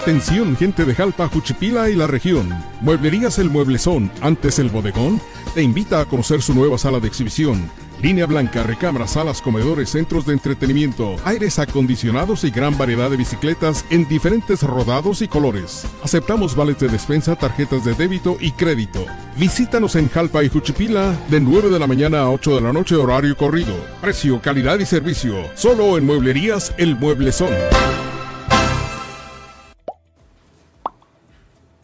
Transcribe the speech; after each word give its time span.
Atención 0.00 0.56
gente 0.56 0.86
de 0.86 0.94
Jalpa, 0.94 1.28
Juchipila 1.28 1.90
y 1.90 1.94
la 1.94 2.06
región. 2.06 2.48
Mueblerías 2.80 3.38
El 3.38 3.50
Mueblezón, 3.50 4.10
antes 4.22 4.58
el 4.58 4.70
bodegón, 4.70 5.20
te 5.54 5.62
invita 5.62 6.00
a 6.00 6.06
conocer 6.06 6.40
su 6.40 6.54
nueva 6.54 6.78
sala 6.78 7.00
de 7.00 7.06
exhibición. 7.06 7.70
Línea 8.00 8.24
blanca, 8.24 8.62
recámaras, 8.62 9.12
salas, 9.12 9.42
comedores, 9.42 9.90
centros 9.90 10.24
de 10.24 10.32
entretenimiento, 10.32 11.16
aires 11.22 11.58
acondicionados 11.58 12.44
y 12.44 12.50
gran 12.50 12.78
variedad 12.78 13.10
de 13.10 13.18
bicicletas 13.18 13.84
en 13.90 14.08
diferentes 14.08 14.62
rodados 14.62 15.20
y 15.20 15.28
colores. 15.28 15.84
Aceptamos 16.02 16.56
vales 16.56 16.78
de 16.78 16.88
despensa, 16.88 17.36
tarjetas 17.36 17.84
de 17.84 17.92
débito 17.92 18.38
y 18.40 18.52
crédito. 18.52 19.04
Visítanos 19.36 19.96
en 19.96 20.08
Jalpa 20.08 20.42
y 20.42 20.48
Juchipila 20.48 21.14
de 21.28 21.40
9 21.40 21.68
de 21.68 21.78
la 21.78 21.86
mañana 21.86 22.20
a 22.20 22.30
8 22.30 22.54
de 22.54 22.60
la 22.62 22.72
noche 22.72 22.96
horario 22.96 23.36
corrido. 23.36 23.74
Precio, 24.00 24.40
calidad 24.40 24.78
y 24.78 24.86
servicio. 24.86 25.34
Solo 25.56 25.98
en 25.98 26.06
Mueblerías 26.06 26.72
El 26.78 26.96
Mueblezón. 26.96 27.52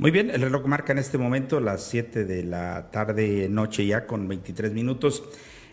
Muy 0.06 0.12
bien, 0.12 0.30
el 0.30 0.41
reloj 0.41 0.65
marca 0.66 0.92
en 0.92 1.01
este 1.01 1.19
momento 1.19 1.59
las 1.59 1.83
7 1.83 2.27
de 2.27 2.45
la 2.45 2.92
tarde, 2.92 3.48
noche 3.51 3.84
ya 3.84 4.06
con 4.06 4.28
23 4.28 4.73
minutos. 4.73 5.24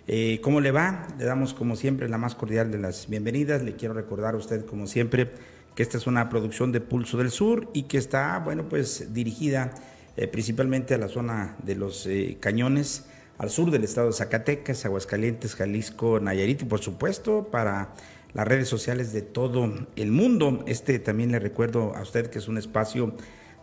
Eh, 0.07 0.39
¿Cómo 0.41 0.59
le 0.59 0.71
va? 0.71 1.07
Le 1.19 1.25
damos 1.25 1.53
como 1.53 1.75
siempre 1.75 2.09
la 2.09 2.17
más 2.17 2.33
cordial 2.33 2.71
de 2.71 2.79
las 2.79 3.07
bienvenidas. 3.07 3.61
Le 3.61 3.75
quiero 3.75 3.93
recordar 3.93 4.33
a 4.33 4.37
usted 4.37 4.65
como 4.65 4.87
siempre 4.87 5.29
que 5.75 5.83
esta 5.83 5.99
es 5.99 6.07
una 6.07 6.29
producción 6.29 6.71
de 6.71 6.81
Pulso 6.81 7.19
del 7.19 7.29
Sur 7.29 7.69
y 7.75 7.83
que 7.83 7.99
está, 7.99 8.39
bueno, 8.39 8.67
pues 8.67 9.13
dirigida 9.13 9.69
eh, 10.17 10.27
principalmente 10.27 10.95
a 10.95 10.97
la 10.97 11.09
zona 11.09 11.55
de 11.61 11.75
los 11.75 12.07
eh, 12.07 12.37
cañones, 12.39 13.05
al 13.37 13.51
sur 13.51 13.69
del 13.69 13.83
estado 13.83 14.07
de 14.07 14.13
Zacatecas, 14.13 14.83
Aguascalientes, 14.83 15.53
Jalisco, 15.53 16.19
Nayarit 16.19 16.63
y 16.63 16.65
por 16.65 16.79
supuesto 16.79 17.49
para 17.51 17.93
las 18.33 18.47
redes 18.47 18.67
sociales 18.67 19.13
de 19.13 19.21
todo 19.21 19.71
el 19.95 20.11
mundo. 20.11 20.63
Este 20.65 20.97
también 20.97 21.31
le 21.31 21.37
recuerdo 21.37 21.95
a 21.95 22.01
usted 22.01 22.31
que 22.31 22.39
es 22.39 22.47
un 22.47 22.57
espacio 22.57 23.13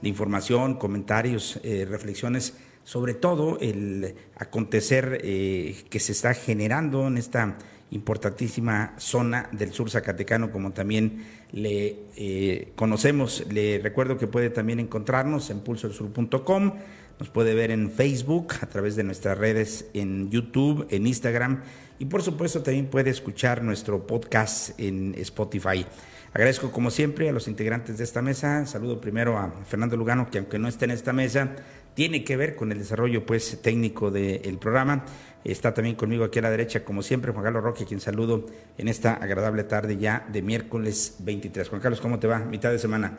de 0.02 0.08
información, 0.08 0.74
comentarios, 0.74 1.60
eh, 1.62 1.86
reflexiones 1.88 2.54
sobre 2.84 3.14
todo 3.14 3.58
el 3.60 4.14
acontecer 4.36 5.20
eh, 5.22 5.84
que 5.90 6.00
se 6.00 6.12
está 6.12 6.34
generando 6.34 7.06
en 7.06 7.18
esta 7.18 7.56
importantísima 7.90 8.94
zona 8.98 9.48
del 9.52 9.72
sur 9.72 9.90
zacatecano, 9.90 10.50
como 10.50 10.72
también 10.72 11.24
le 11.52 11.98
eh, 12.16 12.72
conocemos. 12.76 13.44
Le 13.50 13.78
recuerdo 13.78 14.16
que 14.16 14.26
puede 14.26 14.50
también 14.50 14.80
encontrarnos 14.80 15.50
en 15.50 15.60
pulsosur.com, 15.60 16.72
nos 17.18 17.28
puede 17.28 17.54
ver 17.54 17.70
en 17.70 17.90
Facebook, 17.90 18.54
a 18.62 18.66
través 18.66 18.96
de 18.96 19.04
nuestras 19.04 19.36
redes 19.36 19.88
en 19.92 20.30
YouTube, 20.30 20.86
en 20.90 21.06
Instagram 21.06 21.62
y 21.98 22.06
por 22.06 22.22
supuesto 22.22 22.62
también 22.62 22.86
puede 22.86 23.10
escuchar 23.10 23.62
nuestro 23.62 24.06
podcast 24.06 24.78
en 24.80 25.14
Spotify. 25.18 25.84
Agradezco 26.32 26.70
como 26.70 26.90
siempre 26.90 27.28
a 27.28 27.32
los 27.32 27.48
integrantes 27.48 27.98
de 27.98 28.04
esta 28.04 28.22
mesa. 28.22 28.64
Saludo 28.64 29.00
primero 29.00 29.36
a 29.36 29.50
Fernando 29.66 29.96
Lugano, 29.96 30.30
que 30.30 30.38
aunque 30.38 30.60
no 30.60 30.68
esté 30.68 30.84
en 30.84 30.92
esta 30.92 31.12
mesa, 31.12 31.56
tiene 31.94 32.22
que 32.22 32.36
ver 32.36 32.54
con 32.54 32.70
el 32.70 32.78
desarrollo 32.78 33.26
pues 33.26 33.60
técnico 33.60 34.12
del 34.12 34.56
programa. 34.58 35.04
Está 35.42 35.74
también 35.74 35.96
conmigo 35.96 36.22
aquí 36.22 36.38
a 36.38 36.42
la 36.42 36.50
derecha, 36.50 36.84
como 36.84 37.02
siempre, 37.02 37.32
Juan 37.32 37.44
Carlos 37.44 37.64
Roque, 37.64 37.84
quien 37.84 38.00
saludo 38.00 38.46
en 38.78 38.86
esta 38.86 39.14
agradable 39.14 39.64
tarde 39.64 39.96
ya 39.96 40.24
de 40.30 40.40
miércoles 40.42 41.16
23. 41.18 41.68
Juan 41.68 41.80
Carlos, 41.80 42.00
¿cómo 42.00 42.20
te 42.20 42.28
va? 42.28 42.38
Mitad 42.38 42.70
de 42.70 42.78
semana. 42.78 43.18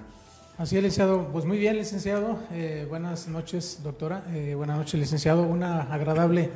Así 0.58 0.78
es, 0.78 0.84
licenciado. 0.84 1.28
Pues 1.34 1.44
muy 1.44 1.58
bien, 1.58 1.76
licenciado. 1.76 2.40
Eh, 2.54 2.86
buenas 2.88 3.28
noches, 3.28 3.82
doctora. 3.84 4.24
Eh, 4.32 4.54
buenas 4.56 4.78
noches, 4.78 5.00
licenciado. 5.00 5.42
Una 5.44 5.82
agradable 5.94 6.50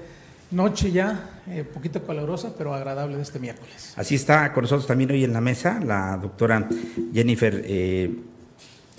noche 0.51 0.91
ya, 0.91 1.41
eh, 1.47 1.63
poquito 1.63 2.05
calurosa, 2.05 2.53
pero 2.57 2.73
agradable 2.73 3.15
de 3.15 3.21
este 3.21 3.39
miércoles. 3.39 3.93
Así 3.95 4.15
está 4.15 4.53
con 4.53 4.63
nosotros 4.63 4.87
también 4.87 5.11
hoy 5.11 5.23
en 5.23 5.33
la 5.33 5.41
mesa 5.41 5.79
la 5.83 6.17
doctora 6.17 6.67
Jennifer, 7.13 7.63
eh, 7.65 8.15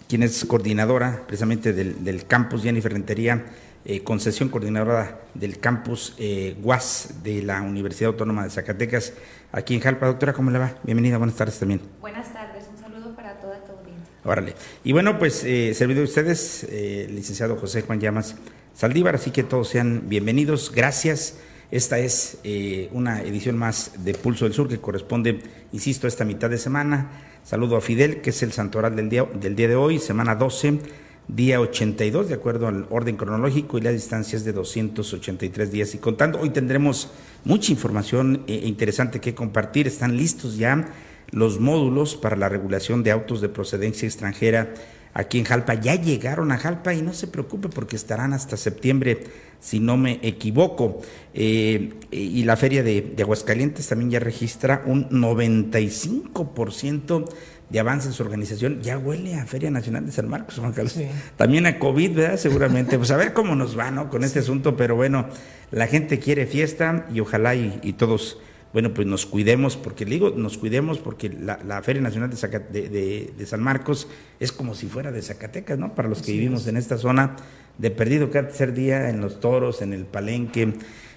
quien 0.09 0.23
es 0.23 0.45
coordinadora 0.45 1.23
precisamente 1.27 1.73
del, 1.73 2.27
campus 2.27 2.62
Jennifer 2.62 2.93
Rentería, 2.93 3.45
eh, 3.85 4.03
concesión 4.03 4.49
coordinadora 4.49 5.21
del 5.35 5.59
campus 5.59 6.15
eh, 6.19 6.56
UAS 6.62 7.23
de 7.23 7.43
la 7.43 7.62
Universidad 7.62 8.11
Autónoma 8.11 8.45
de 8.45 8.51
Zacatecas, 8.51 9.12
aquí 9.53 9.75
en 9.75 9.81
Jalpa. 9.81 10.06
Doctora, 10.06 10.33
¿cómo 10.33 10.51
le 10.51 10.59
va? 10.59 10.75
Bienvenida, 10.83 11.19
buenas 11.19 11.37
tardes 11.37 11.59
también. 11.59 11.81
Buenas 12.01 12.33
tardes, 12.33 12.65
un 12.69 12.79
saludo 12.79 13.15
para 13.15 13.39
toda 13.41 13.65
tu 13.65 13.73
audiencia. 13.73 14.12
Órale. 14.25 14.55
Y 14.83 14.93
bueno, 14.93 15.19
pues 15.19 15.45
eh, 15.45 15.73
servido 15.75 16.01
de 16.01 16.06
ustedes, 16.06 16.67
licenciado 17.11 17.56
José 17.56 17.83
Juan 17.83 18.01
Llamas 18.01 18.35
Saldívar, 18.76 19.14
así 19.14 19.31
que 19.31 19.42
todos 19.42 19.69
sean 19.69 20.03
bienvenidos, 20.06 20.70
gracias. 20.70 21.38
Esta 21.70 21.98
es 21.98 22.37
eh, 22.44 22.91
una 22.92 23.22
edición 23.22 23.56
más 23.56 23.92
de 24.04 24.12
Pulso 24.12 24.44
del 24.44 24.53
Sur 24.53 24.69
que 24.69 24.76
corresponde, 24.76 25.41
insisto, 25.72 26.06
a 26.06 26.09
esta 26.09 26.26
mitad 26.26 26.50
de 26.50 26.59
semana. 26.59 27.10
Saludo 27.42 27.78
a 27.78 27.81
Fidel, 27.81 28.20
que 28.20 28.28
es 28.28 28.42
el 28.42 28.53
santoral 28.53 28.94
del 28.94 29.09
día, 29.09 29.25
del 29.32 29.56
día 29.56 29.69
de 29.69 29.76
hoy, 29.76 29.98
semana 29.98 30.34
12, 30.34 30.81
día 31.26 31.59
82, 31.59 32.28
de 32.28 32.34
acuerdo 32.34 32.69
al 32.69 32.87
orden 32.91 33.16
cronológico, 33.16 33.78
y 33.78 33.81
las 33.81 33.94
distancias 33.94 34.44
de 34.44 34.53
283 34.53 35.72
días. 35.72 35.94
Y 35.94 35.98
contando, 35.98 36.38
hoy 36.38 36.50
tendremos 36.50 37.10
mucha 37.44 37.72
información 37.72 38.44
eh, 38.47 38.60
interesante 38.64 39.22
que 39.22 39.34
compartir. 39.34 39.87
Están 39.87 40.19
listos 40.19 40.58
ya 40.58 40.87
los 41.31 41.60
módulos 41.60 42.14
para 42.14 42.37
la 42.37 42.50
regulación 42.50 43.03
de 43.03 43.10
autos 43.10 43.41
de 43.41 43.48
procedencia 43.48 44.06
extranjera 44.06 44.75
aquí 45.16 45.38
en 45.38 45.44
Jalpa. 45.44 45.75
Ya 45.75 45.94
llegaron 45.94 46.53
a 46.53 46.59
Jalpa 46.59 46.94
y 46.94 47.03
no 47.03 47.15
se 47.15 47.27
preocupe 47.27 47.69
porque 47.69 47.97
estarán 47.97 48.34
hasta 48.34 48.56
septiembre, 48.56 49.25
si 49.59 49.81
no 49.81 49.97
me 49.97 50.21
equivoco. 50.22 51.00
Eh, 51.32 51.94
y 52.10 52.44
la 52.44 52.56
feria 52.56 52.82
de, 52.82 53.15
Aguascalientes 53.19 53.88
también 53.88 54.10
ya 54.10 54.21
registra 54.21 54.82
un 54.84 55.09
95% 55.09 57.25
de 57.71 57.81
avance 57.81 58.09
en 58.09 58.15
su 58.15 58.22
organización. 58.22 58.82
Ya 58.82 58.99
huele 58.99 59.37
a 59.37 59.47
Feria 59.47 59.71
Nacional 59.71 60.05
de 60.05 60.12
San 60.12 60.28
Marcos, 60.28 60.59
Juan 60.59 60.72
Carlos. 60.72 60.99
También 61.37 61.66
a 61.66 61.78
COVID, 61.78 62.15
¿verdad? 62.15 62.37
Seguramente. 62.37 62.99
Pues 62.99 63.10
a 63.10 63.16
ver 63.16 63.32
cómo 63.32 63.56
nos 63.56 63.78
va, 63.78 63.91
¿no? 63.91 64.10
Con 64.10 64.22
este 64.22 64.41
asunto, 64.41 64.76
pero 64.76 64.97
bueno, 64.97 65.28
la 65.71 65.87
gente 65.87 66.19
quiere 66.19 66.47
fiesta 66.47 67.06
y 67.12 67.21
ojalá 67.21 67.55
y 67.55 67.93
todos 67.94 68.38
bueno, 68.76 68.92
pues 68.92 69.06
nos 69.06 69.25
cuidemos, 69.25 69.75
porque 69.75 70.04
le 70.04 70.10
digo, 70.10 70.34
nos 70.37 70.59
cuidemos 70.59 70.98
porque 70.98 71.31
la, 71.31 71.82
Feria 71.82 72.03
Nacional 72.03 72.28
de, 72.28 73.32
de, 73.34 73.47
San 73.47 73.62
Marcos 73.62 74.06
es 74.38 74.53
como 74.53 74.75
si 74.75 74.87
fuera 74.87 75.10
de 75.10 75.22
Zacatecas, 75.22 75.78
¿no? 75.78 75.94
Para 75.94 76.10
los 76.10 76.20
que 76.20 76.32
vivimos 76.32 76.66
en 76.66 76.76
esta 76.76 76.98
zona, 76.98 77.37
de 77.78 77.91
perdido 77.91 78.28
cada 78.31 78.48
tercer 78.48 78.75
día 78.75 79.09
en 79.09 79.22
los 79.22 79.41
toros, 79.41 79.81
en 79.81 79.94
el 79.94 80.04
palenque, 80.04 80.75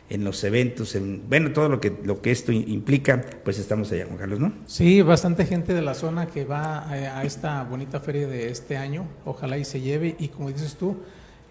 en 0.09 0.23
los 0.23 0.41
eventos, 0.45 0.95
en, 0.95 1.23
bueno, 1.27 1.51
todo 1.51 1.67
lo 1.67 1.81
que, 1.81 1.91
lo 2.01 2.21
que 2.21 2.31
esto 2.31 2.53
implica, 2.53 3.25
pues 3.43 3.59
estamos 3.59 3.91
allá, 3.91 4.05
Juan 4.05 4.17
Carlos, 4.17 4.39
¿no? 4.39 4.53
Sí, 4.65 5.01
bastante 5.01 5.45
gente 5.45 5.73
de 5.73 5.81
la 5.81 5.95
zona 5.95 6.27
que 6.27 6.45
va 6.45 6.89
a, 6.89 7.25
esta 7.25 7.61
bonita 7.65 7.99
feria 7.99 8.29
de 8.29 8.51
este 8.51 8.77
año, 8.77 9.05
ojalá 9.25 9.57
y 9.57 9.65
se 9.65 9.81
lleve, 9.81 10.15
y 10.17 10.29
como 10.29 10.49
dices 10.49 10.77
tú, 10.77 10.95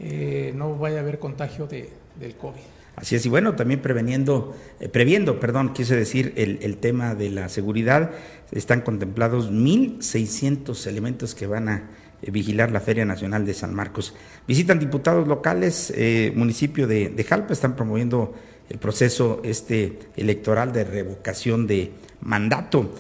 eh, 0.01 0.55
no 0.57 0.75
vaya 0.75 0.97
a 0.97 1.01
haber 1.01 1.19
contagio 1.19 1.67
de, 1.67 1.91
del 2.19 2.35
COVID. 2.35 2.78
Así 3.01 3.15
es, 3.15 3.25
y 3.25 3.29
bueno, 3.29 3.55
también 3.55 3.81
preveniendo, 3.81 4.57
eh, 4.81 4.89
previendo, 4.89 5.39
perdón, 5.39 5.73
quise 5.73 5.95
decir, 5.95 6.33
el, 6.37 6.79
tema 6.79 7.15
de 7.15 7.31
la 7.31 7.49
seguridad, 7.49 8.11
están 8.51 8.81
contemplados 8.81 9.53
1.600 9.53 10.85
elementos 10.89 11.37
que 11.37 11.47
van 11.47 11.69
a 11.69 11.91
eh, 12.23 12.31
vigilar 12.33 12.73
la 12.73 12.81
Feria 12.81 13.05
Nacional 13.05 13.47
de 13.47 13.55
San 13.55 13.73
Marcos. 13.73 14.15
Visitan 14.49 14.81
diputados 14.81 15.29
locales, 15.29 15.93
eh, 15.95 16.33
municipio 16.35 16.89
de, 16.89 17.25
Jalpa, 17.29 17.53
están 17.53 17.77
promoviendo 17.77 18.35
el 18.69 18.79
proceso 18.79 19.41
este 19.45 20.01
electoral 20.17 20.73
de 20.73 20.83
revocación 20.83 21.69
de 21.69 21.93
mandato. 22.21 22.95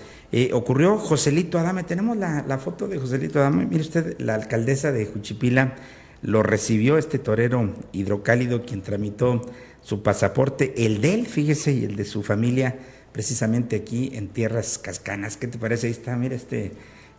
ocurrió 0.53 0.97
Joselito 0.99 1.59
Adame, 1.59 1.83
tenemos 1.83 2.17
la, 2.17 2.45
la 2.47 2.59
foto 2.59 2.87
de 2.87 2.99
Joselito 2.99 3.41
Adame, 3.41 3.67
mire 3.67 3.81
usted, 3.81 4.15
la 4.21 4.37
alcaldesa 4.37 4.93
de 4.93 5.07
Juchipila 5.07 5.75
lo 6.23 6.43
recibió 6.43 6.99
este 6.99 7.19
torero 7.19 7.75
hidrocálido 7.93 8.65
quien 8.65 8.83
tramitó 8.83 9.43
su 9.89 10.03
pasaporte, 10.03 10.75
el 10.85 11.01
de 11.01 11.15
él, 11.15 11.27
fíjese, 11.27 11.73
y 11.73 11.85
el 11.87 11.97
de 11.97 12.05
su 12.05 12.23
familia, 12.23 12.77
precisamente 13.11 13.75
aquí 13.77 14.11
en 14.13 14.29
Tierras 14.29 14.77
Cascanas. 14.77 15.39
¿Qué 15.39 15.47
te 15.47 15.57
parece? 15.57 15.87
Ahí 15.87 15.93
está, 15.95 16.15
mira, 16.15 16.37
este 16.37 16.73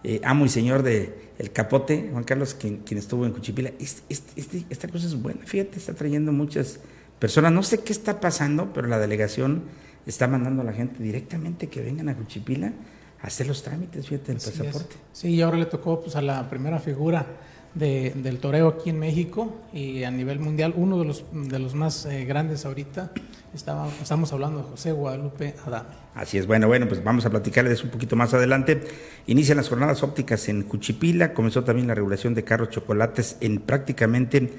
eh, 0.04 0.22
amo 0.24 0.46
y 0.46 0.50
señor 0.50 0.84
de 0.84 1.32
El 1.40 1.52
Capote, 1.52 2.10
Juan 2.12 2.24
Carlos, 2.26 2.54
quien, 2.54 2.78
quien 2.78 3.00
estuvo 3.00 3.26
en 3.26 3.32
Cuchipila. 3.32 3.72
Este, 3.80 4.04
este, 4.36 4.66
esta 4.70 4.88
cosa 4.88 5.08
es 5.08 5.20
buena, 5.20 5.44
fíjate, 5.48 5.80
está 5.80 5.96
trayendo 5.96 6.32
muchas 6.32 6.80
personas. 7.18 7.52
No 7.54 7.64
sé 7.64 7.80
qué 7.80 7.92
está 7.92 8.20
pasando, 8.20 8.72
pero 8.72 8.88
la 8.88 9.00
delegación 9.00 9.64
está 10.06 10.28
mandando 10.28 10.62
a 10.62 10.66
la 10.66 10.74
gente 10.74 11.02
directamente 11.02 11.70
que 11.70 11.82
vengan 11.82 12.08
a 12.10 12.16
Cuchipila 12.16 12.72
a 13.20 13.26
hacer 13.26 13.48
los 13.48 13.64
trámites, 13.64 14.08
fíjate, 14.08 14.34
del 14.34 14.42
pasaporte. 14.44 14.96
Sí, 15.12 15.30
y 15.30 15.42
ahora 15.42 15.58
le 15.58 15.66
tocó 15.66 16.02
pues, 16.02 16.16
a 16.16 16.22
la 16.22 16.48
primera 16.52 16.78
figura 16.78 17.26
de, 17.74 18.14
del 18.16 18.40
toreo 18.40 18.68
aquí 18.68 18.90
en 18.90 19.00
México 19.00 19.56
y 19.74 20.04
a 20.04 20.12
nivel 20.12 20.40
mundial, 20.40 20.74
uno 20.76 21.00
de 21.00 21.06
los, 21.06 21.26
de 21.32 21.60
los 21.60 21.76
más 21.76 22.06
eh, 22.06 22.26
grandes 22.26 22.66
ahorita, 22.66 23.12
estamos 23.54 24.34
hablando 24.34 24.60
de 24.60 24.64
José 24.66 24.92
Guadalupe 24.92 25.56
Adame. 25.66 25.90
Así 26.16 26.38
es, 26.38 26.48
bueno, 26.48 26.68
bueno, 26.68 26.88
pues 26.88 27.04
vamos 27.04 27.26
a 27.26 27.30
platicarles 27.30 27.84
un 27.84 27.90
poquito 27.90 28.16
más 28.16 28.34
adelante. 28.34 28.82
Inician 29.28 29.58
las 29.58 29.70
jornadas 29.70 30.04
ópticas 30.04 30.50
en 30.50 30.64
Cuchipila, 30.64 31.34
comenzó 31.34 31.64
también 31.64 31.88
la 31.88 31.96
regulación 31.96 32.34
de 32.34 32.44
carros 32.44 32.70
chocolates 32.70 33.38
en 33.42 33.60
prácticamente 33.60 34.50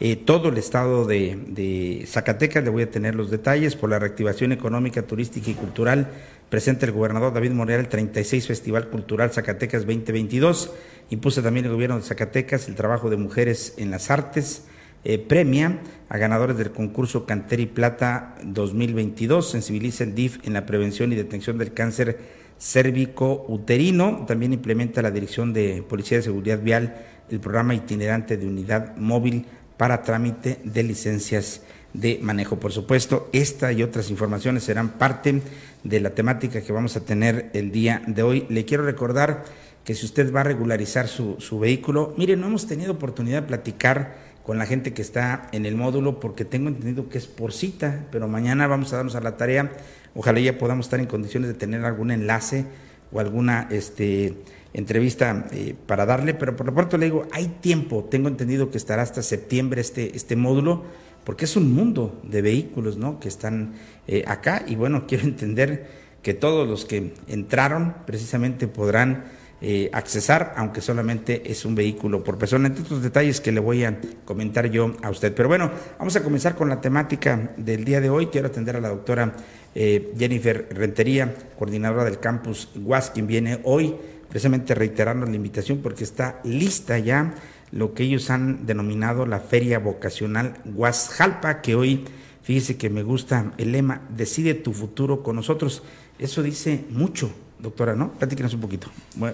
eh, 0.00 0.16
todo 0.16 0.48
el 0.48 0.58
estado 0.58 1.04
de, 1.04 1.38
de, 1.46 2.04
Zacatecas. 2.06 2.64
Le 2.64 2.70
voy 2.70 2.82
a 2.82 2.90
tener 2.90 3.14
los 3.14 3.30
detalles 3.30 3.76
por 3.76 3.90
la 3.90 3.98
reactivación 3.98 4.50
económica, 4.50 5.02
turística 5.02 5.50
y 5.50 5.54
cultural. 5.54 6.08
Presenta 6.54 6.86
el 6.86 6.92
gobernador 6.92 7.34
David 7.34 7.50
Monreal 7.50 7.80
el 7.80 7.88
36 7.88 8.46
Festival 8.46 8.88
Cultural 8.88 9.32
Zacatecas 9.32 9.84
2022. 9.86 10.70
Impuso 11.10 11.42
también 11.42 11.66
el 11.66 11.72
gobierno 11.72 11.96
de 11.96 12.04
Zacatecas 12.04 12.68
el 12.68 12.76
trabajo 12.76 13.10
de 13.10 13.16
mujeres 13.16 13.74
en 13.76 13.90
las 13.90 14.08
artes. 14.08 14.62
Eh, 15.02 15.18
premia 15.18 15.80
a 16.08 16.16
ganadores 16.16 16.56
del 16.56 16.70
concurso 16.70 17.26
Canter 17.26 17.58
y 17.58 17.66
Plata 17.66 18.36
2022. 18.44 19.50
Sensibiliza 19.50 20.04
el 20.04 20.14
DIF 20.14 20.46
en 20.46 20.52
la 20.52 20.64
prevención 20.64 21.12
y 21.12 21.16
detención 21.16 21.58
del 21.58 21.74
cáncer 21.74 22.20
cérvico 22.56 23.46
uterino. 23.48 24.24
También 24.24 24.52
implementa 24.52 25.02
la 25.02 25.10
Dirección 25.10 25.52
de 25.52 25.82
Policía 25.82 26.18
de 26.18 26.22
Seguridad 26.22 26.62
Vial 26.62 27.04
el 27.30 27.40
programa 27.40 27.74
itinerante 27.74 28.36
de 28.36 28.46
unidad 28.46 28.96
móvil 28.96 29.46
para 29.76 30.04
trámite 30.04 30.60
de 30.62 30.84
licencias 30.84 31.62
de 31.94 32.18
manejo. 32.20 32.60
Por 32.60 32.72
supuesto, 32.72 33.30
esta 33.32 33.72
y 33.72 33.82
otras 33.82 34.10
informaciones 34.10 34.64
serán 34.64 34.90
parte 34.90 35.40
de 35.82 36.00
la 36.00 36.10
temática 36.10 36.60
que 36.60 36.72
vamos 36.72 36.96
a 36.96 37.04
tener 37.04 37.50
el 37.54 37.72
día 37.72 38.02
de 38.06 38.22
hoy. 38.22 38.46
Le 38.50 38.66
quiero 38.66 38.84
recordar 38.84 39.44
que 39.84 39.94
si 39.94 40.04
usted 40.04 40.32
va 40.34 40.40
a 40.40 40.44
regularizar 40.44 41.08
su, 41.08 41.36
su 41.38 41.58
vehículo, 41.58 42.12
mire, 42.18 42.36
no 42.36 42.48
hemos 42.48 42.66
tenido 42.66 42.92
oportunidad 42.92 43.42
de 43.42 43.48
platicar 43.48 44.34
con 44.44 44.58
la 44.58 44.66
gente 44.66 44.92
que 44.92 45.02
está 45.02 45.48
en 45.52 45.64
el 45.64 45.74
módulo 45.74 46.20
porque 46.20 46.44
tengo 46.44 46.68
entendido 46.68 47.08
que 47.08 47.16
es 47.16 47.26
por 47.26 47.52
cita, 47.52 48.06
pero 48.12 48.28
mañana 48.28 48.66
vamos 48.66 48.92
a 48.92 48.96
darnos 48.96 49.14
a 49.14 49.20
la 49.20 49.36
tarea. 49.36 49.72
Ojalá 50.14 50.38
ya 50.40 50.58
podamos 50.58 50.86
estar 50.86 51.00
en 51.00 51.06
condiciones 51.06 51.48
de 51.48 51.54
tener 51.54 51.84
algún 51.84 52.10
enlace 52.10 52.66
o 53.10 53.20
alguna 53.20 53.68
este, 53.70 54.34
entrevista 54.74 55.46
eh, 55.52 55.74
para 55.86 56.04
darle, 56.04 56.34
pero 56.34 56.56
por 56.56 56.66
lo 56.66 56.74
pronto 56.74 56.98
le 56.98 57.06
digo, 57.06 57.26
hay 57.32 57.46
tiempo, 57.60 58.04
tengo 58.10 58.28
entendido 58.28 58.70
que 58.70 58.76
estará 58.76 59.02
hasta 59.02 59.22
septiembre 59.22 59.80
este, 59.80 60.14
este 60.14 60.36
módulo, 60.36 60.84
porque 61.24 61.46
es 61.46 61.56
un 61.56 61.72
mundo 61.72 62.20
de 62.22 62.42
vehículos 62.42 62.96
¿no? 62.96 63.18
que 63.18 63.28
están 63.28 63.74
eh, 64.06 64.24
acá 64.26 64.64
y 64.66 64.76
bueno, 64.76 65.04
quiero 65.08 65.24
entender 65.24 66.04
que 66.22 66.34
todos 66.34 66.68
los 66.68 66.84
que 66.84 67.14
entraron 67.28 67.94
precisamente 68.06 68.66
podrán 68.66 69.24
eh, 69.60 69.88
accesar, 69.92 70.54
aunque 70.56 70.80
solamente 70.80 71.50
es 71.50 71.64
un 71.64 71.74
vehículo 71.74 72.22
por 72.22 72.36
persona, 72.36 72.68
entre 72.68 72.82
otros 72.82 73.02
detalles 73.02 73.40
que 73.40 73.52
le 73.52 73.60
voy 73.60 73.84
a 73.84 73.98
comentar 74.24 74.70
yo 74.70 74.94
a 75.02 75.10
usted. 75.10 75.34
Pero 75.34 75.48
bueno, 75.48 75.70
vamos 75.98 76.16
a 76.16 76.22
comenzar 76.22 76.54
con 76.54 76.68
la 76.68 76.80
temática 76.80 77.52
del 77.56 77.84
día 77.84 78.00
de 78.00 78.10
hoy. 78.10 78.26
Quiero 78.26 78.48
atender 78.48 78.76
a 78.76 78.80
la 78.80 78.88
doctora 78.88 79.32
Jennifer 79.74 80.68
Rentería, 80.70 81.34
coordinadora 81.58 82.04
del 82.04 82.20
campus 82.20 82.68
UAS, 82.76 83.10
quien 83.10 83.26
viene 83.26 83.60
hoy 83.64 83.94
precisamente 84.34 84.74
reiterarnos 84.74 85.28
la 85.28 85.36
invitación 85.36 85.78
porque 85.78 86.02
está 86.02 86.40
lista 86.42 86.98
ya 86.98 87.34
lo 87.74 87.92
que 87.92 88.04
ellos 88.04 88.30
han 88.30 88.66
denominado 88.66 89.26
la 89.26 89.40
Feria 89.40 89.80
Vocacional 89.80 90.54
Guasjalpa, 90.64 91.60
que 91.60 91.74
hoy, 91.74 92.04
fíjese 92.40 92.78
que 92.78 92.88
me 92.88 93.02
gusta 93.02 93.52
el 93.58 93.72
lema, 93.72 94.02
decide 94.10 94.54
tu 94.54 94.72
futuro 94.72 95.24
con 95.24 95.34
nosotros. 95.34 95.82
Eso 96.20 96.44
dice 96.44 96.84
mucho, 96.90 97.32
doctora, 97.58 97.96
¿no? 97.96 98.12
Platíquenos 98.12 98.54
un 98.54 98.60
poquito. 98.60 98.86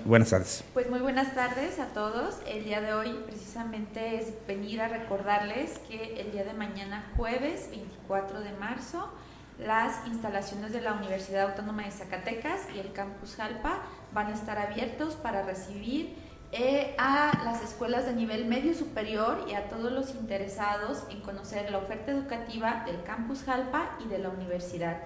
buenas 0.06 0.30
tardes. 0.30 0.64
Pues 0.72 0.88
muy 0.88 1.00
buenas 1.00 1.34
tardes 1.34 1.78
a 1.80 1.88
todos. 1.88 2.36
El 2.48 2.64
día 2.64 2.80
de 2.80 2.94
hoy 2.94 3.14
precisamente 3.26 4.16
es 4.16 4.32
venir 4.48 4.80
a 4.80 4.88
recordarles 4.88 5.78
que 5.86 6.18
el 6.18 6.32
día 6.32 6.44
de 6.44 6.54
mañana, 6.54 7.12
jueves 7.18 7.68
24 7.70 8.40
de 8.40 8.52
marzo, 8.52 9.12
las 9.58 10.06
instalaciones 10.06 10.72
de 10.72 10.80
la 10.80 10.94
Universidad 10.94 11.50
Autónoma 11.50 11.82
de 11.82 11.90
Zacatecas 11.90 12.62
y 12.74 12.78
el 12.78 12.94
Campus 12.94 13.36
Jalpa 13.36 13.82
van 14.14 14.28
a 14.28 14.34
estar 14.34 14.56
abiertos 14.56 15.16
para 15.16 15.42
recibir 15.42 16.29
eh, 16.52 16.94
a 16.98 17.42
las 17.44 17.62
escuelas 17.62 18.06
de 18.06 18.12
nivel 18.12 18.44
medio 18.44 18.74
superior 18.74 19.46
y 19.48 19.54
a 19.54 19.68
todos 19.68 19.92
los 19.92 20.14
interesados 20.14 21.04
en 21.10 21.20
conocer 21.20 21.70
la 21.70 21.78
oferta 21.78 22.10
educativa 22.10 22.82
del 22.86 23.02
Campus 23.04 23.44
Jalpa 23.44 23.96
y 24.04 24.08
de 24.08 24.18
la 24.18 24.30
universidad. 24.30 24.98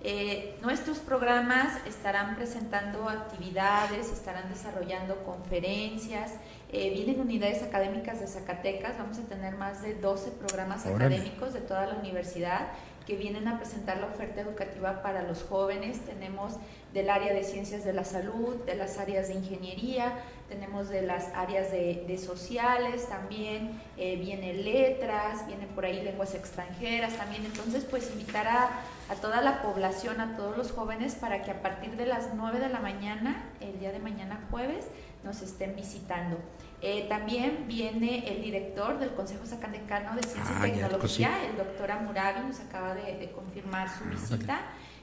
Eh, 0.00 0.56
nuestros 0.62 0.98
programas 0.98 1.84
estarán 1.86 2.36
presentando 2.36 3.08
actividades, 3.08 4.12
estarán 4.12 4.48
desarrollando 4.48 5.24
conferencias, 5.24 6.34
eh, 6.70 6.90
vienen 6.90 7.20
unidades 7.20 7.62
académicas 7.64 8.20
de 8.20 8.28
Zacatecas, 8.28 8.96
vamos 8.96 9.18
a 9.18 9.22
tener 9.22 9.56
más 9.56 9.82
de 9.82 9.94
12 9.94 10.32
programas 10.32 10.86
académicos 10.86 11.52
de 11.52 11.60
toda 11.60 11.86
la 11.86 11.94
universidad 11.94 12.68
que 13.08 13.16
vienen 13.16 13.48
a 13.48 13.56
presentar 13.56 13.96
la 13.96 14.06
oferta 14.06 14.42
educativa 14.42 15.02
para 15.02 15.22
los 15.22 15.42
jóvenes. 15.42 16.04
Tenemos 16.04 16.56
del 16.92 17.08
área 17.08 17.32
de 17.32 17.42
ciencias 17.42 17.82
de 17.82 17.94
la 17.94 18.04
salud, 18.04 18.56
de 18.66 18.74
las 18.74 18.98
áreas 18.98 19.28
de 19.28 19.34
ingeniería, 19.34 20.12
tenemos 20.50 20.90
de 20.90 21.00
las 21.00 21.28
áreas 21.34 21.72
de, 21.72 22.18
sociales 22.18 23.08
también, 23.08 23.80
eh, 23.96 24.16
viene 24.16 24.52
letras, 24.52 25.46
viene 25.46 25.66
por 25.68 25.86
ahí 25.86 26.02
lenguas 26.02 26.34
extranjeras 26.34 27.16
también. 27.16 27.46
Entonces, 27.46 27.86
pues 27.88 28.10
invitar 28.10 28.46
a, 28.46 28.68
a, 29.08 29.14
toda 29.14 29.40
la 29.40 29.62
población, 29.62 30.20
a 30.20 30.36
todos 30.36 30.58
los 30.58 30.70
jóvenes, 30.72 31.14
para 31.14 31.42
que 31.42 31.50
a 31.50 31.62
partir 31.62 31.96
de 31.96 32.04
las 32.04 32.34
9 32.34 32.60
de 32.60 32.68
la 32.68 32.80
mañana, 32.80 33.42
el 33.60 33.80
día 33.80 33.90
de 33.90 34.00
mañana 34.00 34.46
jueves, 34.50 34.84
nos 35.24 35.40
estén 35.40 35.74
visitando. 35.74 36.36
Eh, 36.80 37.06
también 37.08 37.64
viene 37.66 38.28
el 38.28 38.42
director 38.42 39.00
del 39.00 39.10
Consejo 39.10 39.44
Zacatecano 39.44 40.14
de 40.14 40.22
Ciencia 40.22 40.54
y 40.54 40.58
ah, 40.58 40.62
Tecnología, 40.62 41.46
el 41.50 41.56
doctor 41.56 41.90
Amurabi, 41.90 42.46
nos 42.46 42.60
acaba 42.60 42.94
de, 42.94 43.32
confirmar 43.34 43.88
su 43.88 44.04
ah, 44.04 44.10
visita. 44.10 44.60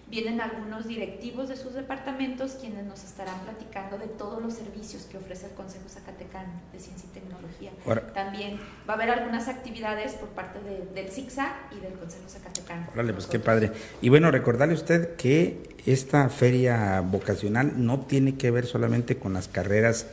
Vienen 0.07 0.39
algunos 0.39 0.88
directivos 0.88 1.50
de 1.50 1.57
sus 1.57 1.74
departamentos 1.74 2.57
quienes 2.62 2.86
nos 2.86 3.04
estarán 3.04 3.39
platicando 3.39 3.98
de 3.98 4.07
todos 4.07 4.42
los 4.42 4.54
servicios 4.54 5.04
que 5.04 5.18
ofrece 5.18 5.48
el 5.48 5.54
Consejo 5.54 5.89
Zacatecano 5.89 6.54
de 6.72 6.80
Ciencia 6.80 7.10
y 7.12 7.19
Tecnología. 7.19 7.72
También 8.13 8.60
va 8.88 8.94
a 8.94 8.95
haber 8.95 9.10
algunas 9.10 9.48
actividades 9.48 10.13
por 10.13 10.30
parte 10.30 10.60
del 10.94 11.10
CICSA 11.10 11.56
y 11.75 11.80
del 11.80 11.94
Consejo 11.94 12.30
Zacatecano. 12.30 12.88
Órale, 12.94 13.13
pues 13.13 13.25
qué 13.25 13.39
padre. 13.39 13.72
Y 14.00 14.10
bueno, 14.10 14.30
recordarle 14.30 14.75
usted 14.75 15.16
que 15.16 15.75
esta 15.88 16.30
feria 16.30 17.01
vocacional 17.01 17.74
no 17.83 18.01
tiene 18.01 18.36
que 18.36 18.51
ver 18.51 18.68
solamente 18.68 19.18
con 19.18 19.33
las 19.33 19.48
carreras 19.48 20.06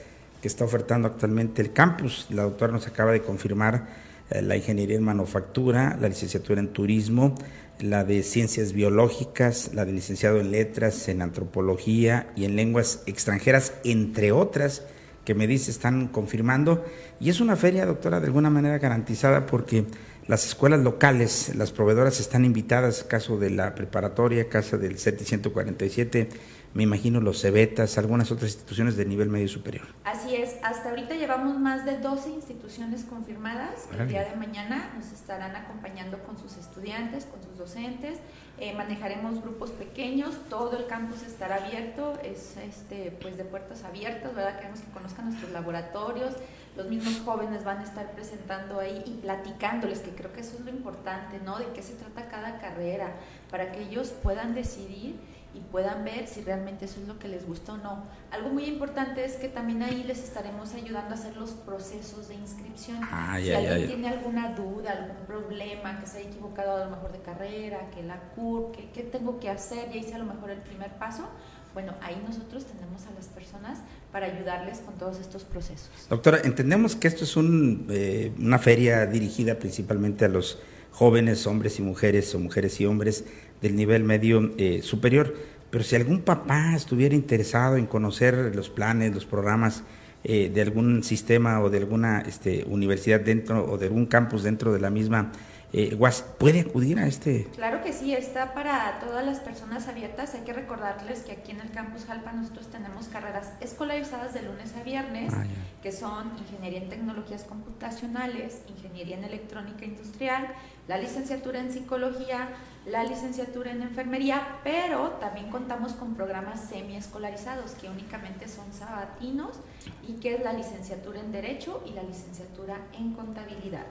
que 0.42 0.48
está 0.48 0.64
ofertando 0.64 1.08
actualmente 1.08 1.62
el 1.62 1.72
campus. 1.72 2.26
La 2.28 2.42
doctora 2.42 2.72
nos 2.72 2.86
acaba 2.88 3.12
de 3.12 3.22
confirmar 3.22 3.86
eh, 4.28 4.42
la 4.42 4.56
ingeniería 4.56 4.96
en 4.96 5.04
manufactura, 5.04 5.96
la 6.00 6.08
licenciatura 6.08 6.60
en 6.60 6.68
turismo, 6.68 7.36
la 7.78 8.04
de 8.04 8.22
ciencias 8.24 8.72
biológicas, 8.72 9.70
la 9.72 9.84
de 9.84 9.92
licenciado 9.92 10.40
en 10.40 10.50
letras, 10.50 11.08
en 11.08 11.22
antropología 11.22 12.32
y 12.36 12.44
en 12.44 12.56
lenguas 12.56 13.02
extranjeras, 13.06 13.74
entre 13.84 14.32
otras 14.32 14.82
que 15.24 15.34
me 15.34 15.46
dice 15.46 15.70
están 15.70 16.08
confirmando. 16.08 16.84
Y 17.20 17.30
es 17.30 17.40
una 17.40 17.54
feria, 17.54 17.86
doctora, 17.86 18.18
de 18.18 18.26
alguna 18.26 18.50
manera 18.50 18.78
garantizada 18.78 19.46
porque 19.46 19.84
las 20.26 20.46
escuelas 20.46 20.80
locales, 20.80 21.52
las 21.56 21.70
proveedoras 21.70 22.18
están 22.20 22.44
invitadas, 22.44 23.04
caso 23.04 23.38
de 23.38 23.50
la 23.50 23.74
preparatoria, 23.74 24.48
casa 24.48 24.76
del 24.76 24.98
CETI 24.98 25.24
147, 25.24 26.28
me 26.74 26.84
imagino 26.84 27.20
los 27.20 27.40
cebetas, 27.40 27.98
algunas 27.98 28.30
otras 28.30 28.52
instituciones 28.52 28.96
de 28.96 29.04
nivel 29.04 29.28
medio 29.28 29.48
superior. 29.48 29.86
Así 30.04 30.34
es, 30.34 30.56
hasta 30.62 30.90
ahorita 30.90 31.14
llevamos 31.14 31.58
más 31.58 31.84
de 31.84 31.98
12 31.98 32.30
instituciones 32.30 33.04
confirmadas. 33.04 33.88
El 33.98 34.08
día 34.08 34.24
de 34.24 34.36
mañana 34.36 34.90
nos 34.96 35.12
estarán 35.12 35.54
acompañando 35.54 36.18
con 36.24 36.38
sus 36.38 36.56
estudiantes, 36.56 37.26
con 37.26 37.42
sus 37.42 37.58
docentes. 37.58 38.18
Eh, 38.58 38.74
manejaremos 38.74 39.42
grupos 39.42 39.70
pequeños, 39.70 40.34
todo 40.48 40.78
el 40.78 40.86
campus 40.86 41.22
estará 41.22 41.56
abierto, 41.56 42.18
es 42.22 42.56
este, 42.58 43.10
pues 43.20 43.36
de 43.36 43.44
puertas 43.44 43.82
abiertas, 43.82 44.34
¿verdad? 44.34 44.56
Queremos 44.56 44.80
que 44.80 44.90
conozcan 44.92 45.26
nuestros 45.26 45.50
laboratorios, 45.52 46.34
los 46.76 46.88
mismos 46.88 47.20
jóvenes 47.24 47.64
van 47.64 47.78
a 47.78 47.82
estar 47.82 48.12
presentando 48.12 48.78
ahí 48.78 49.02
y 49.04 49.20
platicándoles, 49.20 50.00
que 50.00 50.10
creo 50.10 50.32
que 50.32 50.40
eso 50.40 50.56
es 50.58 50.64
lo 50.64 50.70
importante, 50.70 51.40
¿no? 51.44 51.58
De 51.58 51.66
qué 51.74 51.82
se 51.82 51.94
trata 51.94 52.28
cada 52.28 52.60
carrera, 52.60 53.14
para 53.50 53.72
que 53.72 53.82
ellos 53.82 54.08
puedan 54.22 54.54
decidir 54.54 55.16
y 55.54 55.60
puedan 55.60 56.04
ver 56.04 56.26
si 56.26 56.40
realmente 56.42 56.86
eso 56.86 57.00
es 57.00 57.08
lo 57.08 57.18
que 57.18 57.28
les 57.28 57.46
gusta 57.46 57.74
o 57.74 57.76
no. 57.76 58.04
Algo 58.30 58.50
muy 58.50 58.64
importante 58.64 59.24
es 59.24 59.34
que 59.34 59.48
también 59.48 59.82
ahí 59.82 60.02
les 60.04 60.22
estaremos 60.22 60.72
ayudando 60.74 61.10
a 61.10 61.18
hacer 61.18 61.36
los 61.36 61.50
procesos 61.50 62.28
de 62.28 62.34
inscripción. 62.34 62.98
Ah, 63.02 63.38
si 63.40 63.52
alguien 63.52 63.86
tiene 63.86 64.08
alguna 64.08 64.54
duda, 64.54 64.92
algún 64.92 65.26
problema, 65.26 66.00
que 66.00 66.06
se 66.06 66.18
haya 66.18 66.30
equivocado 66.30 66.76
a 66.76 66.84
lo 66.84 66.90
mejor 66.90 67.12
de 67.12 67.18
carrera, 67.18 67.90
que 67.90 68.02
la 68.02 68.18
CUR, 68.34 68.72
que 68.72 68.90
qué 68.90 69.02
tengo 69.02 69.38
que 69.40 69.50
hacer, 69.50 69.90
ya 69.90 69.96
hice 69.96 70.14
a 70.14 70.18
lo 70.18 70.24
mejor 70.24 70.50
el 70.50 70.60
primer 70.60 70.90
paso, 70.98 71.28
bueno, 71.74 71.94
ahí 72.02 72.22
nosotros 72.26 72.64
tenemos 72.66 73.06
a 73.06 73.14
las 73.14 73.28
personas 73.28 73.78
para 74.10 74.26
ayudarles 74.26 74.80
con 74.80 74.94
todos 74.94 75.18
estos 75.18 75.44
procesos. 75.44 75.90
Doctora, 76.08 76.40
entendemos 76.44 76.96
que 76.96 77.08
esto 77.08 77.24
es 77.24 77.36
un, 77.36 77.86
eh, 77.90 78.32
una 78.38 78.58
feria 78.58 79.06
dirigida 79.06 79.58
principalmente 79.58 80.26
a 80.26 80.28
los 80.28 80.58
jóvenes, 80.92 81.46
hombres 81.46 81.78
y 81.78 81.82
mujeres, 81.82 82.34
o 82.34 82.38
mujeres 82.38 82.80
y 82.80 82.86
hombres 82.86 83.24
del 83.60 83.74
nivel 83.74 84.04
medio 84.04 84.52
eh, 84.58 84.80
superior. 84.82 85.34
Pero 85.70 85.84
si 85.84 85.96
algún 85.96 86.20
papá 86.20 86.74
estuviera 86.76 87.14
interesado 87.14 87.76
en 87.76 87.86
conocer 87.86 88.54
los 88.54 88.68
planes, 88.68 89.14
los 89.14 89.24
programas 89.24 89.82
eh, 90.24 90.50
de 90.54 90.60
algún 90.60 91.02
sistema 91.02 91.60
o 91.60 91.70
de 91.70 91.78
alguna 91.78 92.20
este, 92.20 92.64
universidad 92.68 93.20
dentro 93.20 93.64
o 93.64 93.78
de 93.78 93.86
algún 93.86 94.06
campus 94.06 94.44
dentro 94.44 94.72
de 94.72 94.80
la 94.80 94.90
misma 94.90 95.32
eh, 95.74 95.98
puede 96.38 96.60
acudir 96.60 96.98
a 96.98 97.06
este. 97.06 97.48
Claro 97.54 97.82
que 97.82 97.94
sí, 97.94 98.12
está 98.12 98.52
para 98.52 99.00
todas 99.00 99.24
las 99.24 99.40
personas 99.40 99.88
abiertas. 99.88 100.34
Hay 100.34 100.42
que 100.42 100.52
recordarles 100.52 101.20
que 101.20 101.32
aquí 101.32 101.52
en 101.52 101.60
el 101.60 101.70
campus 101.70 102.04
Jalpa 102.04 102.32
nosotros 102.32 102.66
tenemos 102.70 103.08
carreras 103.08 103.54
escolarizadas 103.60 104.34
de 104.34 104.42
lunes 104.42 104.74
a 104.78 104.82
viernes, 104.82 105.32
ah, 105.34 105.44
que 105.82 105.90
son 105.90 106.32
ingeniería 106.38 106.82
en 106.82 106.90
tecnologías 106.90 107.44
computacionales, 107.44 108.60
ingeniería 108.68 109.16
en 109.16 109.24
electrónica 109.24 109.86
industrial, 109.86 110.46
la 110.88 110.98
licenciatura 110.98 111.60
en 111.60 111.72
psicología, 111.72 112.48
la 112.86 113.04
licenciatura 113.04 113.70
en 113.70 113.82
enfermería, 113.82 114.58
pero 114.64 115.10
también 115.20 115.50
contamos 115.50 115.92
con 115.92 116.14
programas 116.14 116.60
semi-escolarizados 116.60 117.72
que 117.72 117.88
únicamente 117.88 118.48
son 118.48 118.72
sabatinos 118.72 119.60
y 120.06 120.14
que 120.14 120.34
es 120.34 120.42
la 120.42 120.52
licenciatura 120.52 121.20
en 121.20 121.30
derecho 121.30 121.82
y 121.86 121.92
la 121.92 122.02
licenciatura 122.02 122.78
en 122.98 123.12
contabilidad. 123.14 123.86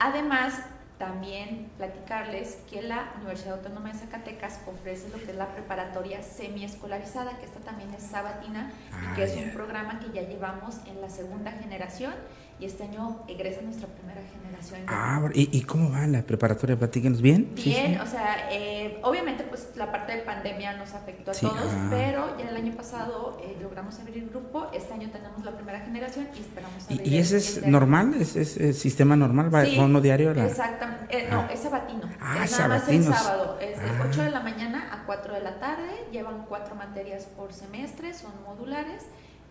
Además, 0.00 0.54
también 0.98 1.70
platicarles 1.76 2.58
que 2.70 2.80
la 2.80 3.12
Universidad 3.16 3.54
Autónoma 3.54 3.92
de 3.92 3.98
Zacatecas 3.98 4.60
ofrece 4.66 5.08
lo 5.08 5.18
que 5.18 5.32
es 5.32 5.36
la 5.36 5.48
preparatoria 5.48 6.22
semiescolarizada, 6.22 7.36
que 7.38 7.46
esta 7.46 7.60
también 7.60 7.92
es 7.94 8.04
sabatina 8.04 8.72
y 8.90 9.14
que 9.16 9.22
ah, 9.22 9.26
es 9.26 9.36
un 9.36 9.50
programa 9.52 9.98
que 9.98 10.12
ya 10.12 10.22
llevamos 10.22 10.76
en 10.86 11.00
la 11.00 11.10
segunda 11.10 11.50
generación 11.50 12.14
y 12.60 12.66
este 12.66 12.84
año 12.84 13.22
egresa 13.28 13.60
nuestra 13.62 13.88
primera 13.88 14.20
generación. 14.22 14.80
Ah, 14.86 15.28
¿y, 15.34 15.60
cómo 15.62 15.90
va 15.90 16.06
la 16.06 16.22
preparatoria? 16.22 16.76
Platíquenos 16.76 17.20
bien. 17.20 17.52
Bien, 17.54 18.00
o 18.00 18.06
sea, 18.06 18.48
eh, 18.50 18.98
obviamente 19.02 19.44
pues 19.44 19.68
la 19.76 19.90
parte 19.90 20.14
de 20.16 20.22
pandemia 20.22 20.76
nos 20.76 20.94
afectó 20.94 21.32
a 21.32 21.34
todos, 21.34 21.70
ah. 21.70 21.88
pero 21.90 22.38
ya 22.38 22.48
el 22.48 22.56
año 22.56 22.72
pasado 22.74 23.38
eh, 23.42 23.56
logramos 23.60 23.98
abrir 23.98 24.28
grupo, 24.28 24.68
este 24.72 24.94
año 24.94 25.10
tenemos 25.10 25.44
la 25.44 25.52
primera 25.52 25.80
generación 25.80 26.28
y 26.36 26.40
esperamos 26.40 26.84
abrir 26.84 27.06
¿Y, 27.06 27.18
ese 27.18 27.38
es 27.38 27.66
normal? 27.66 28.14
¿Es, 28.14 28.36
¿Es, 28.36 28.78
sistema 28.78 29.16
normal? 29.16 29.52
¿Va 29.54 29.64
uno 29.82 30.00
diario? 30.00 30.30
Exactamente, 30.32 31.18
eh, 31.18 31.28
no, 31.30 31.40
ah. 31.40 31.48
es 31.52 31.60
sabatino. 31.60 32.08
Ah, 32.20 32.44
es 32.44 32.52
nada 32.52 32.68
más 32.68 32.88
el 32.88 33.04
sábado, 33.04 33.58
es 33.60 33.78
de 33.78 34.08
8 34.08 34.22
de 34.22 34.30
la 34.30 34.40
mañana 34.40 34.88
a 34.92 35.04
4 35.06 35.34
de 35.34 35.40
la 35.40 35.58
tarde, 35.58 35.90
llevan 36.12 36.46
cuatro 36.48 36.74
materias 36.74 37.26
por 37.36 37.52
semestre, 37.52 38.14
son 38.14 38.32
modulares, 38.46 39.02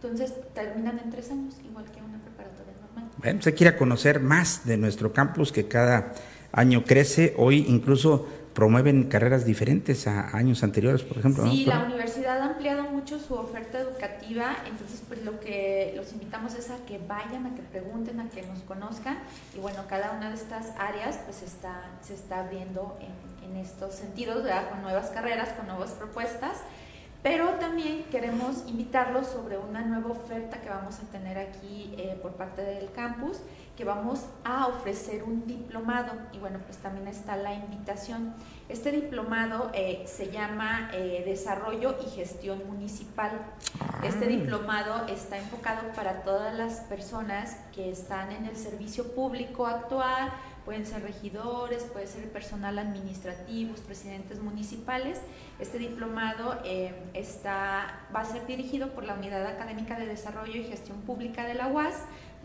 entonces 0.02 0.34
terminan 0.54 1.00
en 1.00 1.10
tres 1.10 1.32
años, 1.32 1.56
igual 1.64 1.86
que 1.86 2.02
preparatoria 2.02 2.13
bueno, 3.24 3.42
se 3.42 3.54
quiere 3.54 3.78
conocer 3.78 4.20
más 4.20 4.66
de 4.66 4.78
nuestro 4.78 5.14
campus 5.14 5.52
que 5.52 5.68
cada 5.68 6.14
año 6.52 6.84
crece. 6.84 7.34
Hoy 7.38 7.66
incluso 7.70 8.28
promueven 8.54 9.06
carreras 9.06 9.46
diferentes 9.46 10.08
a 10.08 10.36
años 10.36 10.62
anteriores, 10.62 11.04
por 11.04 11.18
ejemplo. 11.18 11.50
Sí, 11.50 11.66
la 11.66 11.84
universidad 11.86 12.40
ha 12.40 12.46
ampliado 12.46 12.84
mucho 12.84 13.20
su 13.20 13.34
oferta 13.34 13.80
educativa, 13.80 14.58
entonces 14.68 15.02
pues 15.08 15.24
lo 15.24 15.40
que 15.40 15.94
los 15.96 16.12
invitamos 16.12 16.54
es 16.56 16.70
a 16.70 16.78
que 16.86 17.00
vayan, 17.00 17.48
a 17.48 17.56
que 17.56 17.62
pregunten, 17.62 18.20
a 18.20 18.30
que 18.30 18.44
nos 18.44 18.60
conozcan 18.60 19.20
y 19.56 19.60
bueno, 19.60 19.86
cada 19.90 20.12
una 20.12 20.30
de 20.30 20.36
estas 20.36 20.68
áreas 20.78 21.20
pues 21.26 21.42
está, 21.42 21.82
se 22.02 22.14
está 22.14 22.42
abriendo 22.42 22.98
en, 23.02 23.50
en 23.50 23.58
estos 23.58 23.96
sentidos, 23.96 24.44
¿verdad? 24.44 24.70
con 24.70 24.82
nuevas 24.82 25.10
carreras, 25.10 25.50
con 25.50 25.66
nuevas 25.66 25.92
propuestas. 25.92 26.58
Pero 27.24 27.52
también 27.52 28.04
queremos 28.12 28.66
invitarlos 28.68 29.28
sobre 29.28 29.58
una 29.58 29.82
nueva 29.82 30.12
oferta 30.12 30.60
que 30.60 30.68
vamos 30.68 31.00
a 31.00 31.10
tener 31.10 31.38
aquí 31.38 31.96
eh, 31.98 32.20
por 32.22 32.34
parte 32.34 32.62
del 32.62 32.92
campus, 32.92 33.40
que 33.78 33.86
vamos 33.86 34.26
a 34.44 34.68
ofrecer 34.68 35.24
un 35.24 35.48
diplomado 35.48 36.12
y 36.34 36.40
bueno, 36.40 36.60
pues 36.66 36.80
también 36.80 37.08
está 37.08 37.38
la 37.38 37.54
invitación. 37.54 38.34
Este 38.68 38.92
diplomado 38.92 39.72
eh, 39.74 40.04
se 40.06 40.32
llama 40.32 40.92
eh, 40.94 41.24
Desarrollo 41.26 41.96
y 42.06 42.10
Gestión 42.10 42.62
Municipal. 42.68 43.32
Este 44.04 44.26
ah. 44.26 44.28
diplomado 44.28 45.08
está 45.08 45.38
enfocado 45.38 45.94
para 45.96 46.24
todas 46.24 46.54
las 46.54 46.82
personas 46.82 47.56
que 47.74 47.90
están 47.90 48.34
en 48.34 48.48
el 48.48 48.58
servicio 48.58 49.16
público 49.16 49.66
actual, 49.66 50.30
pueden 50.66 50.86
ser 50.86 51.04
regidores, 51.04 51.84
puede 51.84 52.08
ser 52.08 52.30
personal 52.32 52.80
administrativo, 52.80 53.74
presidentes 53.86 54.42
municipales. 54.42 55.20
Este 55.60 55.78
diplomado 55.78 56.60
eh, 56.64 56.94
está, 57.14 58.08
va 58.16 58.22
a 58.22 58.26
ser 58.26 58.46
dirigido 58.48 58.90
por 58.94 59.04
la 59.04 59.16
Unidad 59.16 59.46
Académica 59.46 60.00
de 60.00 60.06
Desarrollo 60.06 60.56
y 60.56 60.64
Gestión 60.64 61.02
Pública 61.02 61.46
de 61.46 61.56
la 61.56 61.68
UAS. 61.68 61.96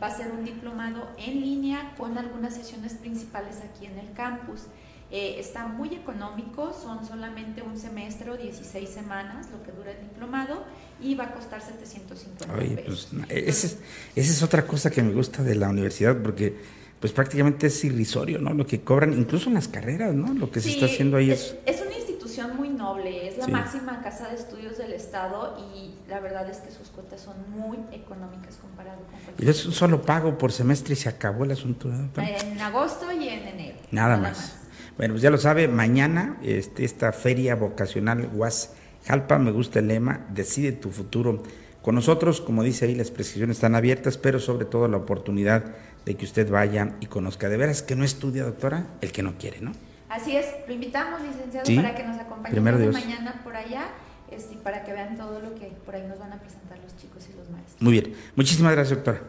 Va 0.03 0.09
a 0.09 0.17
ser 0.17 0.31
un 0.31 0.45
diplomado 0.45 1.09
en 1.19 1.41
línea 1.41 1.95
con 1.97 2.19
algunas 2.19 2.55
sesiones 2.55 2.95
principales 2.95 3.59
aquí 3.63 3.87
en 3.87 3.99
el 3.99 4.13
campus. 4.13 4.63
Eh, 5.11 5.37
está 5.39 5.67
muy 5.67 5.95
económico, 5.95 6.75
son 6.75 7.07
solamente 7.07 7.63
un 7.63 7.79
semestre 7.79 8.31
o 8.31 8.37
16 8.37 8.87
semanas 8.87 9.49
lo 9.51 9.63
que 9.63 9.73
dura 9.73 9.93
el 9.93 10.01
diplomado 10.01 10.65
y 11.01 11.15
va 11.15 11.25
a 11.25 11.33
costar 11.33 11.63
750 11.63 12.55
pesos. 12.77 13.09
Pues, 13.11 13.33
esa 13.33 13.77
es 14.15 14.43
otra 14.43 14.67
cosa 14.67 14.91
que 14.91 15.03
me 15.03 15.15
gusta 15.15 15.43
de 15.43 15.55
la 15.55 15.71
universidad 15.71 16.21
porque 16.23 16.59
pues 17.01 17.13
prácticamente 17.13 17.69
es 17.69 17.85
irrisorio, 17.85 18.41
¿no? 18.41 18.55
Lo 18.55 18.67
que 18.67 18.81
cobran, 18.81 19.13
incluso 19.13 19.49
en 19.49 19.55
las 19.55 19.69
carreras, 19.69 20.15
¿no? 20.15 20.35
Lo 20.35 20.51
que 20.51 20.61
se 20.61 20.71
está 20.71 20.87
haciendo 20.87 21.17
ahí 21.17 21.31
es... 21.31 21.57
Es 21.65 21.81
una 21.81 21.97
institución 21.97 22.57
muy 22.57 22.69
noble, 22.69 23.29
es 23.29 23.39
la 23.39 23.49
máxima 23.49 24.03
casa 24.03 24.29
de 24.29 24.37
estudios 24.37 24.79
del 24.79 24.93
Estado 24.93 25.57
y 25.75 25.95
la 26.09 26.21
verdad 26.21 26.49
es 26.51 26.59
que 26.59 26.71
sus 26.71 26.89
cuotas 26.89 27.21
son 27.21 27.37
muy 27.51 27.79
económicas 27.93 28.57
comparado 28.57 28.99
con 28.99 29.21
cualquier... 29.21 29.49
Y 29.49 29.51
es 29.51 29.65
un 29.67 29.73
solo 29.73 30.03
pago 30.03 30.37
por 30.37 30.51
semestre 30.51 30.95
y 30.95 30.97
se 30.97 31.09
acabó 31.09 31.45
el 31.45 31.53
asunto. 31.53 31.89
En 32.17 32.61
agosto 32.61 33.13
y 33.13 33.29
en 33.29 33.47
enero. 33.47 33.79
Nada, 33.91 34.17
más. 34.17 34.57
Bueno, 34.97 35.15
pues 35.15 35.23
ya 35.23 35.31
lo 35.31 35.39
sabe, 35.39 35.69
mañana 35.69 36.39
este, 36.43 36.85
esta 36.85 37.13
feria 37.13 37.55
vocacional 37.55 38.29
UAS 38.35 38.73
Jalpa, 39.07 39.39
me 39.39 39.53
gusta 39.53 39.79
el 39.79 39.89
lema, 39.89 40.27
decide 40.31 40.73
tu 40.73 40.91
futuro 40.91 41.43
con 41.83 41.95
nosotros, 41.95 42.43
como 42.43 42.63
dice 42.63 42.85
ahí, 42.85 42.95
las 42.95 43.11
prescripciones 43.11 43.57
están 43.57 43.75
abiertas, 43.75 44.19
pero 44.19 44.41
sobre 44.41 44.67
todo 44.67 44.89
la 44.89 44.99
oportunidad 44.99 45.65
de 46.09 46.15
que 46.15 46.25
usted 46.25 46.51
vaya 46.51 46.95
y 47.01 47.07
conozca. 47.07 47.51
De 47.51 47.59
veras 47.59 47.83
que 47.83 47.95
no 47.95 48.03
estudia, 48.03 48.43
doctora, 48.43 48.87
el 49.03 49.13
que 49.13 49.23
no 49.23 49.37
quiere, 49.37 49.61
¿no? 49.61 49.73
Así 50.09 50.35
es, 50.35 50.47
lo 50.67 50.73
invitamos, 50.73 51.21
licenciado, 51.21 51.67
para 51.77 51.95
que 51.95 52.03
nos 52.03 52.19
acompañe 52.19 52.61
mañana 52.61 53.43
por 53.45 53.55
allá 53.55 53.89
este, 54.31 54.57
para 54.57 54.85
que 54.85 54.95
vean 54.95 55.19
todo 55.19 55.39
lo 55.39 55.55
que 55.55 55.67
por 55.85 55.95
ahí 55.95 56.07
nos 56.09 56.19
van 56.19 56.33
a 56.33 56.41
presentar 56.41 56.79
los 56.79 56.97
chicos 56.97 57.29
y 57.31 57.37
los 57.37 57.51
maestros. 57.51 57.83
Muy 57.83 57.93
bien, 57.93 58.15
muchísimas 58.37 58.73
gracias, 58.73 58.97
doctora. 58.97 59.21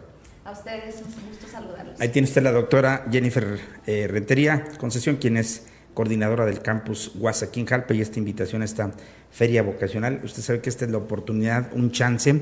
A 0.46 0.52
ustedes, 0.52 1.04
un 1.06 1.28
gusto 1.28 1.48
saludarlos. 1.52 2.00
Ahí 2.00 2.08
tiene 2.10 2.30
usted 2.30 2.42
la 2.42 2.54
doctora 2.54 3.06
Jennifer 3.12 3.60
eh, 3.86 4.08
Rentería, 4.10 4.64
Concesión, 4.78 5.18
quien 5.18 5.36
es 5.36 5.68
coordinadora 5.94 6.46
del 6.46 6.62
campus 6.62 7.12
Guasaquín 7.14 7.66
Jalpa 7.66 7.94
y 7.94 8.00
esta 8.00 8.20
invitación 8.20 8.62
a 8.62 8.66
esta 8.66 8.94
feria 9.32 9.64
vocacional. 9.64 10.22
Usted 10.24 10.42
sabe 10.42 10.62
que 10.62 10.70
esta 10.70 10.86
es 10.86 10.92
la 10.92 10.98
oportunidad, 11.00 11.74
un 11.74 11.92
chance 11.92 12.40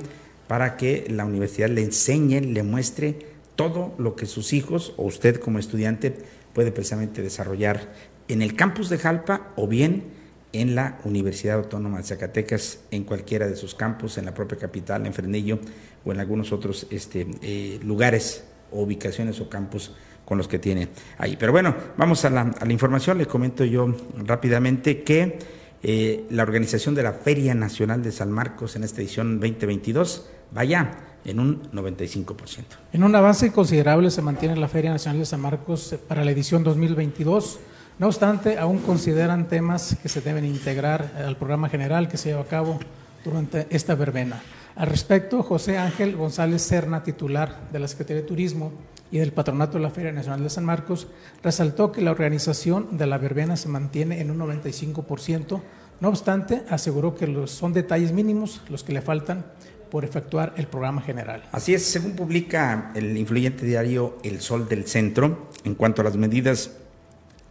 para 0.47 0.77
que 0.77 1.07
la 1.09 1.25
universidad 1.25 1.69
le 1.69 1.81
enseñe, 1.81 2.39
le 2.41 2.61
muestre 2.61 3.36
todo 3.57 3.93
lo 3.97 4.15
que 4.15 4.25
sus 4.25 4.53
hijos 4.53 4.93
o 4.95 5.03
usted 5.03 5.41
como 5.41 5.59
estudiante 5.59 6.15
puede 6.53 6.71
precisamente 6.71 7.21
desarrollar 7.21 7.91
en 8.29 8.41
el 8.41 8.55
campus 8.55 8.87
de 8.87 8.97
Jalpa 8.97 9.51
o 9.57 9.67
bien 9.67 10.05
en 10.53 10.75
la 10.75 10.99
Universidad 11.03 11.57
Autónoma 11.57 11.97
de 11.97 12.03
Zacatecas, 12.03 12.79
en 12.91 13.03
cualquiera 13.03 13.47
de 13.47 13.57
sus 13.57 13.75
campus, 13.75 14.17
en 14.17 14.25
la 14.25 14.33
propia 14.33 14.57
capital, 14.57 15.05
en 15.05 15.13
Frenillo 15.13 15.59
o 16.05 16.11
en 16.11 16.19
algunos 16.19 16.53
otros 16.53 16.87
este, 16.89 17.27
eh, 17.41 17.79
lugares 17.83 18.45
o 18.71 18.83
ubicaciones 18.83 19.41
o 19.41 19.49
campus 19.49 19.91
con 20.23 20.37
los 20.37 20.47
que 20.47 20.59
tiene 20.59 20.89
ahí. 21.17 21.35
Pero 21.37 21.51
bueno, 21.51 21.75
vamos 21.97 22.25
a 22.25 22.29
la, 22.29 22.53
información. 22.69 23.17
Le 23.17 23.25
comento 23.25 23.65
yo 23.65 23.93
rápidamente 24.25 25.03
que 25.03 25.39
eh, 25.83 26.25
la 26.29 26.43
organización 26.43 26.95
de 26.95 27.03
la 27.03 27.13
Feria 27.13 27.53
Nacional 27.53 28.03
de 28.03 28.11
San 28.11 28.31
Marcos 28.31 28.75
en 28.75 28.83
esta 28.83 29.01
edición 29.01 29.39
2022 29.39 30.29
vaya 30.51 30.91
en 31.27 31.39
un 31.39 31.61
95%. 31.71 32.63
En 32.93 33.03
un 33.03 33.13
avance 33.15 33.51
considerable 33.51 34.09
se 34.09 34.21
mantiene 34.21 34.55
la 34.55 34.69
Feria 34.69 34.91
Nacional 34.91 35.19
de 35.19 35.25
San 35.25 35.41
Marcos 35.41 35.95
para 36.07 36.25
la 36.25 36.31
edición 36.31 36.63
2022. 36.63 37.59
No 37.99 38.07
obstante, 38.07 38.57
aún 38.57 38.79
consideran 38.79 39.47
temas 39.47 39.97
que 40.01 40.09
se 40.09 40.21
deben 40.21 40.45
integrar 40.45 41.11
al 41.17 41.35
programa 41.35 41.67
general 41.69 42.07
que 42.07 42.17
se 42.17 42.29
lleva 42.29 42.41
a 42.41 42.45
cabo 42.45 42.79
durante 43.25 43.67
esta 43.69 43.93
verbena. 43.95 44.41
Al 44.75 44.87
respecto, 44.87 45.43
José 45.43 45.77
Ángel 45.77 46.15
González 46.15 46.61
Serna, 46.61 47.03
titular 47.03 47.69
de 47.71 47.79
la 47.79 47.87
Secretaría 47.87 48.21
de 48.21 48.27
Turismo 48.27 48.71
y 49.11 49.17
del 49.17 49.33
Patronato 49.33 49.77
de 49.77 49.83
la 49.83 49.89
Feria 49.89 50.11
Nacional 50.11 50.43
de 50.43 50.49
San 50.49 50.63
Marcos, 50.63 51.07
resaltó 51.43 51.91
que 51.91 52.01
la 52.01 52.11
organización 52.11 52.97
de 52.97 53.07
la 53.07 53.17
verbena 53.17 53.57
se 53.57 53.67
mantiene 53.69 54.21
en 54.21 54.31
un 54.31 54.37
95%. 54.39 55.61
No 55.99 56.09
obstante, 56.09 56.63
aseguró 56.69 57.15
que 57.15 57.47
son 57.47 57.73
detalles 57.73 58.11
mínimos 58.11 58.61
los 58.69 58.83
que 58.83 58.93
le 58.93 59.01
faltan 59.01 59.45
por 59.89 60.05
efectuar 60.05 60.53
el 60.57 60.67
programa 60.67 61.01
general. 61.01 61.43
Así 61.51 61.73
es, 61.73 61.83
según 61.85 62.15
publica 62.15 62.91
el 62.95 63.17
influyente 63.17 63.65
diario 63.65 64.17
El 64.23 64.41
Sol 64.41 64.67
del 64.67 64.85
Centro, 64.85 65.49
en 65.63 65.75
cuanto 65.75 66.01
a 66.01 66.05
las 66.05 66.17
medidas 66.17 66.71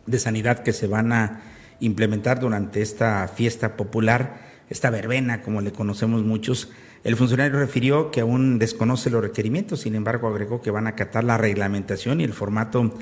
de 0.07 0.19
sanidad 0.19 0.61
que 0.61 0.73
se 0.73 0.87
van 0.87 1.13
a 1.13 1.43
implementar 1.81 2.41
durante 2.41 2.83
esta 2.83 3.29
fiesta 3.29 3.77
popular, 3.77 4.46
esta 4.69 4.91
verbena, 4.91 5.43
como 5.43 5.61
le 5.61 5.73
conocemos 5.73 6.23
muchos, 6.23 6.71
el 7.05 7.17
funcionario 7.17 7.59
refirió 7.59 8.11
que 8.11 8.21
aún 8.21 8.59
desconoce 8.59 9.11
los 9.11 9.23
requerimientos, 9.23 9.83
sin 9.83 9.95
embargo 9.95 10.29
agregó 10.29 10.61
que 10.61 10.73
van 10.73 10.87
a 10.87 10.91
acatar 10.91 11.23
la 11.23 11.39
reglamentación 11.39 12.21
y 12.21 12.25
el 12.25 12.33
formato 12.33 12.93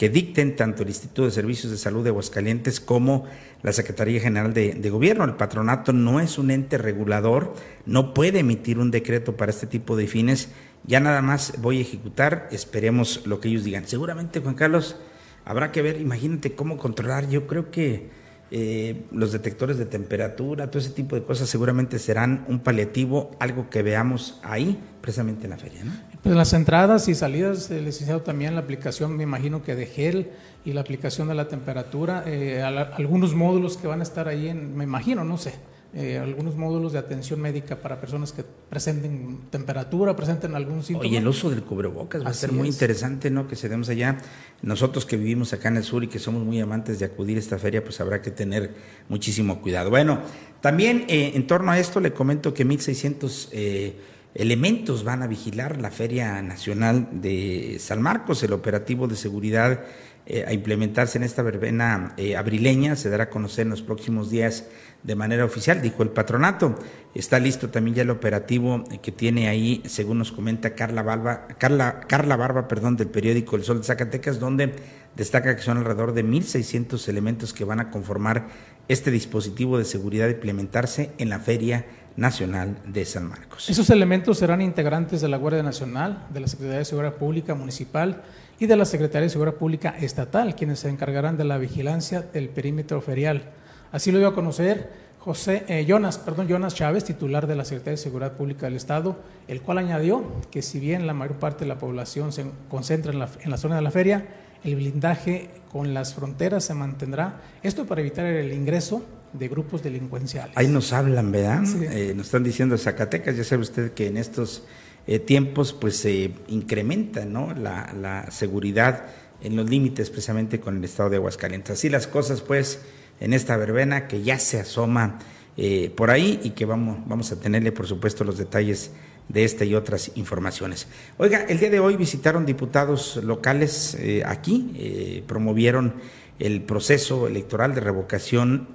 que 0.00 0.08
dicten 0.08 0.56
tanto 0.56 0.82
el 0.82 0.88
Instituto 0.88 1.26
de 1.26 1.30
Servicios 1.30 1.70
de 1.70 1.76
Salud 1.76 2.02
de 2.02 2.08
Aguascalientes 2.08 2.80
como 2.80 3.26
la 3.62 3.74
Secretaría 3.74 4.18
General 4.18 4.54
de, 4.54 4.88
Gobierno. 4.88 5.24
El 5.24 5.34
patronato 5.34 5.92
no 5.92 6.20
es 6.20 6.38
un 6.38 6.50
ente 6.50 6.78
regulador, 6.78 7.54
no 7.84 8.14
puede 8.14 8.38
emitir 8.38 8.78
un 8.78 8.90
decreto 8.90 9.36
para 9.36 9.50
este 9.50 9.66
tipo 9.66 9.96
de 9.96 10.06
fines. 10.06 10.48
Ya 10.84 11.00
nada 11.00 11.20
más 11.20 11.52
voy 11.60 11.76
a 11.76 11.82
ejecutar, 11.82 12.48
esperemos 12.50 13.26
lo 13.26 13.40
que 13.40 13.48
ellos 13.48 13.62
digan. 13.62 13.86
Seguramente, 13.86 14.40
Juan 14.40 14.54
Carlos, 14.54 14.96
habrá 15.44 15.70
que 15.70 15.82
ver, 15.82 16.00
imagínate 16.00 16.54
cómo 16.54 16.78
controlar. 16.78 17.28
Yo 17.28 17.46
creo 17.46 17.70
que 17.70 18.08
eh, 18.52 19.04
los 19.12 19.30
detectores 19.30 19.78
de 19.78 19.86
temperatura, 19.86 20.70
todo 20.70 20.80
ese 20.80 20.90
tipo 20.90 21.14
de 21.14 21.22
cosas 21.22 21.48
seguramente 21.48 22.00
serán 22.00 22.44
un 22.48 22.58
paliativo, 22.58 23.30
algo 23.38 23.70
que 23.70 23.82
veamos 23.82 24.40
ahí, 24.42 24.76
precisamente 25.00 25.44
en 25.44 25.50
la 25.50 25.56
feria. 25.56 25.84
¿no? 25.84 25.92
Pues 26.22 26.34
las 26.34 26.52
entradas 26.52 27.06
y 27.08 27.14
salidas, 27.14 27.70
eh, 27.70 27.80
licenciado, 27.80 28.22
también 28.22 28.54
la 28.54 28.62
aplicación, 28.62 29.16
me 29.16 29.22
imagino 29.22 29.62
que 29.62 29.76
de 29.76 29.86
gel 29.86 30.30
y 30.64 30.72
la 30.72 30.80
aplicación 30.80 31.28
de 31.28 31.34
la 31.34 31.46
temperatura, 31.46 32.24
eh, 32.26 32.60
algunos 32.62 33.34
módulos 33.34 33.76
que 33.76 33.86
van 33.86 34.00
a 34.00 34.02
estar 34.02 34.26
ahí, 34.26 34.48
en, 34.48 34.76
me 34.76 34.82
imagino, 34.82 35.24
no 35.24 35.38
sé, 35.38 35.54
eh, 35.92 36.18
algunos 36.18 36.56
módulos 36.56 36.92
de 36.92 37.00
atención 37.00 37.40
médica 37.40 37.76
para 37.82 38.00
personas 38.00 38.32
que 38.32 38.44
presenten 38.68 39.40
temperatura, 39.50 40.14
presenten 40.14 40.54
algún 40.54 40.84
síntoma. 40.84 41.08
Oye, 41.08 41.18
el 41.18 41.26
uso 41.26 41.50
del 41.50 41.64
cubrebocas 41.64 42.24
va 42.24 42.30
a 42.30 42.34
ser 42.34 42.52
muy 42.52 42.68
interesante, 42.68 43.28
¿no? 43.28 43.48
Que 43.48 43.56
se 43.56 43.68
demos 43.68 43.88
allá. 43.88 44.18
Nosotros 44.62 45.04
que 45.04 45.16
vivimos 45.16 45.52
acá 45.52 45.68
en 45.68 45.78
el 45.78 45.84
sur 45.84 46.04
y 46.04 46.06
que 46.06 46.20
somos 46.20 46.44
muy 46.44 46.60
amantes 46.60 47.00
de 47.00 47.06
acudir 47.06 47.38
a 47.38 47.40
esta 47.40 47.58
feria, 47.58 47.82
pues 47.82 48.00
habrá 48.00 48.22
que 48.22 48.30
tener 48.30 48.72
muchísimo 49.08 49.60
cuidado. 49.60 49.90
Bueno, 49.90 50.20
también 50.60 51.06
eh, 51.08 51.32
en 51.34 51.46
torno 51.48 51.72
a 51.72 51.78
esto 51.80 51.98
le 51.98 52.12
comento 52.12 52.54
que 52.54 52.64
1.600 52.64 53.48
eh, 53.50 53.96
elementos 54.34 55.04
van 55.04 55.22
a 55.22 55.26
vigilar 55.26 55.80
la 55.80 55.90
Feria 55.90 56.40
Nacional 56.42 57.08
de 57.12 57.76
San 57.80 58.00
Marcos, 58.00 58.42
el 58.42 58.52
operativo 58.52 59.08
de 59.08 59.16
seguridad 59.16 59.84
eh, 60.26 60.44
a 60.46 60.52
implementarse 60.52 61.18
en 61.18 61.24
esta 61.24 61.42
verbena 61.42 62.14
eh, 62.16 62.36
abrileña. 62.36 62.94
Se 62.94 63.10
dará 63.10 63.24
a 63.24 63.30
conocer 63.30 63.62
en 63.62 63.70
los 63.70 63.82
próximos 63.82 64.30
días 64.30 64.66
de 65.02 65.16
manera 65.16 65.44
oficial, 65.44 65.82
dijo 65.82 66.02
el 66.02 66.10
patronato. 66.10 66.76
Está 67.14 67.40
listo 67.40 67.70
también 67.70 67.96
ya 67.96 68.02
el 68.02 68.10
operativo 68.10 68.84
que 69.02 69.10
tiene 69.10 69.48
ahí, 69.48 69.82
según 69.86 70.18
nos 70.18 70.30
comenta 70.30 70.74
Carla 70.74 71.02
Barba, 71.02 71.48
Carla, 71.58 72.00
Carla 72.06 72.36
Barba, 72.36 72.68
perdón, 72.68 72.96
del 72.96 73.08
periódico 73.08 73.56
El 73.56 73.64
Sol 73.64 73.78
de 73.78 73.84
Zacatecas, 73.84 74.38
donde 74.38 74.72
destaca 75.16 75.56
que 75.56 75.62
son 75.62 75.78
alrededor 75.78 76.12
de 76.12 76.24
1.600 76.24 77.08
elementos 77.08 77.52
que 77.52 77.64
van 77.64 77.80
a 77.80 77.90
conformar 77.90 78.46
este 78.86 79.10
dispositivo 79.10 79.78
de 79.78 79.84
seguridad 79.84 80.28
a 80.28 80.32
implementarse 80.32 81.10
en 81.18 81.30
la 81.30 81.40
Feria 81.40 81.86
Nacional 82.16 82.76
de 82.86 83.04
San 83.04 83.28
Marcos. 83.28 83.70
Esos 83.70 83.88
elementos 83.90 84.38
serán 84.38 84.60
integrantes 84.60 85.20
de 85.20 85.28
la 85.28 85.36
Guardia 85.36 85.62
Nacional, 85.62 86.26
de 86.30 86.40
la 86.40 86.48
Secretaría 86.48 86.78
de 86.78 86.84
Seguridad 86.84 87.14
Pública 87.14 87.54
Municipal, 87.54 88.22
y 88.58 88.66
de 88.66 88.76
la 88.76 88.84
Secretaría 88.84 89.22
de 89.22 89.30
Seguridad 89.30 89.56
Pública 89.56 89.94
Estatal, 89.98 90.54
quienes 90.54 90.80
se 90.80 90.90
encargarán 90.90 91.36
de 91.38 91.44
la 91.44 91.58
vigilancia 91.58 92.20
del 92.22 92.50
perímetro 92.50 93.00
ferial. 93.00 93.44
Así 93.90 94.12
lo 94.12 94.18
dio 94.18 94.28
a 94.28 94.34
conocer 94.34 94.90
José 95.18 95.64
eh, 95.68 95.84
Jonas, 95.86 96.18
perdón, 96.18 96.48
Jonas 96.48 96.74
Chávez, 96.74 97.04
titular 97.04 97.46
de 97.46 97.56
la 97.56 97.64
Secretaría 97.64 97.92
de 97.92 97.96
Seguridad 97.98 98.32
Pública 98.32 98.66
del 98.66 98.76
Estado, 98.76 99.16
el 99.48 99.62
cual 99.62 99.78
añadió 99.78 100.24
que 100.50 100.62
si 100.62 100.78
bien 100.78 101.06
la 101.06 101.14
mayor 101.14 101.36
parte 101.36 101.64
de 101.64 101.68
la 101.68 101.78
población 101.78 102.32
se 102.32 102.46
concentra 102.68 103.12
en 103.12 103.18
la, 103.18 103.28
en 103.42 103.50
la 103.50 103.56
zona 103.56 103.76
de 103.76 103.82
la 103.82 103.90
feria, 103.90 104.26
el 104.64 104.76
blindaje 104.76 105.50
con 105.72 105.94
las 105.94 106.14
fronteras 106.14 106.64
se 106.64 106.74
mantendrá, 106.74 107.40
esto 107.62 107.86
para 107.86 108.00
evitar 108.00 108.26
el 108.26 108.52
ingreso 108.52 109.02
de 109.32 109.48
grupos 109.48 109.82
delincuenciales. 109.82 110.56
Ahí 110.56 110.68
nos 110.68 110.92
hablan, 110.92 111.30
¿verdad? 111.30 111.62
Eh, 111.82 112.12
nos 112.16 112.26
están 112.26 112.42
diciendo 112.42 112.76
Zacatecas, 112.76 113.36
ya 113.36 113.44
sabe 113.44 113.62
usted 113.62 113.92
que 113.92 114.06
en 114.08 114.16
estos 114.16 114.64
eh, 115.06 115.18
tiempos 115.18 115.72
pues 115.72 115.96
se 115.96 116.32
incrementa 116.48 117.24
¿no? 117.24 117.54
la, 117.54 118.26
seguridad 118.30 119.06
en 119.42 119.56
los 119.56 119.68
límites 119.68 120.10
precisamente 120.10 120.60
con 120.60 120.76
el 120.76 120.84
estado 120.84 121.10
de 121.10 121.16
Aguascalientes. 121.16 121.70
Así 121.78 121.88
las 121.88 122.06
cosas 122.06 122.42
pues 122.42 122.80
en 123.20 123.32
esta 123.32 123.56
verbena 123.56 124.06
que 124.06 124.22
ya 124.22 124.38
se 124.38 124.60
asoma 124.60 125.18
eh, 125.56 125.90
por 125.96 126.10
ahí 126.10 126.40
y 126.42 126.50
que 126.50 126.64
vamos, 126.66 126.98
vamos 127.06 127.32
a 127.32 127.40
tenerle 127.40 127.72
por 127.72 127.86
supuesto 127.86 128.24
los 128.24 128.38
detalles 128.38 128.92
de 129.28 129.44
esta 129.44 129.64
y 129.64 129.74
otras 129.74 130.10
informaciones. 130.16 130.86
Oiga, 131.16 131.44
el 131.48 131.58
día 131.58 131.70
de 131.70 131.80
hoy 131.80 131.96
visitaron 131.96 132.44
diputados 132.44 133.16
locales 133.22 133.96
eh, 133.98 134.22
aquí, 134.26 135.24
promovieron 135.26 135.94
el 136.40 136.62
proceso 136.62 137.28
electoral 137.28 137.74
de 137.74 137.80
revocación 137.80 138.68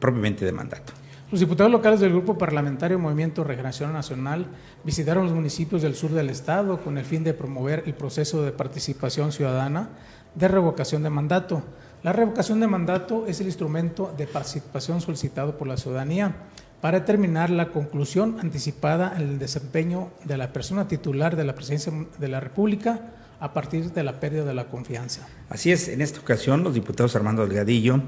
propiamente 0.00 0.44
de 0.44 0.52
mandato. 0.52 0.92
Los 1.30 1.40
diputados 1.40 1.72
locales 1.72 2.00
del 2.00 2.12
Grupo 2.12 2.38
Parlamentario 2.38 2.98
Movimiento 2.98 3.44
Regeneración 3.44 3.92
Nacional 3.92 4.46
visitaron 4.84 5.24
los 5.24 5.34
municipios 5.34 5.82
del 5.82 5.94
sur 5.94 6.12
del 6.12 6.30
Estado 6.30 6.80
con 6.80 6.98
el 6.98 7.04
fin 7.04 7.24
de 7.24 7.34
promover 7.34 7.82
el 7.86 7.94
proceso 7.94 8.42
de 8.42 8.52
participación 8.52 9.32
ciudadana 9.32 9.88
de 10.34 10.48
revocación 10.48 11.02
de 11.02 11.10
mandato. 11.10 11.62
La 12.02 12.12
revocación 12.12 12.60
de 12.60 12.66
mandato 12.66 13.26
es 13.26 13.40
el 13.40 13.46
instrumento 13.46 14.14
de 14.16 14.26
participación 14.26 15.00
solicitado 15.00 15.56
por 15.56 15.66
la 15.66 15.76
ciudadanía 15.76 16.36
para 16.80 17.00
determinar 17.00 17.50
la 17.50 17.70
conclusión 17.70 18.36
anticipada 18.40 19.14
en 19.16 19.22
el 19.22 19.38
desempeño 19.38 20.10
de 20.24 20.36
la 20.36 20.52
persona 20.52 20.86
titular 20.86 21.34
de 21.34 21.44
la 21.44 21.54
presidencia 21.54 21.92
de 22.18 22.28
la 22.28 22.40
República 22.40 23.00
a 23.44 23.52
partir 23.52 23.92
de 23.92 24.02
la 24.02 24.20
pérdida 24.20 24.42
de 24.42 24.54
la 24.54 24.68
confianza. 24.68 25.28
Así 25.50 25.70
es, 25.70 25.88
en 25.88 26.00
esta 26.00 26.18
ocasión 26.18 26.64
los 26.64 26.72
diputados 26.72 27.14
Armando 27.14 27.46
Delgadillo, 27.46 28.00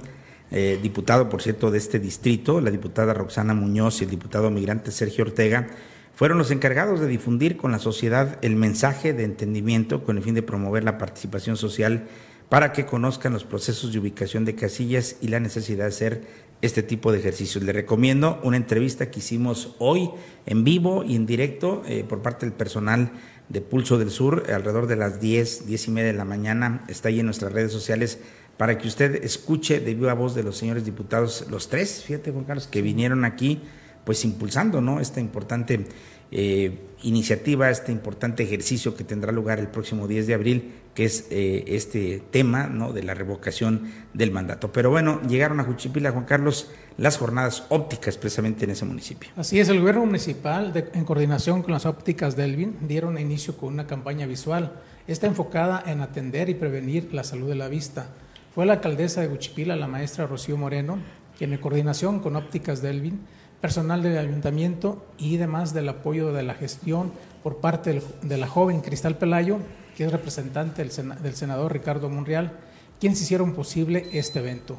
eh, 0.51 0.79
diputado, 0.83 1.29
por 1.29 1.43
cierto, 1.43 1.71
de 1.71 1.77
este 1.77 1.99
distrito, 1.99 2.63
la 2.63 2.71
diputada 2.71 3.13
Roxana 3.13 3.53
Muñoz 3.53 4.01
y 4.01 4.05
el 4.05 4.11
diputado 4.11 4.51
migrante 4.51 4.91
Sergio 4.91 5.25
Ortega, 5.25 5.67
fueron 6.15 6.39
los 6.39 6.51
encargados 6.51 7.01
de 7.01 7.07
difundir 7.07 7.59
con 7.59 7.71
la 7.71 7.79
sociedad 7.79 8.39
el 8.41 8.57
mensaje 8.57 9.13
de 9.13 9.25
entendimiento 9.25 10.05
con 10.05 10.17
el 10.17 10.23
fin 10.23 10.35
de 10.35 10.43
promover 10.43 10.85
la 10.85 10.97
participación 10.97 11.59
social 11.59 12.05
para 12.49 12.73
que 12.73 12.87
conozcan 12.87 13.35
los 13.35 13.45
procesos 13.45 13.93
de 13.93 13.99
ubicación 13.99 14.47
de 14.47 14.55
casillas 14.55 15.17
y 15.21 15.29
la 15.29 15.39
necesidad 15.39 15.85
de 15.85 15.89
hacer 15.89 16.23
este 16.63 16.83
tipo 16.83 17.13
de 17.13 17.19
ejercicios. 17.19 17.63
Le 17.63 17.73
recomiendo 17.73 18.41
una 18.43 18.57
entrevista 18.57 19.11
que 19.11 19.19
hicimos 19.19 19.75
hoy 19.79 20.11
en 20.47 20.65
vivo 20.65 21.05
y 21.05 21.15
en 21.15 21.27
directo 21.27 21.83
eh, 21.87 22.05
por 22.09 22.23
parte 22.23 22.47
del 22.47 22.55
personal 22.55 23.11
de 23.49 23.61
Pulso 23.61 23.99
del 23.99 24.11
Sur, 24.11 24.45
alrededor 24.53 24.87
de 24.87 24.97
las 24.97 25.21
10, 25.21 25.67
10 25.67 25.89
y 25.89 25.91
media 25.91 26.13
de 26.13 26.19
la 26.19 26.25
mañana. 26.25 26.85
Está 26.89 27.09
ahí 27.09 27.21
en 27.21 27.27
nuestras 27.27 27.53
redes 27.53 27.73
sociales 27.73 28.19
para 28.57 28.79
que 28.79 28.89
usted 28.89 29.23
escuche 29.25 29.81
de 29.81 29.95
viva 29.95 30.15
voz 30.15 30.35
de 30.35 30.43
los 30.43 30.57
señores 30.57 30.85
diputados, 30.85 31.47
los 31.51 31.69
tres, 31.69 32.03
fíjate 32.05 32.33
Juan 32.33 32.45
Carlos, 32.45 32.67
que 32.67 32.83
vinieron 32.83 33.25
aquí 33.25 33.61
pues 34.07 34.25
impulsando 34.25 34.81
¿no? 34.81 35.01
esta 35.01 35.21
importante 35.21 35.85
eh, 36.31 36.79
iniciativa, 37.03 37.69
este 37.69 37.93
importante 37.93 38.45
ejercicio 38.45 38.97
que 38.97 39.05
tendrá 39.05 39.33
lugar 39.33 39.59
el 39.59 39.67
próximo 39.67 40.07
10 40.07 40.29
de 40.29 40.35
abril, 40.35 40.75
que 40.95 41.05
es 41.05 41.27
eh, 41.31 41.65
este 41.67 42.23
tema 42.31 42.69
¿no? 42.69 42.93
de 42.93 43.03
la 43.03 43.15
revocación 43.15 43.91
del 44.15 44.31
mandato. 44.31 44.73
Pero 44.73 44.91
bueno, 44.91 45.21
llegaron 45.29 45.61
a 45.61 45.65
Juchipila, 45.65 46.13
Juan 46.13 46.25
Carlos, 46.25 46.71
las 46.97 47.19
jornadas 47.19 47.65
ópticas 47.69 48.17
precisamente 48.17 48.65
en 48.65 48.71
ese 48.71 48.85
municipio. 48.85 49.29
Así 49.37 49.61
es, 49.61 49.69
el 49.69 49.81
gobierno 49.81 50.07
municipal, 50.07 50.73
en 50.95 51.05
coordinación 51.05 51.63
con 51.63 51.73
las 51.73 51.85
ópticas 51.85 52.37
Delvin, 52.37 52.77
dieron 52.89 53.19
inicio 53.19 53.57
con 53.57 53.75
una 53.75 53.87
campaña 53.87 54.27
visual. 54.27 54.81
Está 55.09 55.27
enfocada 55.27 55.83
en 55.85 56.01
atender 56.01 56.49
y 56.49 56.55
prevenir 56.55 57.13
la 57.13 57.25
salud 57.25 57.49
de 57.49 57.57
la 57.57 57.69
vista 57.69 58.09
fue 58.57 58.65
la 58.65 58.73
alcaldesa 58.73 59.21
de 59.21 59.27
Guchipila, 59.27 59.77
la 59.77 59.87
maestra 59.87 60.27
Rocío 60.27 60.57
Moreno, 60.57 60.97
quien 61.37 61.53
en 61.53 61.61
coordinación 61.61 62.21
con 62.21 62.37
Ópticas 62.37 62.81
Delvin, 62.81 63.21
personal 63.61 64.03
del 64.03 64.19
ayuntamiento 64.19 65.05
y 65.19 65.37
demás 65.37 65.73
del 65.73 65.89
apoyo 65.89 66.33
de 66.33 66.43
la 66.43 66.55
gestión 66.55 67.13
por 67.43 67.59
parte 67.59 68.03
de 68.23 68.37
la 68.37 68.47
joven 68.47 68.81
Cristal 68.81 69.17
Pelayo, 69.17 69.59
que 69.97 70.05
es 70.05 70.13
representante 70.13 70.83
del 70.85 71.35
senador 71.35 71.73
Ricardo 71.73 72.09
Monreal, 72.09 72.53
quienes 73.01 73.21
hicieron 73.21 73.55
posible 73.55 74.09
este 74.13 74.39
evento. 74.41 74.77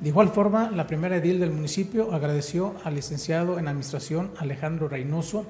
De 0.00 0.08
igual 0.08 0.28
forma, 0.30 0.70
la 0.70 0.86
primera 0.86 1.16
edil 1.16 1.38
del 1.38 1.52
municipio 1.52 2.12
agradeció 2.12 2.74
al 2.82 2.96
licenciado 2.96 3.58
en 3.58 3.68
Administración 3.68 4.32
Alejandro 4.38 4.88
Reynoso, 4.88 5.46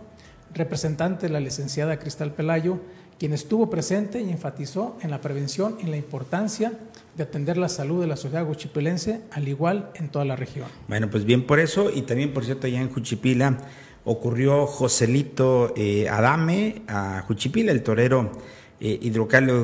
representante 0.53 1.27
de 1.27 1.33
la 1.33 1.41
licenciada 1.41 1.99
Cristal 1.99 2.33
Pelayo, 2.33 2.81
quien 3.19 3.33
estuvo 3.33 3.71
presente 3.71 4.21
y 4.21 4.31
enfatizó 4.31 4.97
en 5.03 5.11
la 5.11 5.21
prevención 5.21 5.77
y 5.81 5.87
la 5.87 5.97
importancia 5.97 6.73
de 7.17 7.23
atender 7.23 7.57
la 7.57 7.69
salud 7.69 8.01
de 8.01 8.07
la 8.07 8.17
sociedad 8.17 8.45
juchipilense, 8.45 9.21
al 9.31 9.47
igual 9.49 9.91
en 9.95 10.09
toda 10.09 10.25
la 10.25 10.37
región. 10.37 10.67
Bueno, 10.89 11.09
pues 11.11 11.25
bien 11.25 11.47
por 11.47 11.61
eso, 11.61 11.91
y 11.95 12.03
también 12.03 12.33
por 12.33 12.45
cierto, 12.45 12.67
allá 12.67 12.81
en 12.81 12.91
Juchipila 12.91 13.59
ocurrió 14.05 14.67
Joselito 14.67 15.73
eh, 15.77 16.09
Adame 16.09 16.83
a 16.89 17.23
Juchipila, 17.27 17.73
el 17.73 17.83
torero 17.83 18.33
eh, 18.81 19.01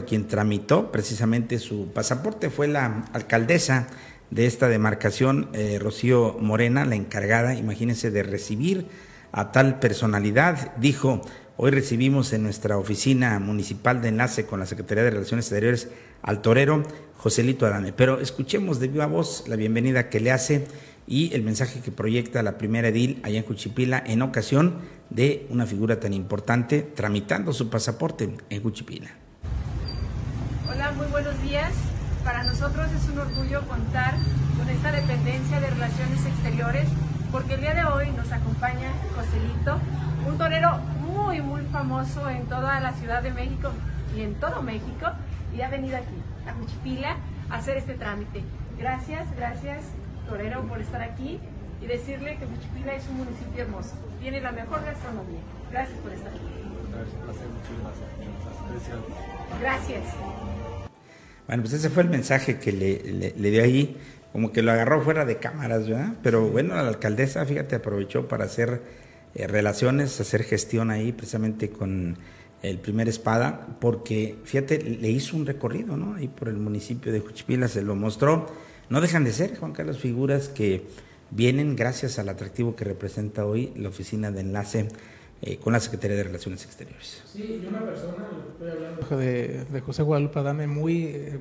quien 0.07 0.29
tramitó 0.29 0.93
precisamente 0.93 1.59
su 1.59 1.89
pasaporte, 1.93 2.51
fue 2.51 2.69
la 2.69 3.05
alcaldesa 3.13 3.89
de 4.31 4.47
esta 4.47 4.69
demarcación, 4.69 5.51
eh, 5.53 5.79
Rocío 5.81 6.37
Morena, 6.41 6.85
la 6.85 6.95
encargada, 6.95 7.55
imagínense, 7.55 8.11
de 8.11 8.23
recibir 8.23 8.87
a 9.33 9.53
tal 9.53 9.79
personalidad, 9.81 10.75
dijo, 10.77 11.21
Hoy 11.63 11.73
recibimos 11.73 12.33
en 12.33 12.43
nuestra 12.43 12.79
oficina 12.79 13.39
municipal 13.39 14.01
de 14.01 14.09
enlace 14.09 14.47
con 14.47 14.61
la 14.61 14.65
Secretaría 14.65 15.05
de 15.05 15.11
Relaciones 15.11 15.45
Exteriores 15.45 15.91
al 16.23 16.41
torero 16.41 16.83
Joselito 17.19 17.67
Adame. 17.67 17.93
Pero 17.93 18.19
escuchemos 18.19 18.81
de 18.81 18.89
viva 18.89 19.05
voz 19.05 19.45
la 19.47 19.57
bienvenida 19.57 20.09
que 20.09 20.21
le 20.21 20.33
hace 20.33 20.67
y 21.07 21.35
el 21.35 21.43
mensaje 21.43 21.81
que 21.81 21.93
proyecta 21.93 22.43
la 22.43 22.57
primera 22.57 22.89
edil 22.89 23.21
allá 23.25 23.41
en 23.41 23.45
Cuchipila 23.45 24.03
en 24.07 24.23
ocasión 24.23 24.79
de 25.11 25.47
una 25.51 25.67
figura 25.67 26.01
tan 26.01 26.15
importante 26.15 26.81
tramitando 26.81 27.53
su 27.53 27.69
pasaporte 27.69 28.35
en 28.49 28.61
Cuchipila. 28.63 29.11
Hola, 30.67 30.93
muy 30.93 31.09
buenos 31.09 31.43
días. 31.43 31.75
Para 32.25 32.43
nosotros 32.43 32.89
es 32.91 33.07
un 33.11 33.19
orgullo 33.19 33.69
contar 33.69 34.15
con 34.57 34.67
esta 34.71 34.93
dependencia 34.93 35.61
de 35.61 35.69
Relaciones 35.69 36.25
Exteriores 36.25 36.89
porque 37.31 37.53
el 37.53 37.61
día 37.61 37.75
de 37.75 37.85
hoy 37.85 38.11
nos 38.13 38.33
acompaña 38.33 38.93
Joselito, 39.15 39.79
un 40.27 40.39
torero 40.39 40.81
muy, 41.11 41.41
muy 41.41 41.63
famoso 41.67 42.29
en 42.31 42.47
toda 42.47 42.81
la 42.81 42.93
Ciudad 42.93 43.23
de 43.23 43.33
México 43.33 43.71
y 44.17 44.23
en 44.23 44.35
todo 44.35 44.63
México 44.63 45.07
y 45.55 45.61
ha 45.63 45.69
venido 45.69 45.97
aquí, 45.97 46.15
a 46.47 46.55
Cuchipila, 46.55 47.17
hacer 47.51 47.77
este 47.77 47.95
trámite. 47.95 48.43
Gracias, 48.79 49.27
gracias, 49.37 49.85
Torero, 50.29 50.63
por 50.63 50.81
estar 50.81 51.03
aquí 51.03 51.41
y 51.83 51.87
decirle 51.87 52.37
que 52.39 52.47
Juchipila 52.47 52.95
es 52.95 53.09
un 53.09 53.19
municipio 53.19 53.63
hermoso. 53.63 53.95
Tiene 54.21 54.41
la 54.41 54.53
mejor 54.53 54.85
gastronomía. 54.85 55.41
Gracias 55.71 55.99
por 55.99 56.13
estar 56.13 56.33
aquí. 56.33 56.61
Gracias. 59.61 60.03
Bueno, 61.47 61.63
pues 61.63 61.75
ese 61.75 61.91
fue 61.91 62.05
el 62.05 62.11
mensaje 62.11 62.59
que 62.59 62.73
le, 62.73 63.33
le, 63.37 63.51
dio 63.51 63.63
ahí, 63.63 63.97
como 64.33 64.53
que 64.53 64.63
lo 64.63 64.71
agarró 64.71 65.01
fuera 65.03 65.25
de 65.25 65.39
cámaras, 65.39 65.89
¿verdad? 65.89 66.15
Pero 66.23 66.49
bueno, 66.49 66.75
la 66.75 66.89
alcaldesa, 66.89 67.45
fíjate, 67.45 67.77
aprovechó 67.77 68.29
para 68.29 68.45
hacer 68.45 68.83
eh, 69.35 69.47
relaciones, 69.47 70.21
hacer 70.21 70.43
gestión 70.43 70.91
ahí 70.91 71.13
precisamente 71.13 71.71
con 71.71 72.17
el 72.63 72.79
primer 72.79 73.09
espada, 73.09 73.79
porque 73.81 74.37
fíjate, 74.45 74.83
le 74.83 75.09
hizo 75.09 75.37
un 75.37 75.47
recorrido, 75.47 75.97
¿no? 75.97 76.15
Ahí 76.15 76.29
por 76.29 76.49
el 76.49 76.57
municipio 76.57 77.13
de 77.13 77.21
Juchipila 77.21 77.69
se 77.69 77.83
lo 77.83 77.95
mostró. 77.95 78.47
No 78.91 79.01
dejan 79.01 79.25
de 79.25 79.33
ser, 79.33 79.57
Juan 79.57 79.73
Carlos, 79.73 79.99
figuras 79.99 80.49
que 80.49 80.83
vienen 81.31 81.77
gracias 81.77 82.19
al 82.19 82.29
atractivo 82.29 82.77
que 82.77 82.85
representa 82.85 83.47
hoy 83.47 83.73
la 83.77 83.89
oficina 83.89 84.31
de 84.31 84.41
enlace 84.41 84.89
eh, 85.43 85.57
con 85.57 85.73
la 85.73 85.81
Secretaría 85.81 86.17
de 86.17 86.25
Relaciones 86.25 86.65
Exteriores. 86.65 87.23
Sí, 87.33 87.61
y 87.63 87.67
una 87.67 87.85
persona, 87.85 88.29
estoy 88.53 88.71
hablando 88.71 89.17
de, 89.17 89.65
de 89.65 89.81
José 89.81 90.03
Guadalupe 90.03 90.39
Adame, 90.39 90.67
muy, 90.67 91.05
eh, 91.05 91.39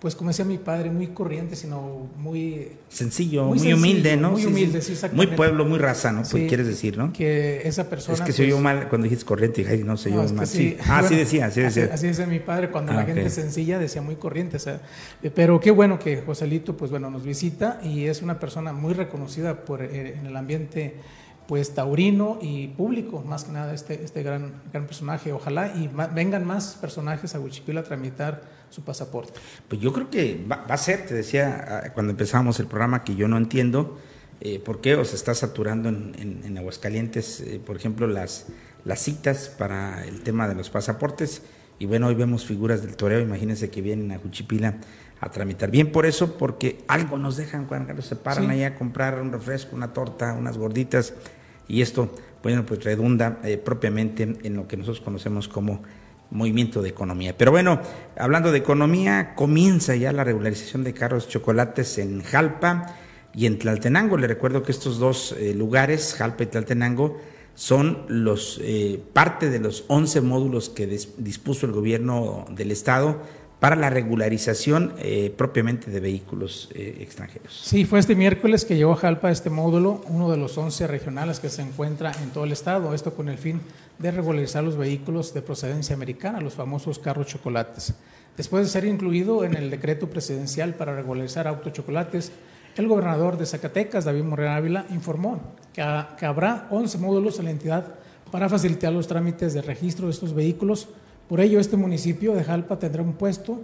pues 0.00 0.14
como 0.14 0.28
decía 0.28 0.44
mi 0.44 0.58
padre, 0.58 0.90
muy 0.90 1.08
corriente, 1.08 1.56
sino 1.56 2.08
muy... 2.18 2.72
Sencillo, 2.88 3.46
muy, 3.46 3.72
humilde, 3.72 4.16
¿no? 4.16 4.32
Muy 4.32 4.44
humilde, 4.44 4.82
sí, 4.82 4.92
exactamente. 4.92 5.28
Muy 5.28 5.36
pueblo, 5.36 5.64
muy 5.64 5.78
raza, 5.78 6.12
¿no? 6.12 6.22
Pues 6.22 6.46
quieres 6.48 6.66
decir, 6.66 6.98
¿no? 6.98 7.14
Que 7.14 7.66
esa 7.66 7.88
persona... 7.88 8.14
Es 8.14 8.20
que 8.20 8.32
se 8.32 8.42
oyó 8.42 8.56
pues, 8.56 8.64
mal 8.64 8.88
cuando 8.90 9.04
dijiste 9.04 9.24
corriente, 9.24 9.62
y 9.62 9.84
no 9.84 9.96
se 9.96 10.10
oyó 10.10 10.30
mal. 10.34 10.46
Sí. 10.46 10.76
Ah, 10.86 11.02
sí 11.08 11.16
decía, 11.16 11.50
sí 11.50 11.62
decía. 11.62 11.88
Así, 11.92 12.08
decía 12.08 12.26
mi 12.26 12.40
padre, 12.40 12.70
cuando 12.70 12.92
la 12.92 13.00
ah, 13.00 13.06
gente 13.06 13.30
sencilla 13.30 13.78
decía 13.78 14.02
muy 14.02 14.16
corriente, 14.16 14.58
o 14.58 14.60
sea, 14.60 14.82
eh, 15.22 15.30
pero 15.34 15.58
qué 15.60 15.70
bueno 15.70 15.98
que 15.98 16.20
Joselito, 16.20 16.76
pues 16.76 16.90
bueno, 16.90 17.10
nos 17.10 17.24
visita 17.24 17.80
y 17.82 18.04
es 18.04 18.20
una 18.20 18.38
persona 18.38 18.74
muy 18.74 18.92
reconocida 18.92 19.64
por, 19.64 19.82
en 19.82 20.26
el 20.26 20.36
ambiente 20.36 20.94
pues 21.46 21.74
taurino 21.74 22.38
y 22.42 22.68
público, 22.68 23.22
más 23.22 23.44
que 23.44 23.52
nada 23.52 23.72
este, 23.72 24.04
este 24.04 24.22
gran, 24.22 24.62
gran 24.72 24.86
personaje. 24.86 25.32
Ojalá 25.32 25.68
y 25.68 25.88
vengan 26.14 26.44
más 26.44 26.76
personajes 26.80 27.34
a 27.34 27.40
Huichipil 27.40 27.78
a 27.78 27.82
tramitar 27.82 28.55
su 28.70 28.82
pasaporte. 28.82 29.32
Pues 29.68 29.80
yo 29.80 29.92
creo 29.92 30.10
que 30.10 30.44
va, 30.50 30.64
a 30.68 30.76
ser, 30.76 31.06
te 31.06 31.14
decía 31.14 31.82
ah, 31.84 31.92
cuando 31.92 32.10
empezamos 32.12 32.60
el 32.60 32.66
programa, 32.66 33.04
que 33.04 33.14
yo 33.14 33.28
no 33.28 33.36
entiendo 33.36 33.98
eh, 34.40 34.58
por 34.58 34.80
qué 34.80 34.94
os 34.96 35.14
está 35.14 35.34
saturando 35.34 35.88
en, 35.88 36.42
en, 36.44 36.58
Aguascalientes, 36.58 37.40
eh, 37.40 37.60
por 37.64 37.76
ejemplo, 37.76 38.06
las, 38.06 38.46
las 38.84 39.00
citas 39.00 39.48
para 39.56 40.04
el 40.04 40.22
tema 40.22 40.48
de 40.48 40.54
los 40.54 40.70
pasaportes. 40.70 41.42
Y 41.78 41.86
bueno, 41.86 42.06
hoy 42.06 42.14
vemos 42.14 42.44
figuras 42.46 42.82
del 42.82 42.96
toreo, 42.96 43.20
imagínense 43.20 43.70
que 43.70 43.82
vienen 43.82 44.12
a 44.12 44.18
Juchipila 44.18 44.76
a 45.20 45.30
tramitar. 45.30 45.70
Bien 45.70 45.92
por 45.92 46.06
eso, 46.06 46.36
porque 46.36 46.84
algo 46.88 47.18
nos 47.18 47.36
dejan, 47.36 47.66
cuando 47.66 48.02
se 48.02 48.16
paran 48.16 48.50
ahí 48.50 48.64
a 48.64 48.74
comprar 48.74 49.20
un 49.20 49.32
refresco, 49.32 49.74
una 49.74 49.92
torta, 49.92 50.34
unas 50.34 50.58
gorditas 50.58 51.14
y 51.68 51.82
esto, 51.82 52.14
bueno, 52.42 52.64
pues 52.64 52.84
redunda 52.84 53.40
eh, 53.42 53.56
propiamente 53.56 54.36
en 54.42 54.54
lo 54.54 54.68
que 54.68 54.76
nosotros 54.76 55.00
conocemos 55.02 55.48
como 55.48 55.82
movimiento 56.30 56.82
de 56.82 56.88
economía. 56.88 57.36
Pero 57.36 57.50
bueno, 57.50 57.80
hablando 58.18 58.52
de 58.52 58.58
economía, 58.58 59.34
comienza 59.34 59.94
ya 59.96 60.12
la 60.12 60.24
regularización 60.24 60.84
de 60.84 60.94
carros 60.94 61.28
chocolates 61.28 61.98
en 61.98 62.22
Jalpa 62.22 62.94
y 63.34 63.46
en 63.46 63.58
Tlaltenango. 63.58 64.16
Le 64.16 64.26
recuerdo 64.26 64.62
que 64.62 64.72
estos 64.72 64.98
dos 64.98 65.34
eh, 65.38 65.54
lugares, 65.54 66.14
Jalpa 66.14 66.44
y 66.44 66.46
Tlaltenango, 66.46 67.20
son 67.54 68.04
los 68.08 68.60
eh, 68.62 69.02
parte 69.12 69.48
de 69.50 69.58
los 69.58 69.84
11 69.88 70.20
módulos 70.20 70.68
que 70.68 70.86
dispuso 70.86 71.66
el 71.66 71.72
gobierno 71.72 72.44
del 72.50 72.70
estado 72.70 73.22
para 73.60 73.76
la 73.76 73.88
regularización 73.88 74.92
eh, 74.98 75.32
propiamente 75.34 75.90
de 75.90 76.00
vehículos 76.00 76.68
eh, 76.74 76.98
extranjeros. 77.00 77.62
Sí, 77.64 77.86
fue 77.86 77.98
este 77.98 78.14
miércoles 78.14 78.66
que 78.66 78.76
llegó 78.76 78.92
a 78.92 78.96
Jalpa 78.96 79.30
este 79.30 79.48
módulo, 79.48 80.02
uno 80.08 80.30
de 80.30 80.36
los 80.36 80.58
11 80.58 80.86
regionales 80.86 81.40
que 81.40 81.48
se 81.48 81.62
encuentra 81.62 82.12
en 82.22 82.30
todo 82.30 82.44
el 82.44 82.52
estado, 82.52 82.92
esto 82.92 83.14
con 83.14 83.30
el 83.30 83.38
fin 83.38 83.60
de 83.98 84.10
regularizar 84.10 84.62
los 84.62 84.76
vehículos 84.76 85.32
de 85.34 85.42
procedencia 85.42 85.94
americana, 85.94 86.40
los 86.40 86.54
famosos 86.54 86.98
carros 86.98 87.26
chocolates. 87.26 87.94
Después 88.36 88.64
de 88.64 88.70
ser 88.70 88.84
incluido 88.84 89.44
en 89.44 89.54
el 89.54 89.70
decreto 89.70 90.08
presidencial 90.08 90.74
para 90.74 90.94
regularizar 90.94 91.46
autos 91.46 91.72
chocolates, 91.72 92.32
el 92.76 92.88
gobernador 92.88 93.38
de 93.38 93.46
Zacatecas, 93.46 94.04
David 94.04 94.24
Moreno 94.24 94.50
Ávila, 94.50 94.86
informó 94.90 95.40
que, 95.72 95.82
que 96.18 96.26
habrá 96.26 96.66
11 96.70 96.98
módulos 96.98 97.38
en 97.38 97.46
la 97.46 97.50
entidad 97.52 97.94
para 98.30 98.48
facilitar 98.48 98.92
los 98.92 99.06
trámites 99.06 99.54
de 99.54 99.62
registro 99.62 100.06
de 100.06 100.12
estos 100.12 100.34
vehículos 100.34 100.88
por 101.28 101.40
ello, 101.40 101.58
este 101.58 101.76
municipio 101.76 102.34
de 102.34 102.44
Jalpa 102.44 102.78
tendrá 102.78 103.02
un 103.02 103.14
puesto. 103.14 103.60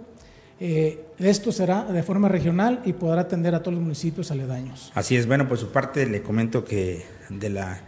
Eh, 0.59 1.05
esto 1.17 1.51
será 1.51 1.83
de 1.85 2.03
forma 2.03 2.27
regional 2.27 2.81
y 2.85 2.93
podrá 2.93 3.21
atender 3.21 3.55
a 3.55 3.59
todos 3.59 3.75
los 3.75 3.83
municipios 3.83 4.31
aledaños. 4.31 4.91
Así 4.95 5.15
es, 5.15 5.27
bueno, 5.27 5.47
por 5.47 5.57
su 5.57 5.71
parte 5.71 6.05
le 6.05 6.21
comento 6.21 6.63
que 6.63 7.05
de 7.29 7.49
la 7.49 7.81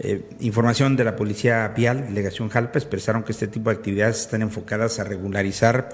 eh, 0.00 0.28
información 0.40 0.96
de 0.96 1.04
la 1.04 1.14
Policía 1.14 1.68
Vial, 1.68 2.06
Delegación 2.08 2.48
Jalpa, 2.48 2.78
expresaron 2.78 3.22
que 3.22 3.32
este 3.32 3.46
tipo 3.46 3.70
de 3.70 3.76
actividades 3.76 4.20
están 4.20 4.42
enfocadas 4.42 4.98
a 4.98 5.04
regularizar 5.04 5.90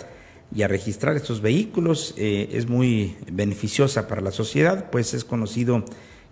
y 0.55 0.63
a 0.63 0.69
registrar 0.69 1.17
estos 1.17 1.41
vehículos. 1.41 2.15
Eh, 2.17 2.49
es 2.53 2.69
muy 2.69 3.17
beneficiosa 3.31 4.07
para 4.07 4.21
la 4.21 4.31
sociedad, 4.31 4.91
pues 4.91 5.13
es 5.13 5.25
conocido 5.25 5.85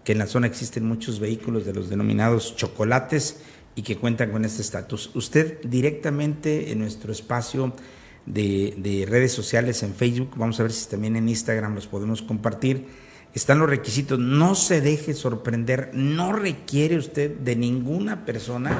que 0.04 0.12
en 0.12 0.18
la 0.18 0.26
zona 0.26 0.46
existen 0.46 0.84
muchos 0.84 1.18
vehículos 1.18 1.64
de 1.64 1.74
los 1.74 1.90
denominados 1.90 2.54
chocolates 2.56 3.40
y 3.74 3.82
que 3.82 3.96
cuentan 3.96 4.30
con 4.30 4.44
este 4.44 4.62
estatus. 4.62 5.10
Usted 5.14 5.60
directamente 5.62 6.70
en 6.70 6.78
nuestro 6.78 7.10
espacio 7.10 7.74
de, 8.26 9.06
redes 9.08 9.32
sociales 9.32 9.82
en 9.82 9.94
Facebook, 9.94 10.30
vamos 10.36 10.60
a 10.60 10.62
ver 10.62 10.72
si 10.72 10.88
también 10.88 11.16
en 11.16 11.28
Instagram 11.28 11.74
los 11.74 11.86
podemos 11.86 12.22
compartir, 12.22 12.86
están 13.34 13.58
los 13.58 13.68
requisitos. 13.68 14.18
No 14.18 14.54
se 14.54 14.80
deje 14.80 15.12
sorprender, 15.12 15.90
no 15.92 16.32
requiere 16.32 16.96
usted 16.96 17.30
de 17.30 17.56
ninguna 17.56 18.24
persona 18.24 18.78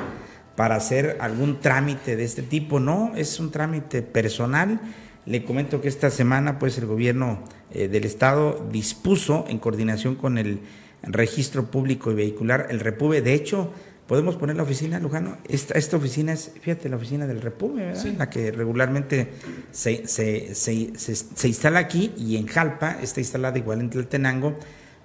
para 0.56 0.76
hacer 0.76 1.18
algún 1.20 1.60
trámite 1.60 2.16
de 2.16 2.24
este 2.24 2.42
tipo, 2.42 2.78
no, 2.78 3.12
es 3.16 3.40
un 3.40 3.50
trámite 3.50 4.02
personal. 4.02 4.80
Le 5.26 5.44
comento 5.44 5.80
que 5.80 5.88
esta 5.88 6.10
semana 6.10 6.58
pues 6.58 6.78
el 6.78 6.86
gobierno 6.86 7.42
eh, 7.72 7.88
del 7.88 8.04
estado 8.04 8.64
dispuso 8.70 9.44
en 9.48 9.58
coordinación 9.58 10.14
con 10.14 10.38
el 10.38 10.60
registro 11.02 11.70
público 11.70 12.10
y 12.10 12.14
vehicular, 12.14 12.68
el 12.70 12.80
REPUBE, 12.80 13.22
de 13.22 13.34
hecho, 13.34 13.72
podemos 14.06 14.36
poner 14.36 14.56
la 14.56 14.62
oficina, 14.62 15.00
Lujano. 15.00 15.38
Esta, 15.48 15.74
esta 15.74 15.96
oficina 15.96 16.32
es, 16.32 16.52
fíjate, 16.60 16.88
la 16.88 16.96
oficina 16.96 17.26
del 17.26 17.40
Repube, 17.40 17.86
¿verdad? 17.86 18.04
La 18.18 18.30
que 18.30 18.50
regularmente 18.50 19.28
se, 19.70 20.06
se, 20.06 20.54
se, 20.54 20.92
se, 20.96 21.48
instala 21.48 21.78
aquí 21.78 22.12
y 22.16 22.36
en 22.36 22.46
Jalpa 22.46 22.98
está 23.00 23.20
instalada 23.20 23.58
igual 23.58 23.80
en 23.80 23.90
Tlaltenango 23.90 24.58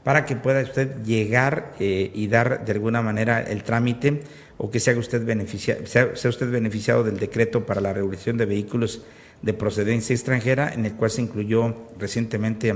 para 0.04 0.26
que 0.26 0.36
pueda 0.36 0.62
usted 0.62 1.04
llegar 1.04 1.74
eh, 1.80 2.12
y 2.14 2.28
dar 2.28 2.66
de 2.66 2.72
alguna 2.72 3.02
manera 3.02 3.42
el 3.42 3.64
trámite 3.64 4.22
o 4.58 4.70
que 4.70 4.80
sea 4.80 4.98
usted, 4.98 5.26
beneficia, 5.26 5.78
sea, 5.86 6.16
sea 6.16 6.30
usted 6.30 6.52
beneficiado 6.52 7.04
del 7.04 7.20
decreto 7.20 7.66
para 7.66 7.80
la 7.80 7.94
regulación 7.94 8.38
de 8.38 8.46
vehículos 8.46 9.04
de 9.42 9.54
procedencia 9.54 10.14
extranjera, 10.14 10.74
en 10.74 10.86
el 10.86 10.94
cual 10.94 11.12
se 11.12 11.22
incluyó 11.22 11.76
recientemente 11.98 12.74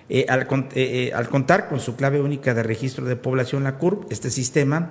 Eh, 0.10 0.26
al, 0.28 0.42
eh, 0.42 0.68
eh, 0.76 1.12
al, 1.14 1.30
contar 1.30 1.70
con 1.70 1.80
su 1.80 1.96
clave 1.96 2.22
única 2.22 2.54
de 2.54 2.64
registro 2.64 3.06
de 3.06 3.16
población, 3.16 3.64
la 3.64 3.78
CURP, 3.78 4.12
este 4.12 4.30
sistema 4.30 4.90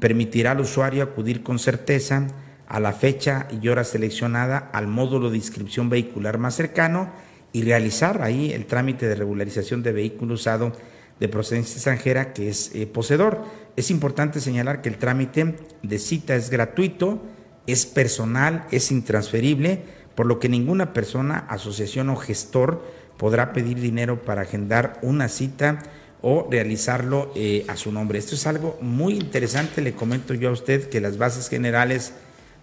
permitirá 0.00 0.52
al 0.52 0.60
usuario 0.60 1.02
acudir 1.02 1.42
con 1.42 1.58
certeza 1.58 2.26
a 2.66 2.80
la 2.80 2.92
fecha 2.92 3.46
y 3.62 3.68
hora 3.68 3.84
seleccionada 3.84 4.58
al 4.72 4.86
módulo 4.86 5.30
de 5.30 5.36
inscripción 5.36 5.88
vehicular 5.88 6.38
más 6.38 6.54
cercano 6.54 7.12
y 7.52 7.62
realizar 7.62 8.22
ahí 8.22 8.52
el 8.52 8.66
trámite 8.66 9.06
de 9.06 9.14
regularización 9.14 9.82
de 9.82 9.92
vehículo 9.92 10.34
usado 10.34 10.72
de 11.18 11.28
procedencia 11.28 11.74
extranjera 11.74 12.32
que 12.32 12.48
es 12.48 12.72
poseedor. 12.92 13.44
Es 13.76 13.90
importante 13.90 14.40
señalar 14.40 14.82
que 14.82 14.88
el 14.88 14.98
trámite 14.98 15.56
de 15.82 15.98
cita 15.98 16.34
es 16.34 16.50
gratuito, 16.50 17.22
es 17.66 17.86
personal, 17.86 18.66
es 18.70 18.90
intransferible, 18.90 19.82
por 20.14 20.26
lo 20.26 20.38
que 20.38 20.48
ninguna 20.48 20.92
persona, 20.92 21.46
asociación 21.48 22.10
o 22.10 22.16
gestor 22.16 22.82
podrá 23.20 23.52
pedir 23.52 23.78
dinero 23.78 24.22
para 24.22 24.40
agendar 24.40 24.98
una 25.02 25.28
cita 25.28 25.80
o 26.22 26.48
realizarlo 26.50 27.30
eh, 27.36 27.66
a 27.68 27.76
su 27.76 27.92
nombre. 27.92 28.18
Esto 28.18 28.34
es 28.34 28.46
algo 28.46 28.78
muy 28.80 29.12
interesante, 29.12 29.82
le 29.82 29.92
comento 29.92 30.32
yo 30.32 30.48
a 30.48 30.52
usted 30.52 30.88
que 30.88 31.02
las 31.02 31.18
bases 31.18 31.50
generales 31.50 32.14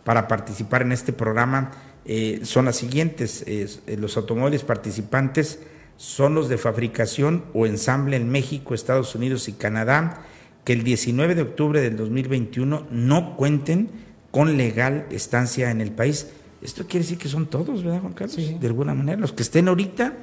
para 0.04 0.28
participar 0.28 0.82
en 0.82 0.94
este 0.94 1.14
programa 1.14 1.70
eh, 2.06 2.40
son 2.42 2.66
las 2.66 2.76
siguientes. 2.76 3.44
Eh, 3.46 3.68
los 4.00 4.18
automóviles 4.18 4.64
participantes 4.64 5.60
son 5.96 6.34
los 6.34 6.50
de 6.50 6.58
fabricación 6.58 7.46
o 7.54 7.68
ensamble 7.68 8.18
en 8.18 8.28
México, 8.28 8.74
Estados 8.74 9.14
Unidos 9.14 9.48
y 9.50 9.54
Canadá, 9.54 10.24
que 10.64 10.74
el 10.74 10.84
19 10.84 11.36
de 11.36 11.44
octubre 11.44 11.82
del 11.82 11.98
2021 11.98 12.88
no 12.90 13.38
cuenten 13.38 13.92
con 14.32 14.58
legal 14.58 15.06
estancia 15.12 15.70
en 15.70 15.82
el 15.82 15.92
país. 15.92 16.30
Esto 16.64 16.88
quiere 16.88 17.04
decir 17.04 17.20
que 17.20 17.30
son 17.30 17.46
todos, 17.46 17.84
¿verdad, 17.84 18.02
Juan 18.02 18.14
Carlos? 18.14 18.60
De 18.60 18.68
alguna 18.68 18.96
manera, 18.96 19.20
los 19.20 19.34
que 19.34 19.44
estén 19.44 19.68
ahorita, 19.68 20.14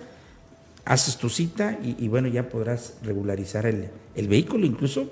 haces 0.85 1.17
tu 1.17 1.29
cita 1.29 1.79
y, 1.83 2.09
bueno, 2.09 2.29
ya 2.29 2.49
podrás 2.49 2.95
regularizar 3.03 3.67
el, 3.67 3.91
el, 4.15 4.29
vehículo, 4.29 4.67
incluso, 4.67 5.11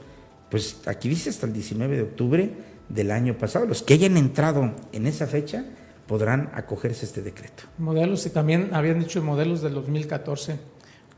pues 0.50 0.80
aquí 0.86 1.08
dice 1.08 1.30
hasta 1.30 1.46
el 1.46 1.52
19 1.52 1.96
de 1.96 2.02
octubre 2.02 2.50
del 2.88 3.10
año 3.10 3.38
pasado. 3.38 3.66
Los 3.66 3.82
que 3.82 3.94
hayan 3.94 4.16
entrado 4.16 4.74
en 4.92 5.06
esa 5.06 5.26
fecha 5.26 5.64
podrán 6.06 6.50
acogerse 6.54 7.06
a 7.06 7.08
este 7.08 7.22
decreto. 7.22 7.64
Modelos, 7.78 8.26
y 8.26 8.30
también 8.30 8.70
habían 8.72 9.00
dicho 9.00 9.22
modelos 9.22 9.62
del 9.62 9.74
2014 9.74 10.58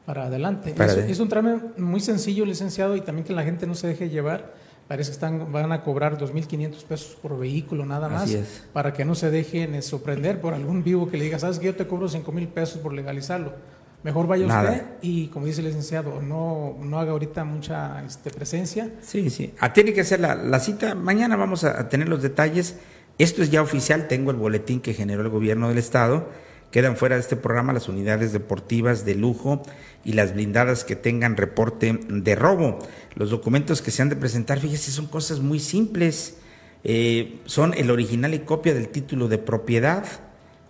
para 0.06 0.26
adelante. 0.26 0.74
es, 1.08 1.18
un 1.18 1.28
trámite 1.28 1.80
muy 1.80 2.00
sencillo, 2.00 2.44
licenciado, 2.44 2.94
y 2.96 3.00
también 3.00 3.26
que 3.26 3.32
la 3.32 3.42
gente 3.42 3.66
no 3.66 3.74
se 3.74 3.88
deje 3.88 4.08
llevar. 4.08 4.54
Parece 4.86 5.10
que 5.10 5.14
están, 5.14 5.50
van 5.50 5.72
a 5.72 5.82
cobrar 5.82 6.18
2.500 6.18 6.84
pesos 6.84 7.16
por 7.20 7.38
vehículo 7.38 7.86
nada 7.86 8.10
más, 8.10 8.36
para 8.74 8.92
que 8.92 9.06
no 9.06 9.14
se 9.14 9.30
dejen 9.30 9.82
sorprender 9.82 10.42
por 10.42 10.52
algún 10.52 10.84
vivo 10.84 11.08
que 11.08 11.16
le 11.16 11.24
diga, 11.24 11.38
sabes 11.38 11.58
que 11.58 11.66
yo 11.66 11.74
te 11.74 11.86
cobro 11.86 12.06
5.000 12.06 12.48
pesos 12.48 12.78
por 12.78 12.92
legalizarlo. 12.92 13.54
Mejor 14.04 14.26
vaya 14.26 14.46
usted 14.46 14.82
y, 15.00 15.28
como 15.28 15.46
dice 15.46 15.62
el 15.62 15.68
licenciado, 15.68 16.20
no, 16.20 16.76
no 16.78 17.00
haga 17.00 17.12
ahorita 17.12 17.42
mucha 17.44 18.04
este, 18.04 18.30
presencia. 18.30 18.90
Sí, 19.00 19.30
sí. 19.30 19.54
Ah, 19.60 19.72
tiene 19.72 19.94
que 19.94 20.04
ser 20.04 20.20
la, 20.20 20.34
la, 20.34 20.60
cita. 20.60 20.94
Mañana 20.94 21.36
vamos 21.36 21.64
a, 21.64 21.88
tener 21.88 22.10
los 22.10 22.20
detalles. 22.20 22.76
Esto 23.16 23.42
es 23.42 23.50
ya 23.50 23.62
oficial. 23.62 24.06
Tengo 24.06 24.30
el 24.30 24.36
boletín 24.36 24.80
que 24.80 24.92
generó 24.92 25.22
el 25.22 25.30
gobierno 25.30 25.70
del 25.70 25.78
Estado. 25.78 26.28
Quedan 26.70 26.98
fuera 26.98 27.14
de 27.14 27.22
este 27.22 27.36
programa 27.36 27.72
las 27.72 27.88
unidades 27.88 28.34
deportivas 28.34 29.06
de 29.06 29.14
lujo 29.14 29.62
y 30.04 30.12
las 30.12 30.34
blindadas 30.34 30.84
que 30.84 30.96
tengan 30.96 31.38
reporte 31.38 31.98
de 32.06 32.34
robo. 32.34 32.80
Los 33.14 33.30
documentos 33.30 33.80
que 33.80 33.90
se 33.90 34.02
han 34.02 34.10
de 34.10 34.16
presentar, 34.16 34.60
fíjese, 34.60 34.90
son 34.90 35.06
cosas 35.06 35.40
muy 35.40 35.60
simples. 35.60 36.36
Eh, 36.82 37.40
son 37.46 37.72
el 37.72 37.90
original 37.90 38.34
y 38.34 38.40
copia 38.40 38.74
del 38.74 38.90
título 38.90 39.28
de 39.28 39.38
propiedad 39.38 40.04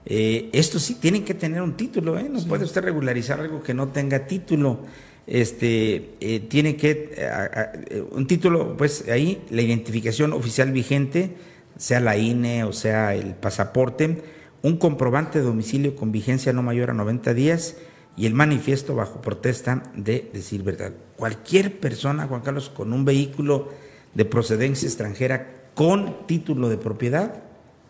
eh, 0.07 0.51
esto 0.53 0.79
sí 0.79 0.97
tienen 0.97 1.25
que 1.25 1.35
tener 1.35 1.63
un 1.63 1.77
título, 1.77 2.19
¿eh? 2.19 2.29
no 2.29 2.41
puede 2.41 2.65
usted 2.65 2.83
regularizar 2.83 3.41
algo 3.41 3.63
que 3.63 3.75
no 3.75 3.89
tenga 3.89 4.27
título. 4.27 4.81
Este 5.27 6.17
eh, 6.21 6.41
tiene 6.41 6.77
que 6.77 7.15
eh, 7.17 8.05
un 8.11 8.27
título, 8.27 8.77
pues 8.77 9.09
ahí 9.09 9.43
la 9.49 9.63
identificación 9.63 10.35
oficial 10.35 10.71
vigente, 10.73 11.35
sea 11.79 12.01
la 12.01 12.19
INE 12.19 12.65
o 12.65 12.73
sea 12.73 13.15
el 13.15 13.35
pasaporte, 13.35 14.23
un 14.63 14.77
comprobante 14.77 15.39
de 15.39 15.47
domicilio 15.47 15.97
con 15.97 16.13
vigencia 16.13 16.53
no 16.53 16.63
mayor 16.63 16.91
a 16.91 16.95
90 16.95 17.33
días 17.33 17.77
y 18.17 18.27
el 18.27 18.35
manifiesto 18.35 18.95
bajo 18.95 19.23
protesta 19.23 19.83
de 19.97 20.31
decir 20.33 20.63
verdad. 20.63 20.93
Cualquier 21.17 21.81
persona, 21.81 22.27
Juan 22.27 22.43
Carlos, 22.43 22.69
con 22.69 22.93
un 22.93 23.07
vehículo 23.07 23.71
de 24.13 24.27
procedencia 24.27 24.87
extranjera 24.87 25.71
con 25.75 26.27
título 26.27 26.69
de 26.69 26.77
propiedad 26.77 27.43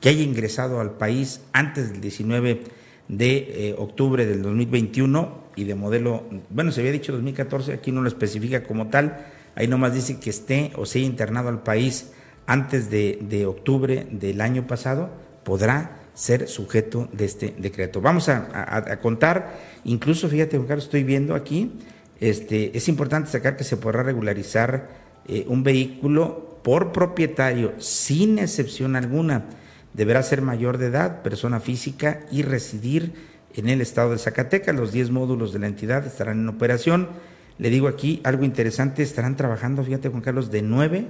que 0.05 0.11
haya 0.11 0.23
ingresado 0.23 0.81
al 0.81 0.99
país 0.99 1.41
antes 1.55 1.91
del 1.91 2.03
19 2.03 2.61
de 3.09 3.37
eh, 3.37 3.75
octubre 3.79 4.27
del 4.27 4.43
2021 4.43 5.45
y 5.57 5.65
de 5.65 5.75
modelo, 5.75 6.25
bueno, 6.51 6.73
se 6.73 6.81
había 6.81 6.93
dicho 6.93 7.13
2014, 7.13 7.73
aquí 7.73 7.91
no 7.91 8.03
lo 8.03 8.09
especifica 8.09 8.65
como 8.65 8.89
tal, 8.89 9.25
ahí 9.55 9.67
nomás 9.67 9.95
dice 9.95 10.21
que 10.21 10.29
esté 10.29 10.73
o 10.77 10.85
sea 10.85 11.01
internado 11.01 11.49
al 11.49 11.63
país 11.63 12.13
antes 12.47 12.91
de, 12.91 13.47
octubre 13.47 14.07
del 14.11 14.43
año 14.43 14.67
pasado, 14.67 15.09
podrá 15.43 16.03
ser 16.13 16.49
sujeto 16.49 17.09
de 17.11 17.25
este 17.25 17.55
decreto. 17.57 18.03
Vamos 18.03 18.29
a, 18.29 19.01
contar, 19.01 19.59
incluso 19.87 20.29
fíjate, 20.29 20.59
Carlos, 20.67 20.85
estoy 20.85 21.05
viendo 21.05 21.35
aquí, 21.35 21.73
este, 22.21 22.77
es 22.77 22.91
importante 22.91 23.31
sacar 23.31 23.57
que 23.57 23.65
se 23.65 23.79
podrá 23.79 24.03
regularizar 24.03 24.87
eh, 25.27 25.47
un 25.49 25.63
vehículo 25.63 26.59
por 26.63 26.93
propietario 26.93 27.73
sin 27.79 28.39
excepción 28.39 28.97
alguna 28.97 29.45
deberá 29.95 30.23
ser 30.23 30.43
mayor 30.43 30.77
de 30.79 30.87
edad, 30.87 31.23
persona 31.23 31.61
física 31.61 32.21
y 32.31 32.43
residir 32.43 33.15
en 33.55 33.69
el 33.69 33.81
estado 33.81 34.11
de 34.11 34.19
Zacatecas. 34.19 34.75
Los 34.75 34.93
10 34.93 35.11
módulos 35.11 35.53
de 35.53 35.61
la 35.61 35.69
entidad 35.69 36.07
estarán 36.07 36.41
en 36.41 36.49
operación. 36.49 37.09
Le 37.59 37.71
digo 37.71 37.89
aquí 37.89 38.21
algo 38.25 38.45
interesante, 38.45 39.03
estarán 39.03 39.37
trabajando, 39.37 39.83
fíjate 39.85 40.09
Juan 40.09 40.23
Carlos, 40.23 40.51
de 40.51 40.63
9 40.63 41.07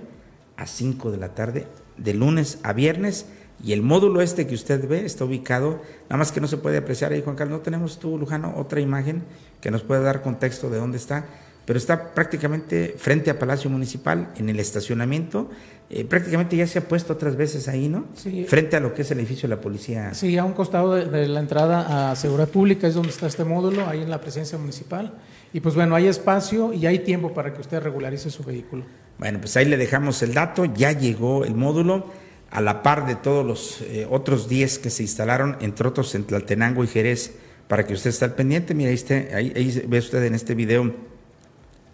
a 0.57 0.67
5 0.67 1.11
de 1.11 1.17
la 1.17 1.35
tarde, 1.35 1.67
de 1.97 2.15
lunes 2.15 2.59
a 2.63 2.73
viernes. 2.73 3.27
Y 3.63 3.73
el 3.73 3.83
módulo 3.83 4.21
este 4.21 4.47
que 4.47 4.55
usted 4.55 4.87
ve 4.87 5.07
está 5.07 5.25
ubicado, 5.25 5.81
nada 6.11 6.19
más 6.19 6.33
que 6.33 6.41
no 6.41 6.49
se 6.49 6.59
puede 6.59 6.77
apreciar 6.77 7.13
ahí, 7.13 7.23
Juan 7.23 7.37
Carlos. 7.37 7.59
No 7.59 7.63
tenemos 7.63 7.99
tú, 7.99 8.19
Lujano, 8.19 8.55
otra 8.57 8.81
imagen 8.81 9.23
que 9.63 9.71
nos 9.71 9.83
pueda 9.83 10.03
dar 10.03 10.23
contexto 10.23 10.69
de 10.69 10.79
dónde 10.79 10.99
está 10.99 11.25
pero 11.67 11.79
está 11.79 12.15
prácticamente 12.15 12.95
frente 12.99 13.31
a 13.31 13.39
Palacio 13.39 13.71
Municipal, 13.71 14.33
en 14.37 14.49
el 14.49 14.61
estacionamiento. 14.61 15.51
Eh, 15.91 16.05
prácticamente 16.05 16.57
ya 16.57 16.67
se 16.67 16.79
ha 16.79 16.89
puesto 16.89 17.13
otras 17.13 17.37
veces 17.37 17.69
ahí, 17.69 17.89
¿no? 17.89 18.07
Sí. 18.15 18.45
Frente 18.45 18.77
a 18.77 18.81
lo 18.81 18.95
que 18.95 19.03
es 19.03 19.11
el 19.11 19.19
edificio 19.19 19.49
de 19.49 19.55
la 19.55 19.61
policía. 19.61 20.13
Sí, 20.15 20.37
a 20.37 20.45
un 20.45 20.53
costado 20.53 20.95
de, 20.95 21.29
la 21.29 21.41
entrada 21.41 22.11
a 22.11 22.17
Seguridad 22.17 22.49
Pública 22.49 22.87
es 22.87 22.95
donde 22.95 23.11
está 23.11 23.27
este 23.27 23.45
módulo, 23.45 23.87
ahí 23.87 24.03
en 24.03 24.11
la 24.11 24.21
presencia 24.21 24.59
municipal. 24.59 25.15
Y 25.53 25.61
pues 25.61 25.75
bueno, 25.75 25.95
hay 25.95 26.07
espacio 26.07 26.73
y 26.73 26.87
hay 26.87 27.01
tiempo 27.01 27.33
para 27.33 27.55
que 27.55 27.61
usted 27.61 27.81
regularice 27.83 28.31
su 28.31 28.43
vehículo. 28.43 28.85
Bueno, 29.19 29.41
pues 29.41 29.57
ahí 29.57 29.67
le 29.67 29.77
dejamos 29.77 30.23
el 30.23 30.35
dato, 30.35 30.65
ya 30.65 30.93
llegó 30.93 31.45
el 31.45 31.55
módulo 31.55 32.07
a 32.51 32.61
la 32.61 32.83
par 32.83 33.07
de 33.07 33.15
todos 33.15 33.45
los 33.45 33.81
eh, 33.83 34.07
otros 34.11 34.49
10 34.49 34.79
que 34.79 34.91
se 34.91 35.03
instalaron, 35.03 35.57
entre 35.61 35.87
otros 35.87 36.15
en 36.15 36.25
Tlaltenango 36.25 36.83
y 36.83 36.89
Jerez, 36.89 37.35
para 37.69 37.87
que 37.87 37.95
usted 37.95 38.11
esté 38.11 38.25
al 38.25 38.35
pendiente. 38.35 38.75
Mira, 38.75 38.91
ahí, 38.91 39.29
ahí, 39.33 39.53
ahí 39.55 39.85
ve 39.87 39.99
usted 39.99 40.25
en 40.25 40.35
este 40.35 40.55
video 40.55 41.14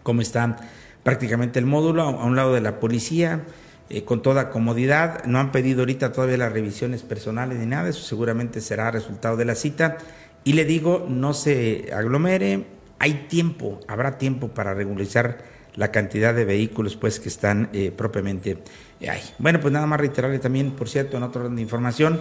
cómo 0.02 0.22
está 0.22 0.56
prácticamente 1.02 1.58
el 1.58 1.66
módulo 1.66 2.02
a, 2.02 2.24
un 2.24 2.36
lado 2.36 2.54
de 2.54 2.60
la 2.60 2.80
policía, 2.80 3.42
eh, 3.88 4.04
con 4.04 4.22
toda 4.22 4.50
comodidad. 4.50 5.24
No 5.24 5.38
han 5.38 5.52
pedido 5.52 5.80
ahorita 5.80 6.12
todavía 6.12 6.36
las 6.36 6.52
revisiones 6.52 7.02
personales 7.02 7.58
ni 7.58 7.66
nada, 7.66 7.88
eso 7.88 8.02
seguramente 8.02 8.60
será 8.60 8.90
resultado 8.90 9.36
de 9.36 9.44
la 9.44 9.54
cita. 9.54 9.98
Y 10.44 10.54
le 10.54 10.64
digo, 10.64 11.06
no 11.08 11.34
se 11.34 11.90
aglomere, 11.94 12.66
hay 12.98 13.26
tiempo, 13.28 13.80
habrá 13.88 14.18
tiempo 14.18 14.48
para 14.48 14.74
regularizar 14.74 15.38
la 15.76 15.90
cantidad 15.90 16.34
de 16.34 16.44
vehículos 16.44 16.96
pues 16.96 17.20
que 17.20 17.28
están 17.28 17.68
eh, 17.72 17.92
propiamente 17.96 18.58
ahí. 19.08 19.22
Bueno, 19.38 19.60
pues 19.60 19.72
nada 19.72 19.86
más 19.86 20.00
reiterarle 20.00 20.38
también, 20.38 20.72
por 20.72 20.88
cierto, 20.88 21.16
en 21.16 21.22
otro 21.22 21.42
orden 21.42 21.56
de 21.56 21.62
información, 21.62 22.20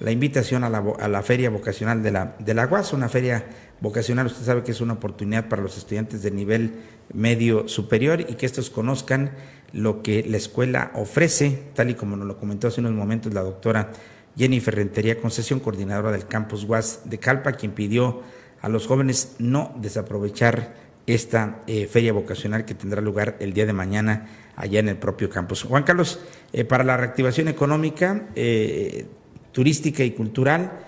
la 0.00 0.10
invitación 0.10 0.64
a 0.64 0.70
la, 0.70 0.84
a 0.98 1.08
la 1.08 1.22
Feria 1.22 1.50
Vocacional 1.50 2.02
de 2.02 2.10
la, 2.10 2.34
de 2.38 2.54
la 2.54 2.66
UAS, 2.66 2.92
una 2.92 3.08
feria 3.08 3.44
vocacional, 3.80 4.26
usted 4.26 4.44
sabe 4.44 4.62
que 4.62 4.72
es 4.72 4.80
una 4.80 4.94
oportunidad 4.94 5.48
para 5.48 5.62
los 5.62 5.76
estudiantes 5.76 6.22
de 6.22 6.30
nivel 6.30 6.74
medio 7.12 7.68
superior 7.68 8.20
y 8.20 8.34
que 8.34 8.46
estos 8.46 8.70
conozcan 8.70 9.32
lo 9.72 10.02
que 10.02 10.24
la 10.28 10.36
escuela 10.36 10.90
ofrece, 10.94 11.64
tal 11.74 11.90
y 11.90 11.94
como 11.94 12.16
nos 12.16 12.26
lo 12.26 12.38
comentó 12.38 12.68
hace 12.68 12.80
unos 12.80 12.92
momentos 12.92 13.34
la 13.34 13.42
doctora 13.42 13.92
Jennifer 14.36 14.74
Rentería 14.74 15.20
Concesión, 15.20 15.60
coordinadora 15.60 16.12
del 16.12 16.26
campus 16.26 16.64
UAS 16.64 17.02
de 17.04 17.18
Calpa, 17.18 17.52
quien 17.52 17.72
pidió 17.72 18.22
a 18.60 18.68
los 18.68 18.86
jóvenes 18.86 19.36
no 19.38 19.74
desaprovechar 19.80 20.74
esta 21.06 21.62
eh, 21.66 21.86
feria 21.86 22.12
vocacional 22.12 22.64
que 22.64 22.74
tendrá 22.74 23.00
lugar 23.00 23.36
el 23.40 23.52
día 23.52 23.66
de 23.66 23.72
mañana 23.72 24.28
allá 24.56 24.80
en 24.80 24.88
el 24.88 24.96
propio 24.96 25.30
campus. 25.30 25.62
Juan 25.62 25.84
Carlos, 25.84 26.20
eh, 26.52 26.64
para 26.64 26.84
la 26.84 26.96
reactivación 26.96 27.48
económica, 27.48 28.26
eh, 28.34 29.06
turística 29.52 30.04
y 30.04 30.10
cultural, 30.10 30.80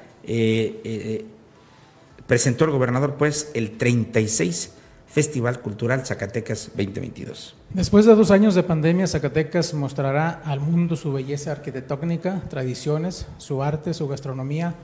presentó 2.27 2.67
el 2.67 2.71
gobernador 2.71 3.15
pues 3.17 3.51
el 3.55 3.79
36 3.79 4.73
Festival 5.09 5.61
Cultural 5.61 6.05
Zacatecas 6.05 6.71
2022. 6.77 7.55
Después 7.71 8.05
de 8.05 8.14
dos 8.14 8.31
años 8.31 8.55
de 8.55 8.62
pandemia, 8.62 9.07
Zacatecas 9.07 9.73
mostrará 9.75 10.42
al 10.44 10.61
mundo 10.61 10.97
su 10.97 11.12
belleza 11.12 11.53
arquitectónica, 11.53 12.42
tradiciones, 12.51 13.27
su 13.38 13.62
arte, 13.62 13.94
su 13.94 14.07
gastronomía 14.07 14.75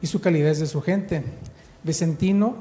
y 0.00 0.06
su 0.06 0.20
calidez 0.20 0.58
de 0.58 0.66
su 0.66 0.80
gente. 0.80 1.22
Vicentino, 1.82 2.56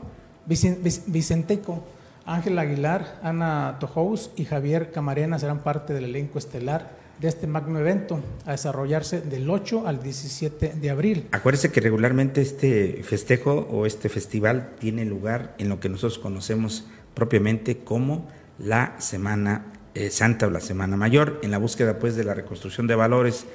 Vicenteco, 0.46 1.84
Ángel 2.26 2.60
Aguilar, 2.60 3.20
Ana 3.24 3.78
Tojous 3.80 4.32
y 4.36 4.46
Javier 4.46 4.92
Camarena 4.92 5.40
serán 5.40 5.60
parte 5.60 5.94
del 5.94 6.06
elenco 6.06 6.40
estelar 6.40 7.04
de 7.20 7.28
este 7.28 7.48
magno 7.48 7.80
evento 7.80 8.20
a 8.46 8.52
desarrollarse 8.52 9.22
del 9.22 9.50
8 9.50 9.88
al 9.88 10.02
17 10.04 10.74
de 10.82 10.90
abril. 10.90 11.28
Acuérdese 11.32 11.72
que 11.72 11.80
regularmente 11.80 12.42
este 12.42 13.02
festejo 13.04 13.68
o 13.72 13.86
este 13.86 14.10
festival 14.10 14.72
tiene 14.80 15.06
lugar 15.06 15.56
en 15.58 15.70
lo 15.70 15.80
que 15.80 15.90
nosotros 15.90 16.20
conocemos 16.20 16.86
propiamente 17.14 17.80
como 17.80 18.30
la 18.58 19.00
Semana 19.00 19.74
eh, 19.94 20.10
Santa 20.10 20.48
o 20.48 20.50
la 20.50 20.60
Semana 20.60 20.98
Mayor. 20.98 21.40
En 21.44 21.52
la 21.52 21.58
búsqueda 21.58 22.00
pues 22.00 22.16
de 22.16 22.24
la 22.24 22.34
reconstrucción 22.34 22.88
de 22.88 22.96
valores 22.96 23.46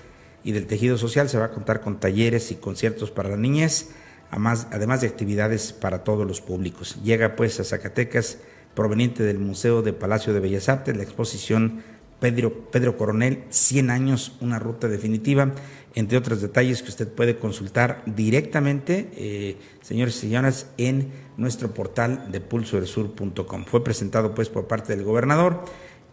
y 0.44 0.52
del 0.52 0.66
tejido 0.66 0.96
social 0.98 1.28
se 1.28 1.38
va 1.38 1.46
a 1.46 1.50
contar 1.50 1.80
con 1.80 1.98
talleres 1.98 2.50
y 2.50 2.56
conciertos 2.56 3.10
para 3.10 3.28
la 3.28 3.36
niñez, 3.36 3.90
además 4.30 5.00
de 5.00 5.08
actividades 5.08 5.72
para 5.72 6.04
todos 6.04 6.26
los 6.26 6.40
públicos. 6.40 6.98
Llega 7.02 7.36
pues 7.36 7.58
a 7.60 7.64
Zacatecas 7.64 8.38
proveniente 8.74 9.24
del 9.24 9.38
Museo 9.38 9.82
de 9.82 9.92
Palacio 9.92 10.32
de 10.32 10.40
Bellas 10.40 10.68
Artes 10.68 10.96
la 10.96 11.02
exposición 11.02 11.82
Pedro, 12.20 12.70
Pedro 12.70 12.96
Coronel, 12.96 13.44
100 13.50 13.90
años, 13.90 14.36
una 14.40 14.58
ruta 14.58 14.88
definitiva, 14.88 15.52
entre 15.94 16.18
otros 16.18 16.40
detalles 16.40 16.82
que 16.82 16.90
usted 16.90 17.08
puede 17.08 17.38
consultar 17.38 18.02
directamente, 18.06 19.10
eh, 19.16 19.56
señores 19.80 20.16
y 20.16 20.20
señoras, 20.20 20.66
en 20.78 21.10
nuestro 21.36 21.72
portal 21.72 22.30
de 22.30 22.40
pulsoersur.com. 22.40 23.64
Fue 23.64 23.84
presentado 23.84 24.34
pues 24.34 24.48
por 24.48 24.66
parte 24.66 24.94
del 24.94 25.04
gobernador 25.04 25.64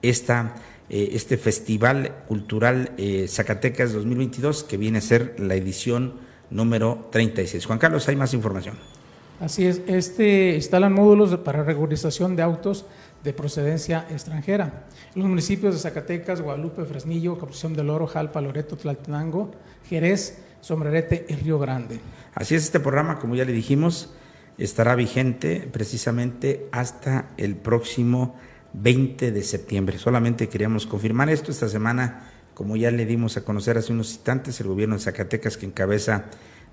esta, 0.01 0.55
eh, 0.89 1.09
este 1.13 1.37
Festival 1.37 2.23
Cultural 2.27 2.91
eh, 2.97 3.27
Zacatecas 3.27 3.93
2022, 3.93 4.63
que 4.63 4.77
viene 4.77 4.99
a 4.99 5.01
ser 5.01 5.35
la 5.39 5.55
edición 5.55 6.13
número 6.49 7.09
36. 7.11 7.65
Juan 7.65 7.79
Carlos, 7.79 8.07
hay 8.07 8.15
más 8.15 8.33
información. 8.33 8.75
Así 9.39 9.65
es, 9.65 9.81
este 9.87 10.55
instalan 10.55 10.93
módulos 10.93 11.35
para 11.39 11.63
regularización 11.63 12.37
de 12.37 12.43
autos 12.43 12.85
de 13.25 13.33
procedencia 13.33 14.05
extranjera. 14.09 14.85
Los 15.15 15.27
municipios 15.27 15.73
de 15.73 15.81
Zacatecas, 15.81 16.41
Guadalupe, 16.41 16.85
Fresnillo, 16.85 17.38
Capuzón 17.38 17.73
del 17.73 17.89
Oro, 17.89 18.05
Jalpa, 18.05 18.39
Loreto, 18.39 18.77
Tlaltenango, 18.77 19.51
Jerez, 19.89 20.38
Sombrerete 20.61 21.25
y 21.27 21.33
Río 21.33 21.59
Grande. 21.59 21.99
Así 22.35 22.55
es, 22.55 22.63
este 22.63 22.79
programa, 22.79 23.19
como 23.19 23.35
ya 23.35 23.43
le 23.43 23.51
dijimos, 23.51 24.13
estará 24.59 24.95
vigente 24.95 25.67
precisamente 25.71 26.67
hasta 26.71 27.29
el 27.38 27.55
próximo 27.55 28.35
20 28.73 29.31
de 29.31 29.43
septiembre. 29.43 29.97
Solamente 29.97 30.47
queríamos 30.47 30.85
confirmar 30.85 31.29
esto 31.29 31.51
esta 31.51 31.67
semana, 31.67 32.29
como 32.53 32.75
ya 32.75 32.91
le 32.91 33.07
dimos 33.07 33.38
a 33.38 33.43
conocer 33.43 33.77
hace 33.77 33.91
unos 33.91 34.11
instantes, 34.11 34.61
el 34.61 34.67
gobierno 34.67 34.95
de 34.95 35.01
Zacatecas 35.01 35.57
que 35.57 35.65
encabeza 35.65 36.25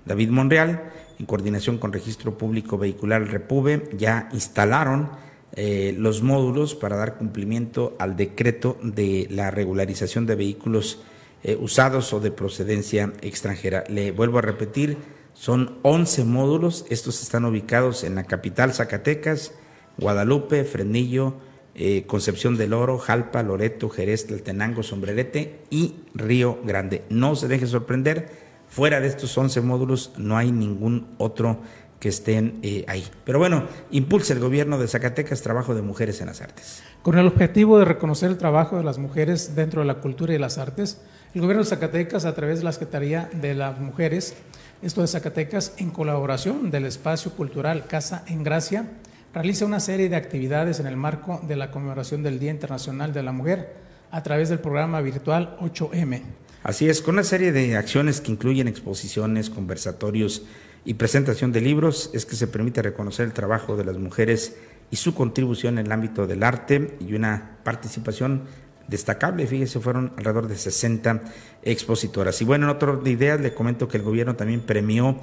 David 0.05 0.29
Monreal, 0.29 0.91
en 1.17 1.25
coordinación 1.25 1.79
con 1.79 1.93
Registro 1.93 2.37
Público 2.37 2.77
Vehicular 2.77 3.23
Repube, 3.23 3.89
ya 3.97 4.29
instalaron 4.33 5.09
eh, 5.55 5.93
los 5.97 6.23
módulos 6.23 6.73
para 6.73 6.97
dar 6.97 7.17
cumplimiento 7.17 7.95
al 7.99 8.15
decreto 8.15 8.77
de 8.81 9.27
la 9.29 9.51
regularización 9.51 10.25
de 10.25 10.35
vehículos 10.35 11.03
eh, 11.43 11.57
usados 11.59 12.11
o 12.13 12.19
de 12.19 12.31
procedencia 12.31 13.13
extranjera. 13.21 13.83
Le 13.87 14.11
vuelvo 14.11 14.39
a 14.39 14.41
repetir, 14.41 14.97
son 15.33 15.77
11 15.83 16.23
módulos, 16.23 16.85
estos 16.89 17.21
están 17.21 17.45
ubicados 17.45 18.03
en 18.03 18.15
la 18.15 18.23
capital 18.23 18.73
Zacatecas, 18.73 19.51
Guadalupe, 19.97 20.63
Frenillo, 20.63 21.35
eh, 21.75 22.03
Concepción 22.07 22.57
del 22.57 22.73
Oro, 22.73 22.97
Jalpa, 22.97 23.43
Loreto, 23.43 23.89
Jerez, 23.89 24.27
Tlaltenango, 24.27 24.83
Sombrerete 24.83 25.59
y 25.69 25.95
Río 26.15 26.59
Grande. 26.63 27.03
No 27.09 27.35
se 27.35 27.47
deje 27.47 27.67
sorprender, 27.67 28.29
fuera 28.69 29.01
de 29.01 29.07
estos 29.07 29.37
11 29.37 29.61
módulos 29.61 30.13
no 30.17 30.37
hay 30.37 30.51
ningún 30.51 31.07
otro 31.17 31.59
que 32.03 32.09
estén 32.09 32.59
eh, 32.63 32.83
ahí. 32.89 33.07
Pero 33.23 33.39
bueno, 33.39 33.65
impulsa 33.89 34.33
el 34.33 34.41
gobierno 34.41 34.77
de 34.77 34.89
Zacatecas 34.89 35.41
trabajo 35.41 35.73
de 35.73 35.81
mujeres 35.81 36.19
en 36.19 36.27
las 36.27 36.41
artes. 36.41 36.83
Con 37.01 37.17
el 37.17 37.25
objetivo 37.25 37.79
de 37.79 37.85
reconocer 37.85 38.29
el 38.29 38.37
trabajo 38.37 38.75
de 38.75 38.83
las 38.83 38.97
mujeres 38.97 39.55
dentro 39.55 39.79
de 39.79 39.87
la 39.87 40.01
cultura 40.01 40.33
y 40.33 40.37
las 40.37 40.57
artes, 40.57 40.99
el 41.33 41.39
gobierno 41.39 41.63
de 41.63 41.69
Zacatecas, 41.69 42.25
a 42.25 42.35
través 42.35 42.57
de 42.57 42.65
la 42.65 42.73
Secretaría 42.73 43.29
de 43.31 43.53
las 43.53 43.79
Mujeres, 43.79 44.35
esto 44.81 44.99
de 44.99 45.07
Zacatecas, 45.07 45.75
en 45.77 45.91
colaboración 45.91 46.71
del 46.71 46.87
espacio 46.87 47.31
cultural 47.31 47.87
Casa 47.87 48.25
en 48.27 48.43
Gracia, 48.43 48.85
realiza 49.33 49.65
una 49.65 49.79
serie 49.79 50.09
de 50.09 50.17
actividades 50.17 50.81
en 50.81 50.87
el 50.87 50.97
marco 50.97 51.39
de 51.47 51.55
la 51.55 51.71
conmemoración 51.71 52.21
del 52.21 52.37
Día 52.37 52.51
Internacional 52.51 53.13
de 53.13 53.23
la 53.23 53.31
Mujer 53.31 53.75
a 54.11 54.21
través 54.23 54.49
del 54.49 54.59
programa 54.59 54.99
virtual 54.99 55.55
8M. 55.61 56.21
Así 56.63 56.89
es, 56.89 57.01
con 57.01 57.15
una 57.15 57.23
serie 57.23 57.53
de 57.53 57.77
acciones 57.77 58.19
que 58.19 58.33
incluyen 58.33 58.67
exposiciones, 58.67 59.49
conversatorios, 59.49 60.43
y 60.85 60.95
presentación 60.95 61.51
de 61.51 61.61
libros 61.61 62.09
es 62.13 62.25
que 62.25 62.35
se 62.35 62.47
permite 62.47 62.81
reconocer 62.81 63.25
el 63.25 63.33
trabajo 63.33 63.77
de 63.77 63.85
las 63.85 63.97
mujeres 63.97 64.57
y 64.91 64.97
su 64.97 65.15
contribución 65.15 65.77
en 65.77 65.85
el 65.85 65.91
ámbito 65.91 66.27
del 66.27 66.43
arte 66.43 66.97
y 66.99 67.13
una 67.13 67.57
participación 67.63 68.43
destacable. 68.87 69.47
Fíjese, 69.47 69.79
fueron 69.79 70.13
alrededor 70.17 70.47
de 70.47 70.57
60 70.57 71.21
expositoras. 71.63 72.41
Y 72.41 72.45
bueno, 72.45 72.65
en 72.65 72.75
otro 72.75 72.97
de 72.97 73.11
ideas 73.11 73.39
le 73.39 73.53
comento 73.53 73.87
que 73.87 73.97
el 73.97 74.03
gobierno 74.03 74.35
también 74.35 74.61
premió 74.61 75.19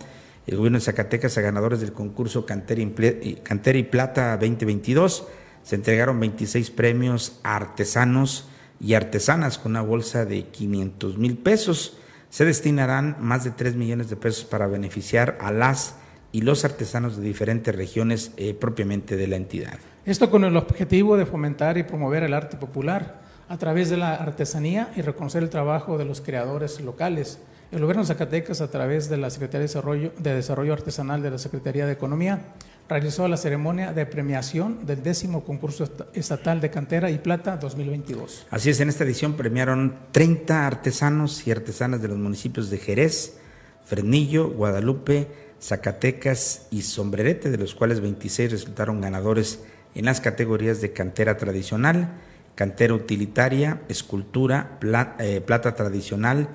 el 0.46 0.56
gobierno 0.56 0.78
de 0.78 0.84
Zacatecas 0.84 1.36
a 1.36 1.42
ganadores 1.42 1.80
del 1.80 1.92
concurso 1.92 2.46
Cantera 2.46 2.80
y 2.80 3.82
Plata 3.82 4.36
2022. 4.38 5.26
Se 5.62 5.74
entregaron 5.76 6.18
26 6.18 6.70
premios 6.70 7.38
a 7.42 7.56
artesanos 7.56 8.48
y 8.80 8.94
artesanas 8.94 9.58
con 9.58 9.72
una 9.72 9.82
bolsa 9.82 10.24
de 10.24 10.44
500 10.44 11.18
mil 11.18 11.36
pesos 11.36 11.98
se 12.30 12.44
destinarán 12.44 13.16
más 13.20 13.44
de 13.44 13.50
3 13.50 13.74
millones 13.74 14.08
de 14.08 14.16
pesos 14.16 14.44
para 14.44 14.66
beneficiar 14.66 15.36
a 15.40 15.52
las 15.52 15.96
y 16.32 16.42
los 16.42 16.64
artesanos 16.64 17.16
de 17.16 17.22
diferentes 17.22 17.74
regiones 17.74 18.32
eh, 18.36 18.54
propiamente 18.54 19.16
de 19.16 19.26
la 19.26 19.36
entidad. 19.36 19.78
Esto 20.04 20.30
con 20.30 20.44
el 20.44 20.56
objetivo 20.56 21.16
de 21.16 21.26
fomentar 21.26 21.76
y 21.76 21.82
promover 21.82 22.22
el 22.22 22.34
arte 22.34 22.56
popular 22.56 23.20
a 23.48 23.58
través 23.58 23.90
de 23.90 23.96
la 23.96 24.14
artesanía 24.14 24.90
y 24.96 25.02
reconocer 25.02 25.42
el 25.42 25.50
trabajo 25.50 25.98
de 25.98 26.04
los 26.04 26.20
creadores 26.20 26.80
locales. 26.80 27.40
El 27.72 27.82
gobierno 27.82 28.02
de 28.02 28.08
Zacatecas, 28.08 28.60
a 28.62 28.68
través 28.68 29.08
de 29.08 29.16
la 29.16 29.30
Secretaría 29.30 29.60
de 29.60 29.66
Desarrollo, 29.68 30.12
de 30.18 30.34
Desarrollo 30.34 30.72
Artesanal 30.72 31.22
de 31.22 31.30
la 31.30 31.38
Secretaría 31.38 31.86
de 31.86 31.92
Economía, 31.92 32.46
realizó 32.88 33.28
la 33.28 33.36
ceremonia 33.36 33.92
de 33.92 34.06
premiación 34.06 34.84
del 34.86 35.04
décimo 35.04 35.44
concurso 35.44 35.88
estatal 36.12 36.60
de 36.60 36.70
cantera 36.70 37.12
y 37.12 37.18
plata 37.18 37.56
2022. 37.58 38.48
Así 38.50 38.70
es, 38.70 38.80
en 38.80 38.88
esta 38.88 39.04
edición 39.04 39.34
premiaron 39.34 39.94
30 40.10 40.66
artesanos 40.66 41.46
y 41.46 41.52
artesanas 41.52 42.02
de 42.02 42.08
los 42.08 42.18
municipios 42.18 42.70
de 42.70 42.78
Jerez, 42.78 43.36
Frenillo, 43.84 44.50
Guadalupe, 44.50 45.28
Zacatecas 45.62 46.66
y 46.72 46.82
Sombrerete, 46.82 47.52
de 47.52 47.58
los 47.58 47.76
cuales 47.76 48.00
26 48.00 48.50
resultaron 48.50 49.00
ganadores 49.00 49.60
en 49.94 50.06
las 50.06 50.20
categorías 50.20 50.80
de 50.80 50.92
cantera 50.92 51.36
tradicional, 51.36 52.14
cantera 52.56 52.94
utilitaria, 52.94 53.80
escultura, 53.88 54.76
eh, 55.20 55.40
plata 55.40 55.76
tradicional, 55.76 56.48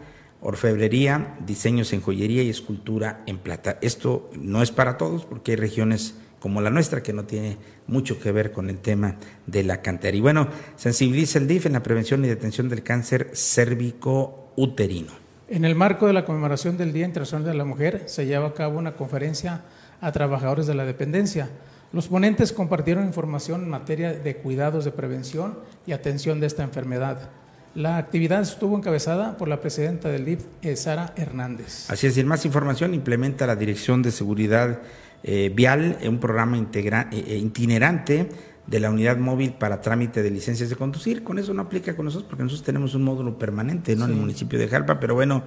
orfebrería, 0.46 1.36
diseños 1.44 1.92
en 1.92 2.02
joyería 2.02 2.44
y 2.44 2.50
escultura 2.50 3.24
en 3.26 3.40
plata. 3.40 3.80
Esto 3.82 4.30
no 4.40 4.62
es 4.62 4.70
para 4.70 4.96
todos 4.96 5.26
porque 5.26 5.54
hay 5.54 5.58
regiones 5.58 6.14
como 6.40 6.62
la 6.62 6.70
nuestra, 6.70 7.02
que 7.02 7.14
no 7.14 7.24
tiene 7.24 7.58
mucho 7.88 8.20
que 8.20 8.32
ver 8.32 8.52
con 8.52 8.70
el 8.70 8.78
tema 8.78 9.16
de 9.48 9.64
la 9.64 9.82
cantera. 9.82 10.16
Y 10.16 10.22
bueno, 10.22 10.48
sensibiliza 10.76 11.40
el 11.40 11.48
DIF 11.48 11.66
en 11.66 11.74
la 11.74 11.82
prevención 11.82 12.24
y 12.24 12.28
detención 12.28 12.70
del 12.70 12.84
cáncer 12.84 13.32
cérvico-uterino. 13.34 15.12
En 15.50 15.66
el 15.66 15.74
marco 15.74 16.06
de 16.06 16.14
la 16.14 16.26
conmemoración 16.26 16.78
del 16.78 16.94
Día 16.94 17.06
Internacional 17.06 17.48
de 17.48 17.56
la 17.56 17.66
Mujer, 17.66 18.04
se 18.06 18.28
lleva 18.28 18.50
a 18.50 18.54
cabo 18.54 18.78
una 18.78 18.96
conferencia 18.96 19.64
a 20.00 20.12
trabajadores 20.12 20.68
de 20.68 20.76
la 20.76 20.86
dependencia. 20.86 21.50
Los 21.92 22.08
ponentes 22.08 22.54
compartieron 22.54 23.08
información 23.08 23.64
en 23.64 23.70
materia 23.70 24.14
de 24.14 24.38
cuidados 24.38 24.86
de 24.86 24.92
prevención 24.92 25.58
y 25.88 25.94
atención 25.94 26.40
de 26.40 26.46
esta 26.46 26.62
enfermedad. 26.62 27.32
La 27.76 27.98
actividad 27.98 28.42
estuvo 28.42 28.78
encabezada 28.78 29.36
por 29.36 29.50
la 29.50 29.60
presidenta 29.60 30.08
del 30.08 30.24
DIF, 30.24 30.46
eh, 30.62 30.78
Sara 30.78 31.14
Hernández. 31.18 31.90
Así 31.90 32.08
es, 32.08 32.18
y 32.18 32.24
más 32.24 32.46
información 32.46 32.94
implementa 32.94 33.46
la 33.46 33.58
Dirección 33.58 34.02
de 34.02 34.12
Seguridad 34.12 34.80
eh, 35.24 35.52
vial, 35.54 35.98
un 36.08 36.20
programa 36.20 36.56
integra, 36.56 37.10
eh, 37.12 37.24
eh, 37.28 37.38
itinerante 37.38 38.30
de 38.68 38.80
la 38.80 38.92
unidad 38.92 39.18
móvil 39.18 39.54
para 39.54 39.82
trámite 39.82 40.24
de 40.24 40.32
licencias 40.32 40.70
de 40.70 40.76
conducir. 40.78 41.24
Con 41.24 41.38
eso 41.38 41.54
no 41.54 41.64
aplica 41.64 41.96
con 41.96 42.06
nosotros 42.06 42.30
porque 42.30 42.44
nosotros 42.44 42.64
tenemos 42.64 42.96
un 42.96 43.04
módulo 43.04 43.38
permanente 43.38 43.96
¿no? 43.96 44.06
en 44.06 44.12
el 44.12 44.18
municipio 44.18 44.58
de 44.58 44.68
Jalpa, 44.68 45.00
pero 45.00 45.16
bueno, 45.16 45.44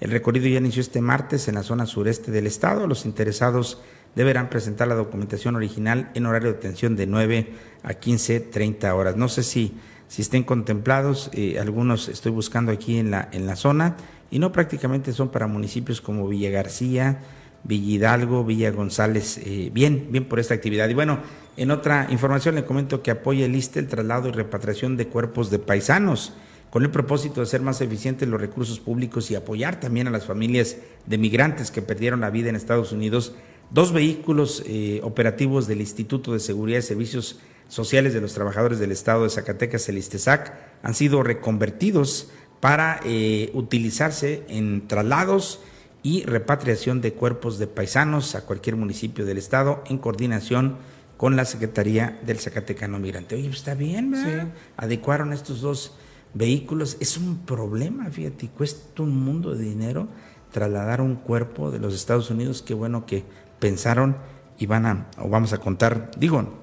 el 0.00 0.10
recorrido 0.10 0.48
ya 0.48 0.58
inició 0.58 0.82
este 0.82 1.00
martes 1.00 1.48
en 1.48 1.54
la 1.56 1.62
zona 1.62 1.86
sureste 1.86 2.30
del 2.30 2.46
estado. 2.46 2.86
Los 2.86 3.06
interesados 3.06 3.80
deberán 4.14 4.50
presentar 4.50 4.86
la 4.86 4.94
documentación 4.94 5.56
original 5.56 6.10
en 6.14 6.26
horario 6.26 6.52
de 6.52 6.58
atención 6.58 6.94
de 6.94 7.06
9 7.06 7.54
a 7.82 7.94
15, 7.94 8.38
30 8.38 8.94
horas. 8.94 9.16
No 9.16 9.28
sé 9.28 9.42
si, 9.42 9.74
si 10.12 10.20
estén 10.20 10.42
contemplados, 10.42 11.30
algunos 11.58 12.10
estoy 12.10 12.32
buscando 12.32 12.70
aquí 12.70 12.98
en 12.98 13.10
la, 13.10 13.30
en 13.32 13.46
la 13.46 13.56
zona 13.56 13.96
y 14.30 14.38
no 14.38 14.52
prácticamente 14.52 15.14
son 15.14 15.30
para 15.30 15.46
municipios 15.46 16.02
como 16.02 16.28
Villa 16.28 16.50
García, 16.50 17.20
Villa 17.64 17.94
Hidalgo, 17.94 18.44
Villa 18.44 18.70
González, 18.72 19.38
eh, 19.38 19.70
bien, 19.72 20.08
bien 20.10 20.26
por 20.26 20.38
esta 20.38 20.52
actividad. 20.52 20.86
Y 20.90 20.94
bueno, 20.94 21.20
en 21.56 21.70
otra 21.70 22.08
información 22.10 22.54
le 22.56 22.66
comento 22.66 23.02
que 23.02 23.10
apoya 23.10 23.46
el 23.46 23.54
ISTE 23.54 23.80
el 23.80 23.88
traslado 23.88 24.28
y 24.28 24.32
repatriación 24.32 24.98
de 24.98 25.06
cuerpos 25.06 25.50
de 25.50 25.58
paisanos, 25.58 26.34
con 26.68 26.82
el 26.82 26.90
propósito 26.90 27.36
de 27.36 27.44
hacer 27.44 27.60
más 27.62 27.80
eficientes 27.80 28.28
los 28.28 28.38
recursos 28.38 28.80
públicos 28.80 29.30
y 29.30 29.34
apoyar 29.34 29.80
también 29.80 30.08
a 30.08 30.10
las 30.10 30.26
familias 30.26 30.76
de 31.06 31.16
migrantes 31.16 31.70
que 31.70 31.80
perdieron 31.80 32.20
la 32.20 32.28
vida 32.28 32.50
en 32.50 32.56
Estados 32.56 32.92
Unidos. 32.92 33.34
Dos 33.70 33.92
vehículos 33.92 34.62
eh, 34.66 35.00
operativos 35.02 35.66
del 35.66 35.80
Instituto 35.80 36.32
de 36.34 36.40
Seguridad 36.40 36.80
y 36.80 36.82
Servicios 36.82 37.38
Sociales 37.72 38.12
de 38.12 38.20
los 38.20 38.34
Trabajadores 38.34 38.78
del 38.78 38.92
Estado 38.92 39.22
de 39.22 39.30
Zacatecas, 39.30 39.88
el 39.88 39.96
ISTESAC, 39.96 40.52
han 40.82 40.92
sido 40.92 41.22
reconvertidos 41.22 42.28
para 42.60 43.00
eh, 43.02 43.50
utilizarse 43.54 44.44
en 44.50 44.86
traslados 44.88 45.58
y 46.02 46.22
repatriación 46.24 47.00
de 47.00 47.14
cuerpos 47.14 47.58
de 47.58 47.68
paisanos 47.68 48.34
a 48.34 48.44
cualquier 48.44 48.76
municipio 48.76 49.24
del 49.24 49.38
estado 49.38 49.82
en 49.86 49.96
coordinación 49.96 50.76
con 51.16 51.34
la 51.34 51.46
Secretaría 51.46 52.20
del 52.26 52.40
Zacatecano 52.40 52.98
Migrante. 52.98 53.36
Oye, 53.36 53.46
pues, 53.46 53.60
está 53.60 53.72
bien, 53.72 54.10
¿verdad? 54.10 54.48
Adecuaron 54.76 55.32
estos 55.32 55.62
dos 55.62 55.94
vehículos. 56.34 56.98
Es 57.00 57.16
un 57.16 57.38
problema, 57.46 58.10
fíjate, 58.10 58.48
cuesta 58.48 59.02
un 59.02 59.16
mundo 59.16 59.54
de 59.54 59.64
dinero 59.64 60.08
trasladar 60.50 61.00
un 61.00 61.16
cuerpo 61.16 61.70
de 61.70 61.78
los 61.78 61.94
Estados 61.94 62.28
Unidos. 62.28 62.60
Qué 62.60 62.74
bueno 62.74 63.06
que 63.06 63.24
pensaron 63.58 64.18
y 64.58 64.66
van 64.66 64.84
a, 64.84 65.06
o 65.16 65.30
vamos 65.30 65.54
a 65.54 65.56
contar, 65.56 66.10
digo, 66.18 66.60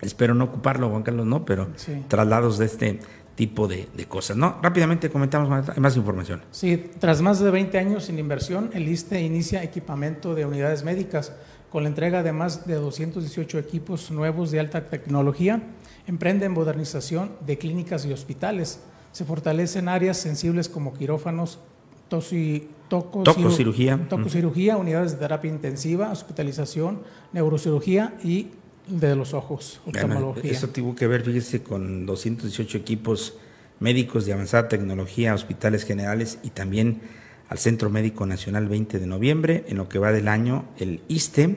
espero 0.00 0.34
no 0.34 0.44
ocuparlo, 0.44 0.90
Juan 0.90 1.02
Carlos, 1.02 1.26
no, 1.26 1.44
pero 1.44 1.68
traslados 2.08 2.58
de 2.58 2.66
este 2.66 3.00
tipo 3.36 3.68
de, 3.68 3.86
cosas. 4.08 4.36
¿no? 4.36 4.58
Rápidamente 4.62 5.10
comentamos 5.10 5.48
más, 5.48 5.78
más, 5.78 5.96
información. 5.96 6.42
Sí, 6.50 6.90
tras 6.98 7.20
más 7.20 7.38
de 7.38 7.50
20 7.50 7.78
años 7.78 8.04
sin 8.04 8.18
inversión, 8.18 8.70
el 8.72 8.88
ISTE 8.88 9.20
inicia 9.20 9.62
equipamiento 9.62 10.34
de 10.34 10.46
unidades 10.46 10.82
médicas 10.82 11.32
con 11.70 11.82
la 11.82 11.90
entrega 11.90 12.22
de 12.22 12.32
más 12.32 12.66
de 12.66 12.74
218 12.74 13.58
equipos 13.58 14.10
nuevos 14.10 14.50
de 14.50 14.60
alta 14.60 14.86
tecnología. 14.86 15.62
Emprende 16.06 16.46
en 16.46 16.52
modernización 16.52 17.32
de 17.46 17.58
clínicas 17.58 18.06
y 18.06 18.12
hospitales. 18.12 18.80
Se 19.12 19.24
fortalecen 19.24 19.88
áreas 19.88 20.16
sensibles 20.16 20.68
como 20.68 20.94
quirófanos, 20.94 21.58
tosi, 22.08 22.68
toco, 22.88 23.24
tococirugía, 23.24 24.06
tococirugía, 24.08 24.76
unidades 24.76 25.12
de 25.12 25.18
terapia 25.18 25.50
intensiva, 25.50 26.10
hospitalización, 26.10 27.02
neurocirugía 27.32 28.14
y 28.22 28.48
de 28.86 29.16
los 29.16 29.34
ojos, 29.34 29.80
oftalmología. 29.86 30.50
Eso 30.50 30.68
tuvo 30.68 30.94
que 30.94 31.06
ver, 31.06 31.22
fíjese, 31.22 31.62
con 31.62 32.06
218 32.06 32.78
equipos 32.78 33.34
médicos 33.80 34.26
de 34.26 34.32
avanzada 34.32 34.68
tecnología, 34.68 35.34
hospitales 35.34 35.84
generales 35.84 36.38
y 36.42 36.50
también 36.50 37.00
al 37.48 37.58
Centro 37.58 37.90
Médico 37.90 38.26
Nacional 38.26 38.68
20 38.68 38.98
de 38.98 39.06
noviembre. 39.06 39.64
En 39.68 39.76
lo 39.76 39.88
que 39.88 39.98
va 39.98 40.12
del 40.12 40.28
año, 40.28 40.64
el 40.78 41.00
ISTE 41.08 41.56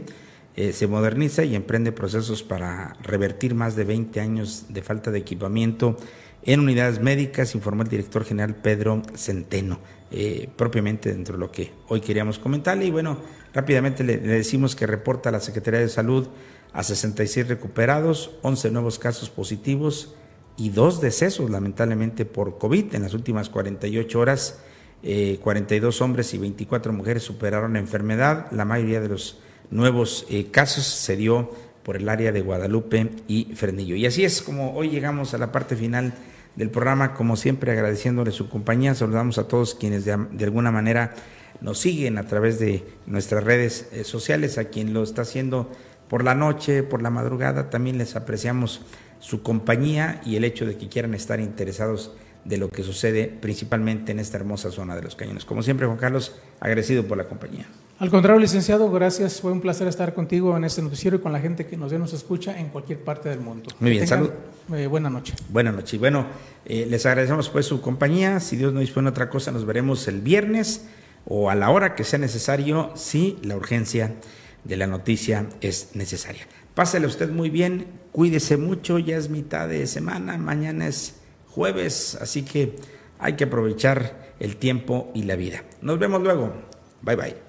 eh, 0.55 0.73
se 0.73 0.87
moderniza 0.87 1.43
y 1.43 1.55
emprende 1.55 1.91
procesos 1.91 2.43
para 2.43 2.95
revertir 3.01 3.55
más 3.55 3.75
de 3.75 3.85
20 3.85 4.19
años 4.19 4.65
de 4.69 4.81
falta 4.81 5.11
de 5.11 5.19
equipamiento 5.19 5.97
en 6.43 6.61
unidades 6.61 7.01
médicas, 7.01 7.53
informó 7.53 7.83
el 7.83 7.89
director 7.89 8.23
general 8.23 8.55
Pedro 8.55 9.01
Centeno, 9.15 9.79
eh, 10.11 10.49
propiamente 10.55 11.11
dentro 11.11 11.33
de 11.33 11.39
lo 11.39 11.51
que 11.51 11.71
hoy 11.87 12.01
queríamos 12.01 12.39
comentarle. 12.39 12.85
Y 12.85 12.91
bueno, 12.91 13.19
rápidamente 13.53 14.03
le, 14.03 14.17
le 14.17 14.33
decimos 14.33 14.75
que 14.75 14.87
reporta 14.87 15.31
la 15.31 15.41
Secretaría 15.41 15.81
de 15.81 15.89
Salud 15.89 16.27
a 16.73 16.83
66 16.83 17.47
recuperados, 17.47 18.31
11 18.41 18.71
nuevos 18.71 18.99
casos 18.99 19.29
positivos 19.29 20.13
y 20.57 20.69
dos 20.69 21.01
decesos 21.01 21.49
lamentablemente 21.49 22.25
por 22.25 22.57
COVID 22.57 22.93
en 22.93 23.03
las 23.03 23.13
últimas 23.13 23.49
48 23.49 24.19
horas. 24.19 24.59
42 25.01 26.01
eh, 26.01 26.03
hombres 26.03 26.33
y 26.33 26.37
24 26.37 26.91
mujeres 26.91 27.23
superaron 27.23 27.73
la 27.73 27.79
enfermedad. 27.79 28.51
La 28.51 28.65
mayoría 28.65 28.99
de 28.99 29.07
los 29.07 29.39
nuevos 29.71 30.25
eh, 30.29 30.51
casos 30.51 30.85
se 30.85 31.15
dio 31.15 31.51
por 31.83 31.95
el 31.95 32.09
área 32.09 32.31
de 32.31 32.41
Guadalupe 32.41 33.09
y 33.27 33.55
Fernillo. 33.55 33.95
Y 33.95 34.05
así 34.05 34.25
es 34.25 34.41
como 34.41 34.75
hoy 34.75 34.89
llegamos 34.89 35.33
a 35.33 35.37
la 35.37 35.51
parte 35.51 35.77
final 35.77 36.13
del 36.55 36.69
programa, 36.69 37.13
como 37.13 37.37
siempre 37.37 37.71
agradeciéndole 37.71 38.31
su 38.31 38.49
compañía. 38.49 38.93
Saludamos 38.93 39.37
a 39.37 39.47
todos 39.47 39.75
quienes 39.75 40.03
de, 40.03 40.11
alguna 40.11 40.71
manera 40.71 41.15
nos 41.61 41.79
siguen 41.79 42.17
a 42.17 42.27
través 42.27 42.59
de 42.59 42.83
nuestras 43.05 43.43
redes 43.45 43.87
eh, 43.93 44.03
sociales, 44.03 44.57
a 44.57 44.65
quien 44.65 44.93
lo 44.93 45.03
está 45.03 45.21
haciendo 45.21 45.69
por 46.09 46.23
la 46.23 46.35
noche, 46.35 46.83
por 46.83 47.01
la 47.01 47.09
madrugada, 47.09 47.69
también 47.69 47.97
les 47.97 48.15
apreciamos 48.15 48.81
su 49.19 49.41
compañía 49.43 50.21
y 50.25 50.35
el 50.35 50.43
hecho 50.43 50.65
de 50.65 50.77
que 50.77 50.87
quieran 50.87 51.13
estar 51.13 51.39
interesados 51.39 52.13
de 52.45 52.57
lo 52.57 52.69
que 52.69 52.83
sucede 52.83 53.27
principalmente 53.27 54.11
en 54.11 54.19
esta 54.19 54.37
hermosa 54.37 54.71
zona 54.71 54.95
de 54.95 55.03
los 55.03 55.15
cañones. 55.15 55.45
Como 55.45 55.61
siempre, 55.61 55.85
Juan 55.85 55.97
Carlos, 55.97 56.35
agradecido 56.59 57.05
por 57.05 57.17
la 57.17 57.25
compañía. 57.25 57.67
Al 57.99 58.09
contrario, 58.09 58.39
licenciado, 58.39 58.89
gracias. 58.89 59.41
Fue 59.41 59.51
un 59.51 59.59
placer 59.59 59.87
estar 59.87 60.13
contigo 60.13 60.55
en 60.55 60.63
este 60.63 60.81
noticiero 60.81 61.17
y 61.17 61.19
con 61.19 61.33
la 61.33 61.39
gente 61.39 61.65
que 61.65 61.75
nos 61.75 61.91
ve 61.91 61.99
nos 61.99 62.13
escucha 62.13 62.57
en 62.57 62.69
cualquier 62.69 63.03
parte 63.03 63.27
del 63.27 63.41
mundo. 63.41 63.69
Muy 63.79 63.91
bien, 63.91 64.07
salud. 64.07 64.31
Eh, 64.73 64.87
buena 64.87 65.09
noche. 65.09 65.33
Buena 65.49 65.73
noche. 65.73 65.97
Y 65.97 65.99
bueno, 65.99 66.25
eh, 66.65 66.87
les 66.89 67.05
agradecemos 67.05 67.49
pues 67.49 67.65
su 67.65 67.81
compañía. 67.81 68.39
Si 68.39 68.55
Dios 68.55 68.73
no 68.73 68.79
dispone 68.79 69.09
otra 69.09 69.29
cosa, 69.29 69.51
nos 69.51 69.65
veremos 69.65 70.07
el 70.07 70.21
viernes 70.21 70.87
o 71.25 71.49
a 71.49 71.55
la 71.55 71.69
hora 71.71 71.93
que 71.93 72.05
sea 72.05 72.19
necesario, 72.19 72.91
si 72.95 73.37
la 73.43 73.57
urgencia 73.57 74.15
de 74.63 74.77
la 74.77 74.87
noticia 74.87 75.47
es 75.61 75.95
necesaria. 75.95 76.47
Pásale 76.75 77.07
usted 77.07 77.29
muy 77.29 77.49
bien, 77.49 77.87
cuídese 78.11 78.57
mucho, 78.57 78.99
ya 78.99 79.17
es 79.17 79.29
mitad 79.29 79.67
de 79.67 79.85
semana, 79.87 80.37
mañana 80.37 80.87
es 80.87 81.15
jueves, 81.47 82.17
así 82.21 82.43
que 82.43 82.75
hay 83.19 83.33
que 83.33 83.45
aprovechar 83.45 84.33
el 84.39 84.55
tiempo 84.55 85.11
y 85.13 85.23
la 85.23 85.35
vida. 85.35 85.63
Nos 85.81 85.99
vemos 85.99 86.21
luego. 86.21 86.53
Bye 87.01 87.15
bye. 87.15 87.48